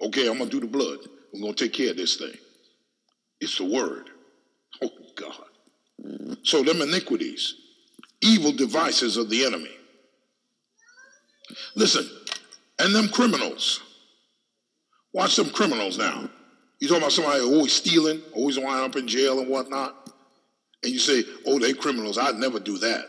Okay, 0.02 0.30
I'm 0.30 0.38
gonna 0.38 0.50
do 0.50 0.60
the 0.60 0.68
blood. 0.68 1.00
I'm 1.34 1.42
gonna 1.42 1.54
take 1.54 1.74
care 1.74 1.92
of 1.92 1.98
this 1.98 2.18
thing. 2.18 2.34
It's 3.42 3.58
the 3.58 3.66
word. 3.66 4.10
Oh 4.82 4.90
God. 5.16 5.46
So 6.44 6.64
them 6.64 6.82
iniquities, 6.82 7.56
evil 8.22 8.52
devices 8.52 9.18
of 9.18 9.30
the 9.30 9.46
enemy. 9.46 9.72
Listen, 11.76 12.10
and 12.80 12.94
them 12.94 13.10
criminals. 13.10 13.82
Watch 15.14 15.36
them 15.36 15.50
criminals 15.50 15.98
now. 15.98 16.30
You 16.80 16.88
talking 16.88 17.04
about 17.04 17.12
somebody 17.12 17.42
always 17.42 17.72
stealing, 17.72 18.22
always 18.34 18.60
winding 18.60 18.86
up 18.86 18.96
in 18.96 19.08
jail 19.08 19.40
and 19.40 19.48
whatnot, 19.48 19.96
and 20.84 20.92
you 20.92 21.00
say, 21.00 21.24
"Oh, 21.46 21.60
they 21.60 21.74
criminals." 21.74 22.18
I'd 22.18 22.36
never 22.36 22.60
do 22.60 22.78
that. 22.80 23.06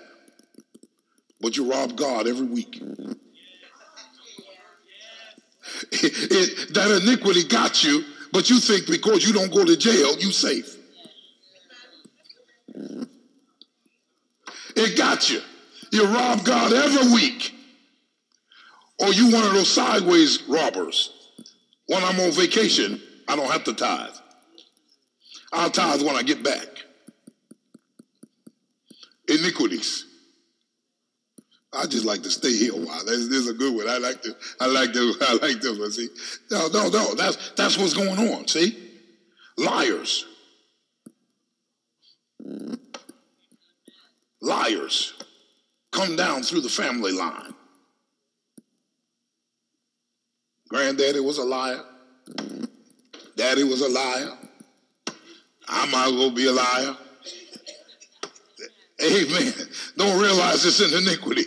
But 1.40 1.57
you 1.57 1.70
rob 1.70 1.97
God 1.97 2.28
every 2.28 2.47
week. 2.47 2.80
It, 5.92 6.03
it, 6.03 6.74
that 6.74 7.03
iniquity 7.03 7.45
got 7.45 7.82
you, 7.82 8.05
but 8.32 8.51
you 8.51 8.61
think 8.61 8.86
because 8.86 9.26
you 9.26 9.32
don't 9.32 9.53
go 9.53 9.64
to 9.64 9.76
jail, 9.76 10.18
you 10.18 10.30
safe. 10.30 10.76
It 14.76 14.97
got 14.97 15.30
you. 15.30 15.40
You 15.92 16.07
rob 16.07 16.45
God 16.45 16.72
every 16.72 17.12
week. 17.12 17.53
Or 18.99 19.12
you 19.12 19.32
one 19.32 19.45
of 19.45 19.53
those 19.53 19.72
sideways 19.72 20.42
robbers. 20.49 21.11
When 21.86 22.03
I'm 22.03 22.18
on 22.20 22.30
vacation, 22.32 23.01
I 23.28 23.36
don't 23.36 23.51
have 23.51 23.64
to 23.64 23.74
tithe. 23.74 24.14
I'll 25.53 25.70
tithe 25.70 26.03
when 26.03 26.16
I 26.16 26.22
get 26.22 26.42
back. 26.42 26.66
Iniquities. 29.28 30.07
I 31.72 31.86
just 31.86 32.05
like 32.05 32.22
to 32.22 32.30
stay 32.30 32.57
here 32.57 32.72
a 32.72 32.76
while. 32.76 33.05
This, 33.05 33.28
this 33.28 33.38
is 33.38 33.49
a 33.49 33.55
good 33.55 33.74
one. 33.74 33.88
I 33.88 33.99
like 33.99 34.22
to. 34.22 34.36
I 34.61 34.66
like 34.66 34.92
this. 34.92 35.16
I 35.28 35.32
like 35.34 35.61
this 35.61 35.78
one. 35.78 35.90
See, 35.90 36.09
no, 36.51 36.68
no, 36.68 36.88
no. 36.88 37.14
That's 37.14 37.51
that's 37.57 37.76
what's 37.76 37.95
going 37.95 38.18
on. 38.32 38.47
See, 38.47 38.90
liars, 39.57 40.24
liars, 44.40 45.14
come 45.90 46.14
down 46.14 46.42
through 46.42 46.61
the 46.61 46.68
family 46.68 47.12
line. 47.12 47.55
Granddaddy 50.74 51.20
was 51.20 51.38
a 51.38 51.44
liar. 51.44 51.84
Daddy 53.36 53.62
was 53.62 53.80
a 53.80 53.88
liar. 53.88 54.36
I 55.68 55.86
might 55.86 56.08
as 56.08 56.12
well 56.14 56.32
be 56.32 56.48
a 56.48 56.52
liar. 56.52 56.96
Amen. 59.00 59.52
Don't 59.96 60.20
realize 60.20 60.64
it's 60.64 60.80
an 60.80 60.92
iniquity. 61.00 61.44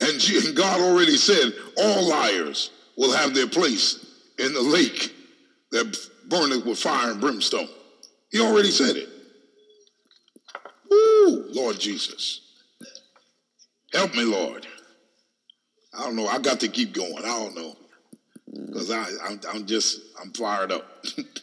And, 0.00 0.56
God 0.56 0.80
already 0.80 1.16
said 1.16 1.52
all 1.78 2.08
liars 2.08 2.72
will 2.96 3.12
have 3.12 3.34
their 3.34 3.46
place 3.46 4.04
in 4.40 4.52
the 4.52 4.60
lake 4.60 5.14
that 5.70 5.96
burneth 6.28 6.66
with 6.66 6.80
fire 6.80 7.12
and 7.12 7.20
brimstone. 7.20 7.68
He 8.32 8.40
already 8.40 8.72
said 8.72 8.96
it. 8.96 9.08
Ooh, 10.92 11.46
Lord 11.52 11.78
Jesus. 11.78 12.40
Help 13.92 14.12
me, 14.12 14.24
Lord. 14.24 14.66
I 15.94 16.04
don't 16.04 16.16
know. 16.16 16.26
I 16.26 16.38
got 16.38 16.60
to 16.60 16.68
keep 16.68 16.94
going. 16.94 17.18
I 17.18 17.28
don't 17.28 17.54
know. 17.54 17.76
Because 18.66 18.90
I, 18.90 19.04
I'm, 19.24 19.40
I'm 19.52 19.66
just, 19.66 20.00
I'm 20.20 20.32
fired 20.32 20.72
up. 20.72 20.84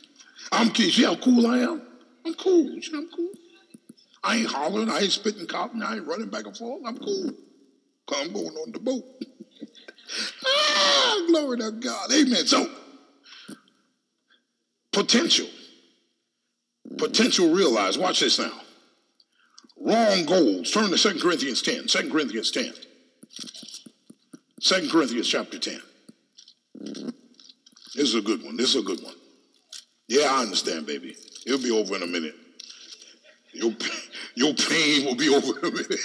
I'm, 0.51 0.73
see 0.73 1.03
how 1.03 1.15
cool 1.15 1.47
I 1.47 1.59
am? 1.59 1.81
I'm 2.25 2.33
cool. 2.33 2.81
See, 2.81 2.91
I'm 2.93 3.09
cool. 3.15 3.31
I 4.23 4.37
ain't 4.37 4.47
hollering. 4.47 4.89
I 4.89 4.99
ain't 4.99 5.11
spitting 5.11 5.47
cotton. 5.47 5.81
I 5.81 5.95
ain't 5.95 6.07
running 6.07 6.29
back 6.29 6.45
and 6.45 6.57
forth. 6.57 6.81
I'm 6.85 6.97
cool. 6.97 7.31
Because 8.05 8.27
I'm 8.27 8.33
going 8.33 8.47
on 8.47 8.71
the 8.71 8.79
boat. 8.79 9.03
ah, 10.45 11.21
glory 11.27 11.59
to 11.59 11.71
God. 11.71 12.11
Amen. 12.11 12.45
So, 12.45 12.69
potential. 14.91 15.47
Potential 16.97 17.53
realized. 17.53 17.99
Watch 17.99 18.19
this 18.19 18.39
now. 18.39 18.51
Wrong 19.79 20.25
goals. 20.25 20.71
Turn 20.71 20.89
to 20.89 20.97
2 20.97 21.19
Corinthians 21.19 21.61
10. 21.61 21.87
2 21.87 22.11
Corinthians 22.11 22.51
10. 22.51 22.73
2 24.61 24.89
Corinthians 24.89 25.27
chapter 25.27 25.57
10. 25.57 25.81
This 27.95 28.09
is 28.09 28.15
a 28.15 28.21
good 28.21 28.43
one. 28.43 28.57
This 28.57 28.75
is 28.75 28.81
a 28.81 28.85
good 28.85 29.01
one. 29.03 29.15
Yeah, 30.07 30.27
I 30.31 30.41
understand, 30.41 30.85
baby. 30.85 31.15
It'll 31.45 31.59
be 31.59 31.71
over 31.71 31.95
in 31.95 32.03
a 32.03 32.07
minute. 32.07 32.35
Your, 33.53 33.73
your 34.35 34.53
pain 34.53 35.05
will 35.05 35.15
be 35.15 35.29
over 35.29 35.59
in 35.59 35.65
a 35.65 35.71
minute. 35.71 35.99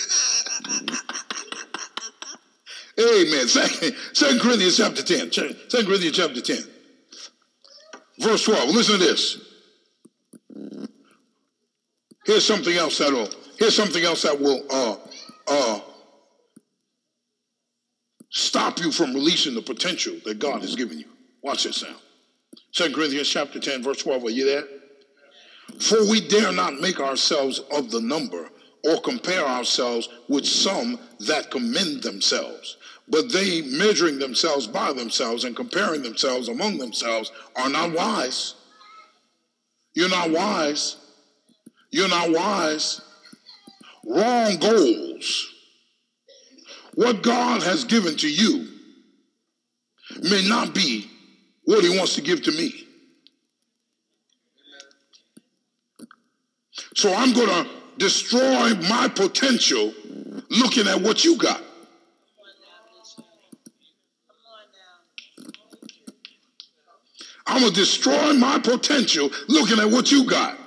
Amen. 2.99 3.49
Second, 3.49 3.97
Second 4.13 4.41
Corinthians 4.41 4.77
chapter 4.77 5.03
10. 5.03 5.33
Second 5.33 5.87
Corinthians 5.87 6.17
chapter 6.17 6.41
10. 6.41 6.59
Verse 8.21 8.45
12. 8.45 8.71
Listen 8.71 8.99
to 8.99 9.05
this. 9.05 9.41
Here's 12.25 12.45
something 12.45 12.75
else 12.75 12.99
that 12.99 13.13
will, 13.13 13.29
here's 13.59 13.75
something 13.75 14.03
else 14.05 14.23
that 14.23 14.41
will 14.41 14.65
uh, 14.71 14.97
uh, 15.49 15.81
stop 18.35 18.81
you 18.81 18.91
from 18.91 19.15
releasing 19.15 19.55
the 19.55 19.63
potential 19.63 20.15
that 20.25 20.39
God 20.39 20.61
has 20.61 20.75
given 20.75 20.99
you. 20.99 21.07
Watch 21.41 21.65
this 21.65 21.83
now. 21.83 21.97
Second 22.73 22.95
Corinthians 22.95 23.29
chapter 23.29 23.61
10, 23.61 23.83
verse 23.83 24.03
12. 24.03 24.25
Are 24.25 24.31
you 24.31 24.45
there? 24.45 24.65
For 25.81 26.09
we 26.11 26.21
dare 26.21 26.53
not 26.53 26.81
make 26.81 27.01
ourselves 27.01 27.61
of 27.73 27.91
the 27.91 28.01
number 28.01 28.51
or 28.85 29.01
compare 29.01 29.47
ourselves 29.47 30.09
with 30.29 30.45
some 30.45 30.99
that 31.21 31.51
commend 31.51 32.03
themselves. 32.03 32.77
But 33.09 33.33
they, 33.33 33.63
measuring 33.63 34.19
themselves 34.19 34.67
by 34.67 34.93
themselves 34.93 35.45
and 35.45 35.55
comparing 35.55 36.03
themselves 36.03 36.49
among 36.49 36.79
themselves, 36.79 37.31
are 37.55 37.69
not 37.69 37.93
wise. 37.93 38.55
You're 39.95 40.09
not 40.09 40.31
wise. 40.31 40.97
You're 41.91 42.09
not 42.09 42.31
wise. 42.31 43.01
Wrong 44.05 44.57
goals. 44.59 45.54
What 46.95 47.23
God 47.23 47.63
has 47.63 47.85
given 47.85 48.17
to 48.19 48.29
you 48.31 48.69
may 50.23 50.47
not 50.49 50.75
be 50.75 51.11
what 51.65 51.83
He 51.83 51.97
wants 51.97 52.15
to 52.15 52.21
give 52.21 52.43
to 52.45 52.53
me. 52.53 52.87
So 56.95 57.13
I'm 57.13 57.33
going 57.33 57.49
to 57.49 57.71
destroy 57.99 58.75
my 58.89 59.11
potential 59.15 59.93
looking 60.51 60.87
at 60.87 61.01
what 61.01 61.25
you 61.25 61.37
got. 61.37 61.61
I'm 67.47 67.61
going 67.61 67.73
to 67.73 67.79
destroy 67.79 68.33
my 68.33 68.59
potential 68.59 69.31
looking 69.49 69.79
at 69.79 69.91
what 69.91 70.11
you 70.11 70.27
got. 70.29 70.59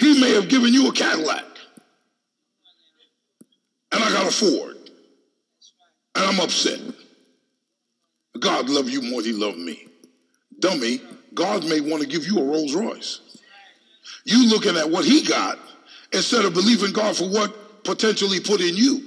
He 0.00 0.20
may 0.20 0.34
have 0.34 0.48
given 0.48 0.72
you 0.72 0.88
a 0.88 0.92
Cadillac. 0.92 1.53
And 3.94 4.02
I 4.02 4.10
got 4.10 4.26
a 4.26 4.30
Ford. 4.30 4.76
And 6.16 6.24
I'm 6.24 6.40
upset. 6.40 6.80
God 8.38 8.68
loved 8.68 8.88
you 8.88 9.02
more 9.02 9.22
than 9.22 9.32
he 9.32 9.38
loved 9.38 9.58
me. 9.58 9.86
Dummy, 10.58 11.00
God 11.32 11.64
may 11.64 11.80
want 11.80 12.02
to 12.02 12.08
give 12.08 12.26
you 12.26 12.38
a 12.38 12.44
Rolls 12.44 12.74
Royce. 12.74 13.20
You 14.24 14.48
looking 14.48 14.76
at 14.76 14.90
what 14.90 15.04
he 15.04 15.22
got 15.22 15.58
instead 16.12 16.44
of 16.44 16.54
believing 16.54 16.92
God 16.92 17.16
for 17.16 17.28
what 17.28 17.84
potentially 17.84 18.40
put 18.40 18.60
in 18.60 18.76
you. 18.76 19.02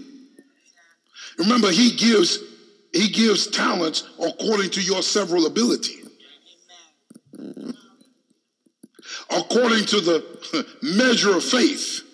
Remember, 1.37 1.69
he 1.69 1.91
gives 1.91 2.39
he 2.93 3.09
gives 3.09 3.47
talents 3.47 4.07
according 4.19 4.69
to 4.71 4.81
your 4.81 5.03
several 5.03 5.45
ability. 5.45 5.95
According 9.29 9.85
to 9.85 10.01
the 10.01 10.65
measure 10.81 11.35
of 11.35 11.43
faith. 11.43 12.06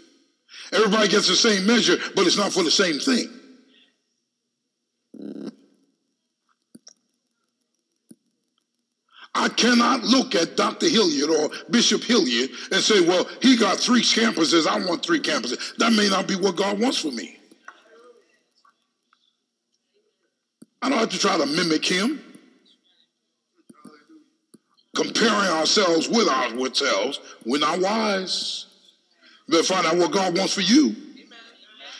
Everybody 0.73 1.07
gets 1.07 1.27
the 1.27 1.35
same 1.35 1.65
measure, 1.65 1.97
but 2.15 2.25
it's 2.25 2.37
not 2.37 2.51
for 2.51 2.63
the 2.63 2.71
same 2.71 2.99
thing. 2.99 3.27
I 9.35 9.49
cannot 9.49 10.03
look 10.03 10.35
at 10.35 10.55
Dr. 10.55 10.87
Hilliard 10.87 11.29
or 11.29 11.49
Bishop 11.69 12.03
Hilliard 12.03 12.51
and 12.71 12.81
say, 12.81 13.01
well, 13.01 13.27
he 13.41 13.57
got 13.57 13.77
three 13.77 14.01
campuses, 14.01 14.67
I 14.67 14.85
want 14.85 15.03
three 15.03 15.19
campuses. 15.19 15.75
That 15.77 15.91
may 15.93 16.07
not 16.07 16.27
be 16.27 16.35
what 16.35 16.55
God 16.55 16.79
wants 16.79 16.99
for 16.99 17.11
me. 17.11 17.39
I 20.81 20.89
don't 20.89 20.99
have 20.99 21.09
to 21.09 21.19
try 21.19 21.37
to 21.37 21.45
mimic 21.45 21.85
him. 21.85 22.21
Comparing 24.95 25.49
ourselves 25.49 26.07
with 26.07 26.27
ourselves, 26.27 27.19
we're 27.45 27.57
not 27.57 27.79
wise. 27.79 28.72
You 29.47 29.51
better 29.51 29.63
find 29.63 29.85
out 29.85 29.97
what 29.97 30.11
God 30.11 30.37
wants 30.37 30.53
for 30.53 30.61
you. 30.61 30.95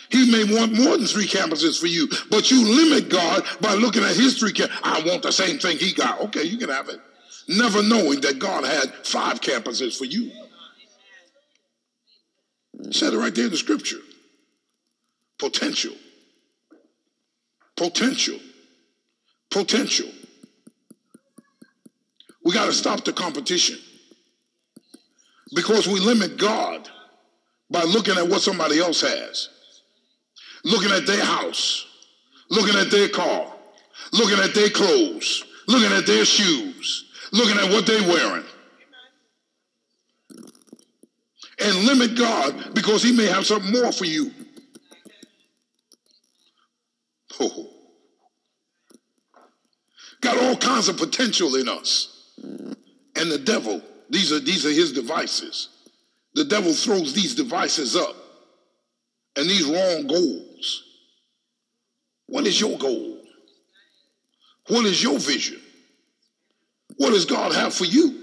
He 0.10 0.32
may 0.32 0.44
want 0.44 0.74
more 0.74 0.96
than 0.96 1.08
three 1.08 1.26
campuses 1.26 1.80
for 1.80 1.88
you, 1.88 2.08
but 2.30 2.52
you 2.52 2.64
limit 2.64 3.10
God 3.10 3.44
by 3.60 3.74
looking 3.74 4.04
at 4.04 4.16
his 4.16 4.38
three. 4.38 4.54
I 4.84 5.02
want 5.06 5.24
the 5.24 5.32
same 5.32 5.58
thing 5.58 5.78
he 5.78 5.92
got. 5.92 6.22
Okay, 6.22 6.44
you 6.44 6.58
can 6.58 6.70
have 6.70 6.90
it 6.90 7.00
never 7.48 7.84
knowing 7.84 8.22
that 8.22 8.40
God 8.40 8.64
had 8.64 8.94
five 9.06 9.42
campuses 9.42 9.98
for 9.98 10.06
you. 10.06 10.32
said 12.92 13.14
it 13.14 13.18
right 13.18 13.34
there 13.34 13.46
in 13.46 13.52
the 13.52 13.58
scripture. 13.58 14.00
Potential. 15.40 15.94
Potential. 17.76 18.40
Potential. 19.50 20.10
We 22.44 22.54
got 22.54 22.66
to 22.66 22.74
stop 22.74 23.04
the 23.04 23.14
competition 23.14 23.80
because 25.56 25.88
we 25.88 26.00
limit 26.00 26.38
God 26.38 26.90
by 27.74 27.82
looking 27.82 28.16
at 28.18 28.28
what 28.28 28.44
somebody 28.44 28.80
else 28.80 29.02
has, 29.02 29.50
looking 30.64 30.92
at 30.92 31.08
their 31.08 31.26
house, 31.26 31.88
looking 32.52 32.80
at 32.80 32.92
their 32.92 33.10
car, 33.10 33.52
looking 34.14 34.38
at 34.38 34.54
their 34.54 34.70
clothes, 34.70 35.44
looking 35.68 35.92
at 35.92 36.06
their 36.06 36.24
shoes, 36.24 37.12
looking 37.32 37.58
at 37.58 37.72
what 37.72 37.88
they're 37.88 38.08
wearing. 38.08 38.46
And 41.60 41.86
limit 41.86 42.16
God 42.16 42.76
because 42.76 43.02
he 43.02 43.12
may 43.12 43.26
have 43.26 43.46
something 43.46 43.72
more 43.72 43.92
for 43.92 44.06
you. 44.06 44.32
Oh. 47.40 47.70
Got 50.22 50.38
all 50.38 50.58
kinds 50.58 50.90
of 50.90 50.98
potential 50.98 51.56
in 51.56 51.68
us. 51.68 52.32
And 53.16 53.32
the 53.32 53.40
devil, 53.40 53.82
these 54.10 54.32
are 54.32 54.40
these 54.40 54.66
are 54.66 54.72
his 54.72 54.92
devices. 54.92 55.70
The 56.36 56.46
devil 56.46 56.74
throws 56.74 57.14
these 57.14 57.36
devices 57.36 57.96
up 57.96 58.16
and 59.36 59.50
these 59.50 59.66
wrong 59.66 60.08
goals. 60.08 60.84
What 62.28 62.48
is 62.48 62.60
your 62.60 62.78
goal? 62.78 63.20
What 64.68 64.86
is 64.86 65.04
your 65.04 65.20
vision? 65.20 65.62
What 66.98 67.12
does 67.12 67.26
God 67.26 67.54
have 67.54 67.74
for 67.74 67.86
you? 67.86 68.20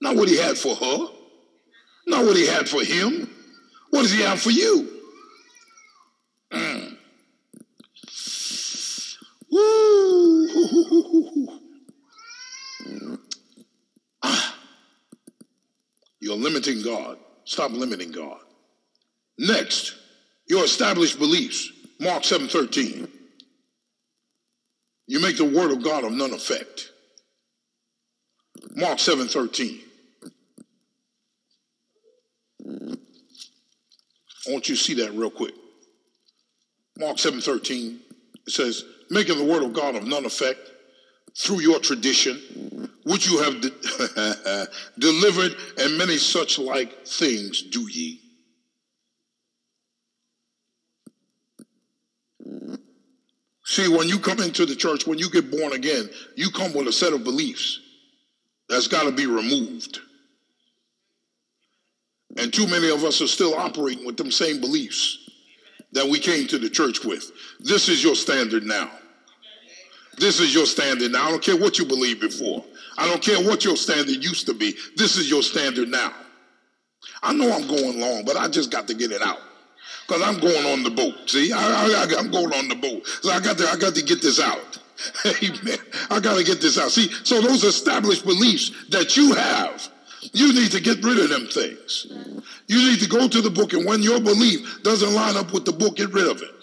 Not 0.00 0.16
what 0.16 0.28
he 0.28 0.36
had 0.36 0.56
for 0.56 0.74
her. 0.74 1.06
Not 2.06 2.24
what 2.24 2.36
he 2.36 2.46
had 2.46 2.68
for 2.68 2.82
him. 2.82 3.30
What 3.90 4.02
does 4.02 4.12
he 4.12 4.22
have 4.22 4.40
for 4.40 4.50
you? 4.50 4.90
Mm. 6.52 6.96
Woo. 9.50 10.48
Ah. 14.22 14.56
Limiting 16.34 16.82
God. 16.82 17.18
Stop 17.44 17.72
limiting 17.72 18.10
God. 18.12 18.38
Next, 19.38 19.94
your 20.48 20.64
established 20.64 21.18
beliefs. 21.18 21.70
Mark 22.00 22.22
7:13. 22.22 23.08
You 25.06 25.20
make 25.20 25.36
the 25.36 25.44
word 25.44 25.70
of 25.70 25.82
God 25.82 26.04
of 26.04 26.12
none 26.12 26.32
effect. 26.32 26.90
Mark 28.74 28.98
7 28.98 29.28
13. 29.28 29.80
I 34.46 34.50
want 34.50 34.68
you 34.68 34.76
to 34.76 34.82
see 34.82 34.94
that 34.94 35.12
real 35.12 35.30
quick. 35.30 35.54
Mark 36.98 37.18
7 37.18 37.40
13. 37.40 38.00
It 38.46 38.52
says, 38.52 38.84
making 39.10 39.38
the 39.38 39.44
word 39.44 39.62
of 39.62 39.72
God 39.72 39.96
of 39.96 40.04
none 40.04 40.24
effect 40.24 40.58
through 41.36 41.60
your 41.60 41.80
tradition, 41.80 42.40
which 43.04 43.28
you 43.28 43.42
have 43.42 43.60
de- 43.60 44.68
delivered, 44.98 45.56
and 45.78 45.98
many 45.98 46.16
such 46.16 46.58
like 46.58 47.06
things 47.06 47.62
do 47.62 47.86
ye. 47.90 48.20
See, 53.66 53.88
when 53.88 54.08
you 54.08 54.18
come 54.18 54.40
into 54.40 54.66
the 54.66 54.76
church, 54.76 55.06
when 55.06 55.18
you 55.18 55.30
get 55.30 55.50
born 55.50 55.72
again, 55.72 56.08
you 56.36 56.50
come 56.50 56.74
with 56.74 56.86
a 56.86 56.92
set 56.92 57.12
of 57.12 57.24
beliefs 57.24 57.80
that's 58.68 58.88
got 58.88 59.04
to 59.04 59.12
be 59.12 59.26
removed. 59.26 60.00
And 62.36 62.52
too 62.52 62.66
many 62.66 62.90
of 62.90 63.04
us 63.04 63.22
are 63.22 63.26
still 63.26 63.54
operating 63.54 64.04
with 64.04 64.16
them 64.16 64.30
same 64.30 64.60
beliefs 64.60 65.18
that 65.92 66.06
we 66.06 66.18
came 66.18 66.46
to 66.48 66.58
the 66.58 66.68
church 66.68 67.04
with. 67.04 67.30
This 67.60 67.88
is 67.88 68.02
your 68.02 68.16
standard 68.16 68.64
now. 68.64 68.90
This 70.18 70.40
is 70.40 70.54
your 70.54 70.66
standard 70.66 71.12
now. 71.12 71.26
I 71.26 71.30
don't 71.30 71.42
care 71.42 71.56
what 71.56 71.78
you 71.78 71.84
believed 71.84 72.20
before. 72.20 72.64
I 72.96 73.08
don't 73.08 73.22
care 73.22 73.42
what 73.42 73.64
your 73.64 73.76
standard 73.76 74.22
used 74.22 74.46
to 74.46 74.54
be. 74.54 74.74
This 74.96 75.16
is 75.16 75.28
your 75.28 75.42
standard 75.42 75.88
now. 75.88 76.12
I 77.22 77.32
know 77.32 77.52
I'm 77.52 77.66
going 77.66 78.00
long, 78.00 78.24
but 78.24 78.36
I 78.36 78.48
just 78.48 78.70
got 78.70 78.86
to 78.88 78.94
get 78.94 79.10
it 79.10 79.22
out 79.22 79.40
because 80.06 80.22
I'm 80.22 80.38
going 80.38 80.66
on 80.66 80.82
the 80.82 80.90
boat. 80.90 81.14
See, 81.26 81.52
I, 81.52 81.86
am 82.18 82.30
going 82.30 82.52
on 82.52 82.68
the 82.68 82.76
boat, 82.76 83.06
so 83.06 83.30
I 83.30 83.40
got 83.40 83.58
to 83.58 83.68
I 83.68 83.76
got 83.76 83.94
to 83.94 84.02
get 84.02 84.22
this 84.22 84.40
out. 84.40 84.78
Amen. 85.42 85.78
I 86.10 86.20
got 86.20 86.36
to 86.38 86.44
get 86.44 86.60
this 86.60 86.78
out. 86.78 86.90
See, 86.90 87.10
so 87.24 87.40
those 87.40 87.64
established 87.64 88.24
beliefs 88.24 88.70
that 88.90 89.16
you 89.16 89.34
have, 89.34 89.88
you 90.32 90.52
need 90.52 90.70
to 90.72 90.80
get 90.80 91.02
rid 91.02 91.18
of 91.18 91.30
them 91.30 91.46
things. 91.46 92.06
You 92.66 92.90
need 92.90 93.00
to 93.00 93.08
go 93.08 93.28
to 93.28 93.40
the 93.40 93.50
book, 93.50 93.72
and 93.72 93.84
when 93.84 94.02
your 94.02 94.20
belief 94.20 94.82
doesn't 94.82 95.14
line 95.14 95.36
up 95.36 95.52
with 95.52 95.64
the 95.64 95.72
book, 95.72 95.96
get 95.96 96.12
rid 96.12 96.28
of 96.28 96.40
it. 96.42 96.53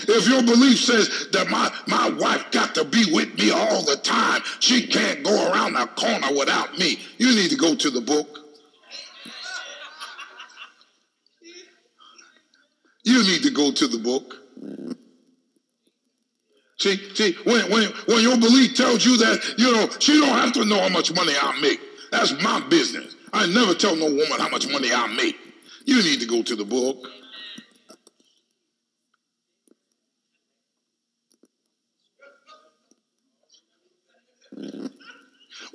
If 0.00 0.28
your 0.28 0.42
belief 0.42 0.78
says 0.78 1.28
that 1.32 1.48
my, 1.48 1.72
my 1.86 2.10
wife 2.10 2.50
got 2.50 2.74
to 2.74 2.84
be 2.84 3.04
with 3.12 3.36
me 3.38 3.50
all 3.50 3.82
the 3.82 3.96
time, 3.96 4.42
she 4.60 4.86
can't 4.86 5.24
go 5.24 5.50
around 5.50 5.74
the 5.74 5.86
corner 5.86 6.36
without 6.36 6.78
me, 6.78 6.98
you 7.18 7.34
need 7.34 7.50
to 7.50 7.56
go 7.56 7.74
to 7.74 7.90
the 7.90 8.00
book. 8.00 8.40
You 13.04 13.22
need 13.22 13.42
to 13.44 13.50
go 13.50 13.70
to 13.70 13.86
the 13.86 13.98
book. 13.98 14.34
See, 16.78 17.14
see, 17.14 17.32
when, 17.44 17.70
when, 17.70 17.84
when 18.06 18.20
your 18.20 18.36
belief 18.36 18.74
tells 18.74 19.04
you 19.04 19.16
that, 19.18 19.54
you 19.56 19.72
know, 19.72 19.88
she 19.98 20.20
don't 20.20 20.28
have 20.28 20.52
to 20.54 20.64
know 20.64 20.80
how 20.80 20.88
much 20.88 21.14
money 21.14 21.32
I 21.40 21.58
make. 21.60 21.80
That's 22.10 22.32
my 22.42 22.60
business. 22.68 23.14
I 23.32 23.46
never 23.46 23.74
tell 23.74 23.96
no 23.96 24.06
woman 24.06 24.38
how 24.38 24.48
much 24.48 24.68
money 24.68 24.92
I 24.92 25.06
make. 25.06 25.36
You 25.84 26.02
need 26.02 26.20
to 26.20 26.26
go 26.26 26.42
to 26.42 26.56
the 26.56 26.64
book. 26.64 27.08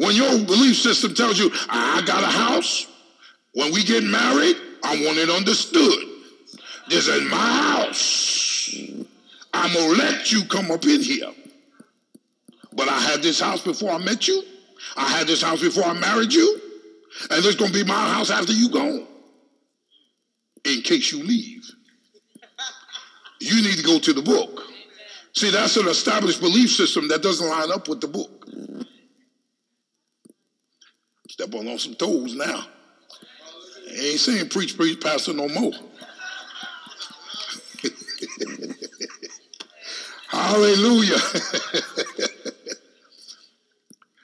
When 0.01 0.15
your 0.15 0.31
belief 0.45 0.77
system 0.77 1.13
tells 1.13 1.37
you, 1.37 1.51
I 1.69 2.01
got 2.07 2.23
a 2.23 2.25
house, 2.25 2.87
when 3.53 3.71
we 3.71 3.83
get 3.83 4.03
married, 4.03 4.55
I 4.83 4.95
want 5.05 5.19
it 5.19 5.29
understood. 5.29 6.07
This 6.89 7.07
is 7.07 7.29
my 7.29 7.37
house. 7.37 8.73
I'm 9.53 9.71
going 9.71 9.95
to 9.95 10.01
let 10.01 10.31
you 10.31 10.45
come 10.45 10.71
up 10.71 10.85
in 10.85 11.01
here. 11.01 11.31
But 12.73 12.87
I 12.87 12.99
had 12.99 13.21
this 13.21 13.39
house 13.39 13.61
before 13.63 13.91
I 13.91 13.99
met 13.99 14.27
you. 14.27 14.41
I 14.97 15.07
had 15.07 15.27
this 15.27 15.43
house 15.43 15.61
before 15.61 15.83
I 15.83 15.93
married 15.93 16.33
you. 16.33 16.59
And 17.29 17.45
it's 17.45 17.55
going 17.55 17.71
to 17.71 17.83
be 17.83 17.87
my 17.87 18.13
house 18.13 18.31
after 18.31 18.53
you 18.53 18.69
gone. 18.69 19.05
In 20.65 20.81
case 20.81 21.11
you 21.11 21.21
leave. 21.23 21.69
You 23.39 23.61
need 23.61 23.77
to 23.77 23.83
go 23.83 23.99
to 23.99 24.13
the 24.13 24.23
book. 24.23 24.63
See, 25.33 25.51
that's 25.51 25.77
an 25.77 25.87
established 25.87 26.41
belief 26.41 26.71
system 26.71 27.07
that 27.09 27.21
doesn't 27.21 27.47
line 27.47 27.71
up 27.71 27.87
with 27.87 28.01
the 28.01 28.07
book. 28.07 28.40
Step 31.41 31.55
on 31.55 31.79
some 31.79 31.95
toes 31.95 32.35
now. 32.35 32.67
ain't 33.89 34.19
saying 34.19 34.49
preach, 34.49 34.77
preach, 34.77 35.01
pastor 35.01 35.33
no 35.33 35.47
more. 35.49 35.71
Hallelujah. 40.27 41.17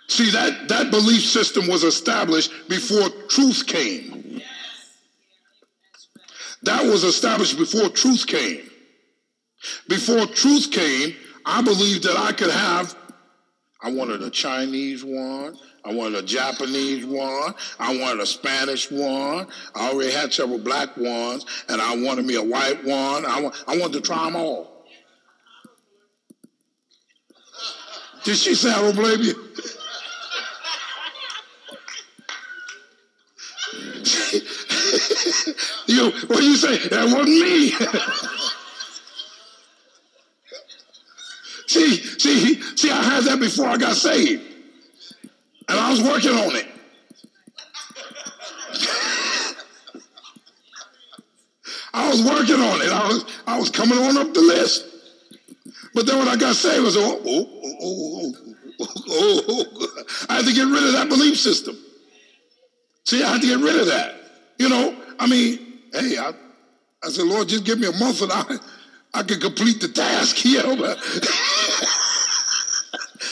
See, 0.07 0.29
that, 0.29 0.67
that 0.67 0.91
belief 0.91 1.25
system 1.25 1.65
was 1.65 1.83
established 1.83 2.51
before 2.69 3.09
truth 3.29 3.65
came. 3.65 4.39
That 6.61 6.85
was 6.85 7.03
established 7.03 7.57
before 7.57 7.89
truth 7.89 8.27
came. 8.27 8.69
Before 9.89 10.27
truth 10.27 10.69
came, 10.69 11.15
I 11.43 11.63
believed 11.63 12.03
that 12.03 12.15
I 12.15 12.31
could 12.31 12.51
have, 12.51 12.95
I 13.81 13.91
wanted 13.91 14.23
a 14.23 14.29
Chinese 14.29 15.03
one, 15.03 15.57
I 15.87 15.93
wanted 15.93 16.19
a 16.19 16.23
Japanese 16.23 17.05
one. 17.05 17.55
I 17.79 17.97
wanted 17.97 18.19
a 18.19 18.25
Spanish 18.25 18.91
one. 18.91 19.47
I 19.73 19.89
already 19.89 20.11
had 20.11 20.33
several 20.33 20.59
black 20.59 20.97
ones, 20.97 21.45
and 21.69 21.81
I 21.81 21.95
wanted 21.95 22.25
me 22.25 22.35
a 22.35 22.43
white 22.43 22.83
one. 22.83 23.25
I, 23.25 23.39
want, 23.39 23.55
I 23.67 23.77
wanted 23.77 23.93
to 23.93 24.01
try 24.01 24.25
them 24.25 24.35
all. 24.35 24.83
Did 28.25 28.35
she 28.35 28.53
say 28.53 28.69
I 28.69 28.81
don't 28.81 28.95
blame 28.95 29.21
you? 29.21 29.27
you 35.87 36.11
what 36.27 36.43
you 36.43 36.57
say? 36.57 36.89
That 36.89 37.05
wasn't 37.05 37.29
me. 37.29 37.69
see, 41.67 41.95
see, 42.19 42.56
see, 42.77 42.91
I 42.91 43.03
had 43.03 43.23
that 43.25 43.39
before 43.39 43.67
I 43.67 43.77
got 43.77 43.95
saved. 43.95 44.43
And 45.69 45.79
I 45.79 45.89
was 45.89 46.01
working 46.01 46.31
on 46.31 46.55
it. 46.55 46.67
I 51.93 52.09
was 52.09 52.21
working 52.21 52.55
on 52.61 52.81
it. 52.81 52.91
I 52.91 53.07
was, 53.07 53.25
I 53.47 53.59
was 53.59 53.69
coming 53.69 53.97
on 53.97 54.17
up 54.17 54.33
the 54.33 54.41
list. 54.41 54.85
But 55.93 56.05
then 56.05 56.19
when 56.19 56.27
I 56.27 56.35
got 56.35 56.55
saved, 56.55 56.79
I 56.79 56.83
was, 56.83 56.95
oh 56.95 57.21
oh, 57.25 57.49
oh, 57.61 57.77
oh, 57.81 58.33
oh, 58.79 58.87
oh, 59.09 59.41
oh, 59.49 59.65
oh. 59.71 60.03
I 60.29 60.35
had 60.35 60.45
to 60.45 60.53
get 60.53 60.65
rid 60.65 60.83
of 60.83 60.93
that 60.93 61.09
belief 61.09 61.37
system. 61.37 61.75
See, 63.05 63.23
I 63.23 63.33
had 63.33 63.41
to 63.41 63.47
get 63.47 63.59
rid 63.59 63.79
of 63.79 63.87
that. 63.87 64.15
You 64.59 64.69
know, 64.69 64.95
I 65.19 65.27
mean, 65.27 65.79
hey, 65.93 66.17
I, 66.17 66.33
I 67.03 67.09
said, 67.09 67.25
Lord, 67.25 67.49
just 67.49 67.63
give 67.63 67.79
me 67.79 67.87
a 67.87 67.91
month 67.93 68.21
and 68.21 68.31
I, 68.31 68.57
I 69.13 69.23
could 69.23 69.41
complete 69.41 69.81
the 69.81 69.87
task. 69.87 70.37
Know, 70.45 70.75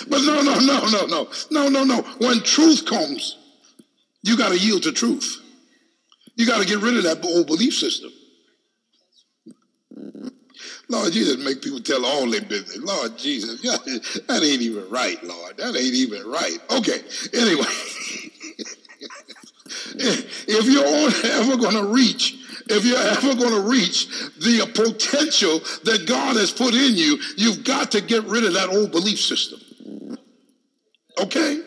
but 0.09 0.21
no, 0.21 0.41
no, 0.41 0.59
no, 0.59 0.85
no, 0.87 1.05
no, 1.05 1.27
no, 1.51 1.69
no, 1.69 1.83
no. 1.83 2.01
When 2.19 2.41
truth 2.41 2.85
comes, 2.85 3.37
you 4.23 4.37
got 4.37 4.49
to 4.49 4.57
yield 4.57 4.83
to 4.83 4.91
truth. 4.91 5.41
You 6.35 6.45
got 6.45 6.61
to 6.61 6.67
get 6.67 6.79
rid 6.79 6.97
of 6.97 7.03
that 7.03 7.23
old 7.23 7.47
belief 7.47 7.73
system. 7.75 8.11
Lord 10.87 11.13
Jesus, 11.13 11.43
make 11.43 11.61
people 11.61 11.79
tell 11.79 12.05
all 12.05 12.29
their 12.29 12.41
business. 12.41 12.77
Lord 12.77 13.17
Jesus, 13.17 13.61
that 14.27 14.41
ain't 14.43 14.61
even 14.61 14.89
right, 14.89 15.21
Lord. 15.23 15.57
That 15.57 15.75
ain't 15.75 15.93
even 15.93 16.27
right. 16.27 16.57
Okay, 16.71 17.01
anyway. 17.33 17.65
if 19.97 20.65
you're 20.65 21.31
ever 21.31 21.57
going 21.57 21.75
to 21.75 21.85
reach, 21.85 22.35
if 22.67 22.85
you're 22.85 22.97
ever 22.97 23.35
going 23.35 23.53
to 23.53 23.69
reach 23.69 24.07
the 24.37 24.69
potential 24.73 25.59
that 25.83 26.05
God 26.07 26.35
has 26.35 26.51
put 26.51 26.73
in 26.73 26.95
you, 26.95 27.19
you've 27.37 27.63
got 27.63 27.91
to 27.91 28.01
get 28.01 28.23
rid 28.25 28.43
of 28.43 28.53
that 28.53 28.69
old 28.69 28.91
belief 28.91 29.19
system. 29.19 29.59
Okay? 31.19 31.61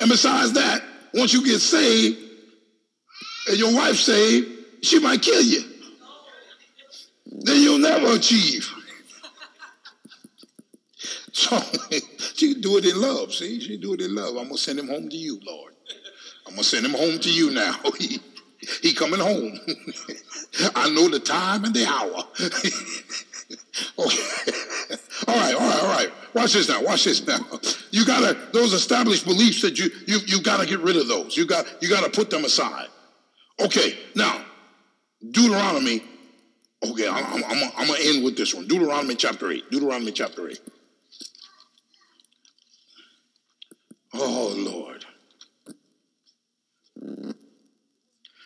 And 0.00 0.10
besides 0.10 0.52
that, 0.54 0.82
once 1.14 1.32
you 1.32 1.44
get 1.44 1.60
saved 1.60 2.18
and 3.48 3.58
your 3.58 3.74
wife 3.74 3.96
saved, 3.96 4.48
she 4.82 4.98
might 4.98 5.22
kill 5.22 5.42
you. 5.42 5.62
Then 7.26 7.60
you'll 7.60 7.78
never 7.78 8.14
achieve. 8.14 8.68
So 11.32 11.58
she 12.34 12.54
do 12.54 12.76
it 12.78 12.84
in 12.84 13.00
love. 13.00 13.32
See, 13.32 13.60
she 13.60 13.76
do 13.76 13.94
it 13.94 14.00
in 14.00 14.14
love. 14.14 14.36
I'm 14.36 14.46
gonna 14.46 14.58
send 14.58 14.80
him 14.80 14.88
home 14.88 15.08
to 15.08 15.16
you, 15.16 15.38
Lord. 15.46 15.74
I'm 16.44 16.54
gonna 16.54 16.64
send 16.64 16.84
him 16.84 16.92
home 16.92 17.20
to 17.20 17.30
you 17.30 17.50
now. 17.52 17.76
he, 17.98 18.18
he 18.82 18.92
coming 18.92 19.20
home. 19.20 19.58
I 20.74 20.90
know 20.90 21.08
the 21.08 21.20
time 21.20 21.64
and 21.64 21.72
the 21.72 21.86
hour. 21.86 22.24
All 23.98 25.36
right, 25.36 25.54
all 25.54 25.60
right, 25.60 25.82
all 25.82 25.88
right. 25.88 26.08
Watch 26.34 26.54
this 26.54 26.68
now. 26.68 26.82
Watch 26.82 27.04
this 27.04 27.26
now. 27.26 27.38
You 27.90 28.04
gotta 28.06 28.36
those 28.52 28.72
established 28.72 29.24
beliefs 29.24 29.62
that 29.62 29.78
you 29.78 29.90
you 30.06 30.18
you 30.26 30.42
gotta 30.42 30.66
get 30.66 30.80
rid 30.80 30.96
of 30.96 31.06
those. 31.08 31.36
You 31.36 31.46
got 31.46 31.66
you 31.82 31.88
gotta 31.88 32.10
put 32.10 32.30
them 32.30 32.44
aside. 32.44 32.88
Okay, 33.60 33.98
now 34.14 34.44
Deuteronomy. 35.30 36.02
Okay, 36.82 37.06
I'm, 37.06 37.44
I'm, 37.44 37.70
I'm, 37.76 37.86
gonna 37.86 37.98
end 38.00 38.24
with 38.24 38.36
this 38.38 38.54
one. 38.54 38.66
Deuteronomy 38.66 39.14
chapter 39.14 39.50
eight. 39.50 39.70
Deuteronomy 39.70 40.12
chapter 40.12 40.48
eight. 40.48 40.60
Oh 44.14 44.54
Lord. 44.56 45.04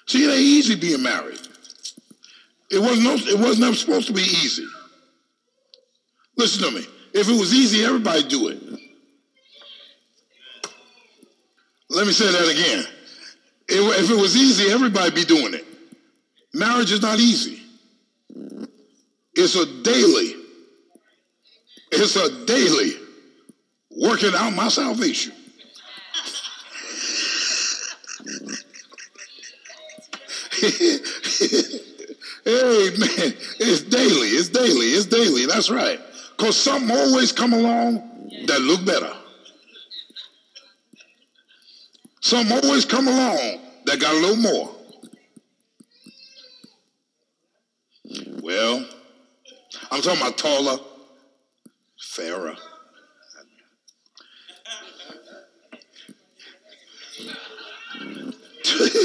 See, 0.07 0.25
it 0.25 0.31
ain't 0.31 0.41
easy 0.41 0.75
being 0.75 1.03
married. 1.03 1.41
It 2.70 2.81
wasn't. 2.81 3.29
It 3.29 3.39
was 3.39 3.59
never 3.59 3.77
supposed 3.77 4.09
to 4.09 4.12
be 4.12 4.22
easy. 4.22 4.66
Listen 6.37 6.64
to 6.64 6.70
me. 6.70 6.87
If 7.12 7.28
it 7.28 7.39
was 7.39 7.55
easy, 7.55 7.85
everybody 7.85 8.24
do 8.24 8.49
it. 8.49 8.61
Let 11.91 12.07
me 12.07 12.12
say 12.12 12.30
that 12.30 12.49
again. 12.49 12.85
If 13.68 14.11
it 14.11 14.16
was 14.16 14.37
easy, 14.37 14.70
everybody 14.70 15.11
be 15.12 15.24
doing 15.24 15.55
it. 15.55 15.64
Marriage 16.53 16.93
is 16.93 17.03
not 17.03 17.18
easy. 17.18 17.62
It's 19.35 19.55
a 19.57 19.66
daily. 19.82 20.35
It's 21.93 22.16
a 22.16 22.45
daily 22.47 22.93
working 23.91 24.35
out 24.35 24.53
my 24.55 24.68
salvation. 24.68 25.32
man, 32.47 33.35
it's 33.61 33.82
daily. 33.82 34.28
It's 34.28 34.49
daily. 34.49 34.87
It's 34.87 35.07
daily. 35.07 35.47
That's 35.47 35.70
right. 35.70 36.01
Because 36.37 36.57
something 36.57 36.91
always 36.91 37.32
come 37.32 37.53
along 37.53 38.30
that 38.47 38.61
look 38.61 38.85
better. 38.85 39.12
Something 42.20 42.59
always 42.64 42.85
come 42.85 43.07
along 43.07 43.61
that 43.85 44.01
got 44.01 44.14
a 44.14 44.18
little 44.18 44.37
more. 44.37 44.74
Well, 48.43 48.87
I'm 49.91 50.03
talking 50.03 50.20
about 50.20 50.37
taller, 50.39 50.78
fairer. 52.01 52.57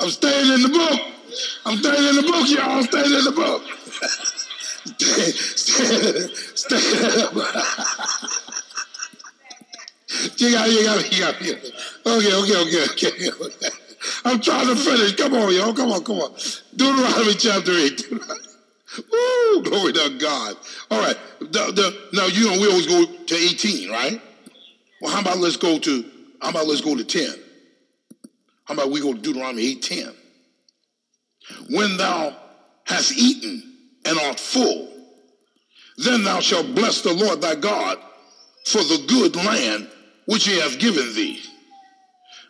I'm 0.00 0.10
staying 0.10 0.52
in 0.52 0.62
the 0.62 0.68
book. 0.68 1.00
I'm 1.64 1.78
staying 1.78 2.08
in 2.08 2.16
the 2.16 2.22
book, 2.22 2.48
y'all. 2.50 2.78
I'm 2.78 2.82
staying 2.82 3.12
in 3.12 3.24
the 3.24 3.32
book. 3.32 3.62
stand, 5.02 6.80
up. 7.22 7.34
you 10.38 10.52
got, 10.52 10.68
got, 10.68 11.12
you 11.12 11.20
got, 11.20 11.42
you 11.42 11.54
got. 11.54 11.64
Okay, 12.06 12.34
okay, 12.34 12.56
okay, 12.62 13.30
okay. 13.30 13.68
I'm 14.24 14.40
trying 14.40 14.66
to 14.66 14.76
finish. 14.76 15.14
Come 15.16 15.34
on, 15.34 15.54
y'all. 15.54 15.72
Come 15.72 15.92
on, 15.92 16.04
come 16.04 16.18
on. 16.18 16.34
Deuteronomy 16.76 17.34
chapter 17.34 17.72
8. 17.72 18.12
Woo, 19.12 19.62
glory 19.62 19.92
to 19.92 20.16
God. 20.18 20.56
All 20.90 21.00
right. 21.00 21.16
The, 21.40 21.46
the, 21.72 22.08
now, 22.12 22.26
you 22.26 22.44
know, 22.46 22.60
we 22.60 22.68
always 22.68 22.86
go 22.86 23.04
to 23.04 23.34
18, 23.34 23.90
right? 23.90 24.20
Well, 25.00 25.12
how 25.12 25.20
about 25.20 25.38
let's 25.38 25.56
go 25.56 25.78
to, 25.78 26.04
how 26.40 26.50
about 26.50 26.66
let's 26.66 26.80
go 26.80 26.96
to 26.96 27.04
10? 27.04 27.28
How 28.64 28.74
about 28.74 28.90
we 28.90 29.00
go 29.00 29.12
to 29.12 29.18
Deuteronomy 29.20 29.62
8, 29.72 29.82
10? 29.82 30.14
When 31.70 31.96
thou 31.96 32.36
hast 32.84 33.16
eaten 33.16 33.62
and 34.04 34.18
art 34.18 34.38
full, 34.38 34.91
then 35.98 36.24
thou 36.24 36.40
shalt 36.40 36.74
bless 36.74 37.00
the 37.02 37.12
Lord 37.12 37.40
thy 37.40 37.54
God 37.54 37.98
for 38.66 38.78
the 38.78 39.04
good 39.08 39.36
land 39.36 39.88
which 40.26 40.46
he 40.46 40.58
hath 40.58 40.78
given 40.78 41.14
thee. 41.14 41.40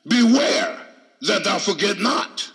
Beware 0.07 0.79
that 1.23 1.45
thou 1.45 1.59
forget 1.59 1.99
not 1.99 2.51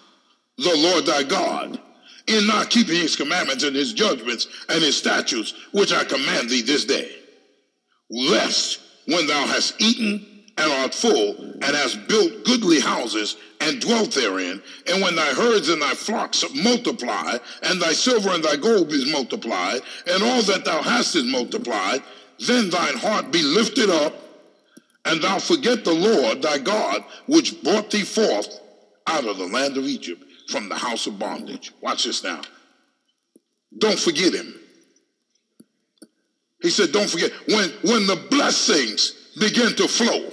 the 0.57 0.75
Lord 0.75 1.05
thy 1.05 1.23
God 1.23 1.79
in 2.27 2.45
not 2.45 2.69
keeping 2.69 2.95
his 2.95 3.15
commandments 3.15 3.63
and 3.63 3.75
his 3.75 3.93
judgments 3.93 4.47
and 4.67 4.83
his 4.83 4.97
statutes, 4.97 5.53
which 5.71 5.93
I 5.93 6.03
command 6.03 6.49
thee 6.49 6.61
this 6.61 6.85
day. 6.85 7.09
Lest 8.09 8.79
when 9.05 9.27
thou 9.27 9.47
hast 9.47 9.79
eaten 9.79 10.36
and 10.58 10.72
art 10.72 10.93
full, 10.93 11.36
and 11.38 11.64
hast 11.64 12.08
built 12.08 12.43
goodly 12.45 12.80
houses, 12.80 13.38
and 13.62 13.82
dwelt 13.82 14.12
therein, 14.12 14.62
and 14.88 15.01
when 15.01 15.16
thy 15.16 15.34
herds 15.34 15.70
and 15.70 15.82
thy 15.82 15.93
flocks 15.93 16.43
multiply, 16.55 17.38
and 17.64 17.82
thy 17.82 17.93
silver 17.93 18.30
and 18.30 18.43
thy 18.43 18.55
gold 18.55 18.91
is 18.91 19.12
multiplied, 19.12 19.82
and 20.08 20.24
all 20.24 20.41
that 20.43 20.66
thou 20.66 20.82
hast 20.82 21.16
is 21.16 21.24
multiplied, 21.26 22.01
then 22.39 22.70
thine 22.70 22.97
heart 22.97 23.32
be 23.32 23.41
lifted 23.41 23.89
up, 23.89 24.14
and 25.05 25.22
thou 25.22 25.39
forget 25.39 25.84
the 25.84 25.93
Lord 25.93 26.41
thy 26.41 26.58
God, 26.58 27.03
which 27.28 27.62
brought 27.64 27.89
thee 27.91 28.03
forth 28.03 28.60
out 29.08 29.26
of 29.26 29.38
the 29.38 29.47
land 29.47 29.78
of 29.78 29.86
Egypt 29.86 30.24
from 30.49 30.70
the 30.70 30.76
house 30.76 31.08
of 31.08 31.18
bondage. 31.18 31.72
Watch 31.82 32.03
this 32.03 32.24
now. 32.24 32.41
Don't 33.78 33.99
forget 33.99 34.34
him. 34.34 34.53
He 36.62 36.70
said, 36.70 36.91
don't 36.91 37.10
forget. 37.10 37.32
When, 37.47 37.70
when 37.84 38.08
the 38.08 38.28
blessings 38.30 39.14
begin 39.39 39.76
to 39.76 39.88
flow, 39.88 40.32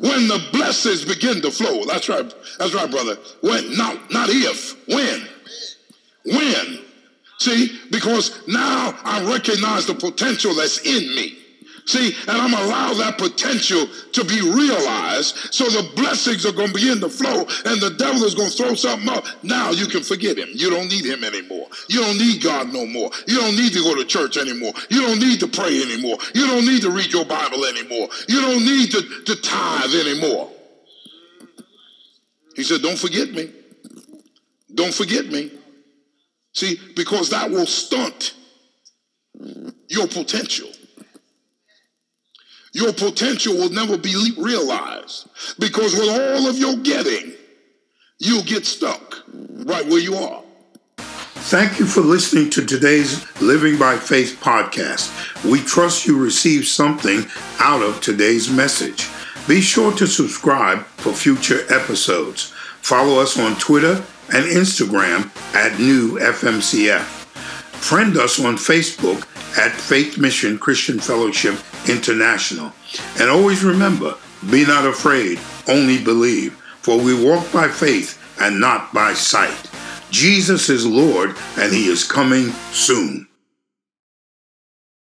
when 0.00 0.28
the 0.28 0.46
blessings 0.52 1.04
begin 1.04 1.40
to 1.40 1.50
flow, 1.50 1.84
that's 1.86 2.08
right, 2.08 2.32
that's 2.58 2.74
right, 2.74 2.90
brother. 2.90 3.16
When, 3.40 3.76
not, 3.76 4.10
not 4.10 4.28
if, 4.30 4.76
when. 4.86 5.26
When. 6.24 6.80
See, 7.38 7.78
because 7.90 8.46
now 8.46 8.98
I 9.04 9.24
recognize 9.24 9.86
the 9.86 9.94
potential 9.94 10.54
that's 10.54 10.80
in 10.80 11.14
me. 11.14 11.38
See, 11.86 12.14
and 12.26 12.38
I'm 12.38 12.54
allow 12.54 12.94
that 12.94 13.18
potential 13.18 13.86
to 14.12 14.24
be 14.24 14.40
realized 14.40 15.36
so 15.52 15.64
the 15.64 15.90
blessings 15.94 16.46
are 16.46 16.52
going 16.52 16.68
to 16.68 16.74
begin 16.74 16.98
to 17.00 17.10
flow 17.10 17.40
and 17.40 17.80
the 17.80 17.94
devil 17.98 18.24
is 18.24 18.34
going 18.34 18.50
to 18.50 18.56
throw 18.56 18.74
something 18.74 19.08
up. 19.10 19.26
Now 19.42 19.70
you 19.70 19.86
can 19.86 20.02
forget 20.02 20.38
him. 20.38 20.48
You 20.52 20.70
don't 20.70 20.88
need 20.88 21.04
him 21.04 21.22
anymore. 21.24 21.68
You 21.90 22.00
don't 22.00 22.16
need 22.16 22.42
God 22.42 22.72
no 22.72 22.86
more. 22.86 23.10
You 23.26 23.38
don't 23.38 23.56
need 23.56 23.74
to 23.74 23.82
go 23.82 23.94
to 23.96 24.04
church 24.06 24.38
anymore. 24.38 24.72
You 24.88 25.02
don't 25.02 25.18
need 25.18 25.40
to 25.40 25.46
pray 25.46 25.82
anymore. 25.82 26.16
You 26.34 26.46
don't 26.46 26.64
need 26.64 26.80
to 26.82 26.90
read 26.90 27.12
your 27.12 27.26
Bible 27.26 27.66
anymore. 27.66 28.08
You 28.28 28.40
don't 28.40 28.64
need 28.64 28.90
to, 28.92 29.02
to 29.26 29.36
tithe 29.36 29.94
anymore. 29.94 30.50
He 32.56 32.62
said, 32.62 32.80
Don't 32.80 32.98
forget 32.98 33.30
me. 33.30 33.52
Don't 34.72 34.94
forget 34.94 35.26
me. 35.26 35.52
See, 36.54 36.80
because 36.96 37.30
that 37.30 37.50
will 37.50 37.66
stunt 37.66 38.34
your 39.88 40.06
potential 40.06 40.68
your 42.74 42.92
potential 42.92 43.54
will 43.54 43.70
never 43.70 43.96
be 43.96 44.32
realized 44.36 45.28
because 45.58 45.94
with 45.94 46.08
all 46.08 46.48
of 46.48 46.58
your 46.58 46.76
getting, 46.76 47.32
you'll 48.18 48.42
get 48.42 48.66
stuck 48.66 49.22
right 49.32 49.86
where 49.86 50.00
you 50.00 50.16
are. 50.16 50.42
Thank 50.96 51.78
you 51.78 51.86
for 51.86 52.00
listening 52.00 52.50
to 52.50 52.66
today's 52.66 53.24
Living 53.40 53.78
by 53.78 53.96
Faith 53.96 54.38
podcast. 54.40 55.12
We 55.48 55.60
trust 55.60 56.06
you 56.06 56.18
received 56.18 56.66
something 56.66 57.24
out 57.60 57.82
of 57.82 58.00
today's 58.00 58.50
message. 58.50 59.08
Be 59.46 59.60
sure 59.60 59.92
to 59.92 60.06
subscribe 60.06 60.84
for 60.96 61.12
future 61.12 61.72
episodes. 61.72 62.52
Follow 62.82 63.20
us 63.20 63.38
on 63.38 63.54
Twitter 63.56 64.02
and 64.32 64.46
Instagram 64.46 65.30
at 65.54 65.78
New 65.78 66.18
FMCF. 66.18 67.02
Friend 67.02 68.16
us 68.16 68.42
on 68.42 68.56
Facebook 68.56 69.28
at 69.56 69.72
Faith 69.72 70.18
Mission 70.18 70.58
Christian 70.58 70.98
Fellowship 70.98 71.58
International. 71.88 72.72
And 73.18 73.30
always 73.30 73.64
remember 73.64 74.16
be 74.50 74.64
not 74.66 74.86
afraid, 74.86 75.40
only 75.68 76.02
believe, 76.02 76.52
for 76.82 76.98
we 77.00 77.14
walk 77.14 77.50
by 77.52 77.68
faith 77.68 78.20
and 78.40 78.60
not 78.60 78.92
by 78.92 79.14
sight. 79.14 79.70
Jesus 80.10 80.68
is 80.68 80.86
Lord, 80.86 81.34
and 81.56 81.72
He 81.72 81.86
is 81.86 82.04
coming 82.04 82.50
soon. 82.72 83.26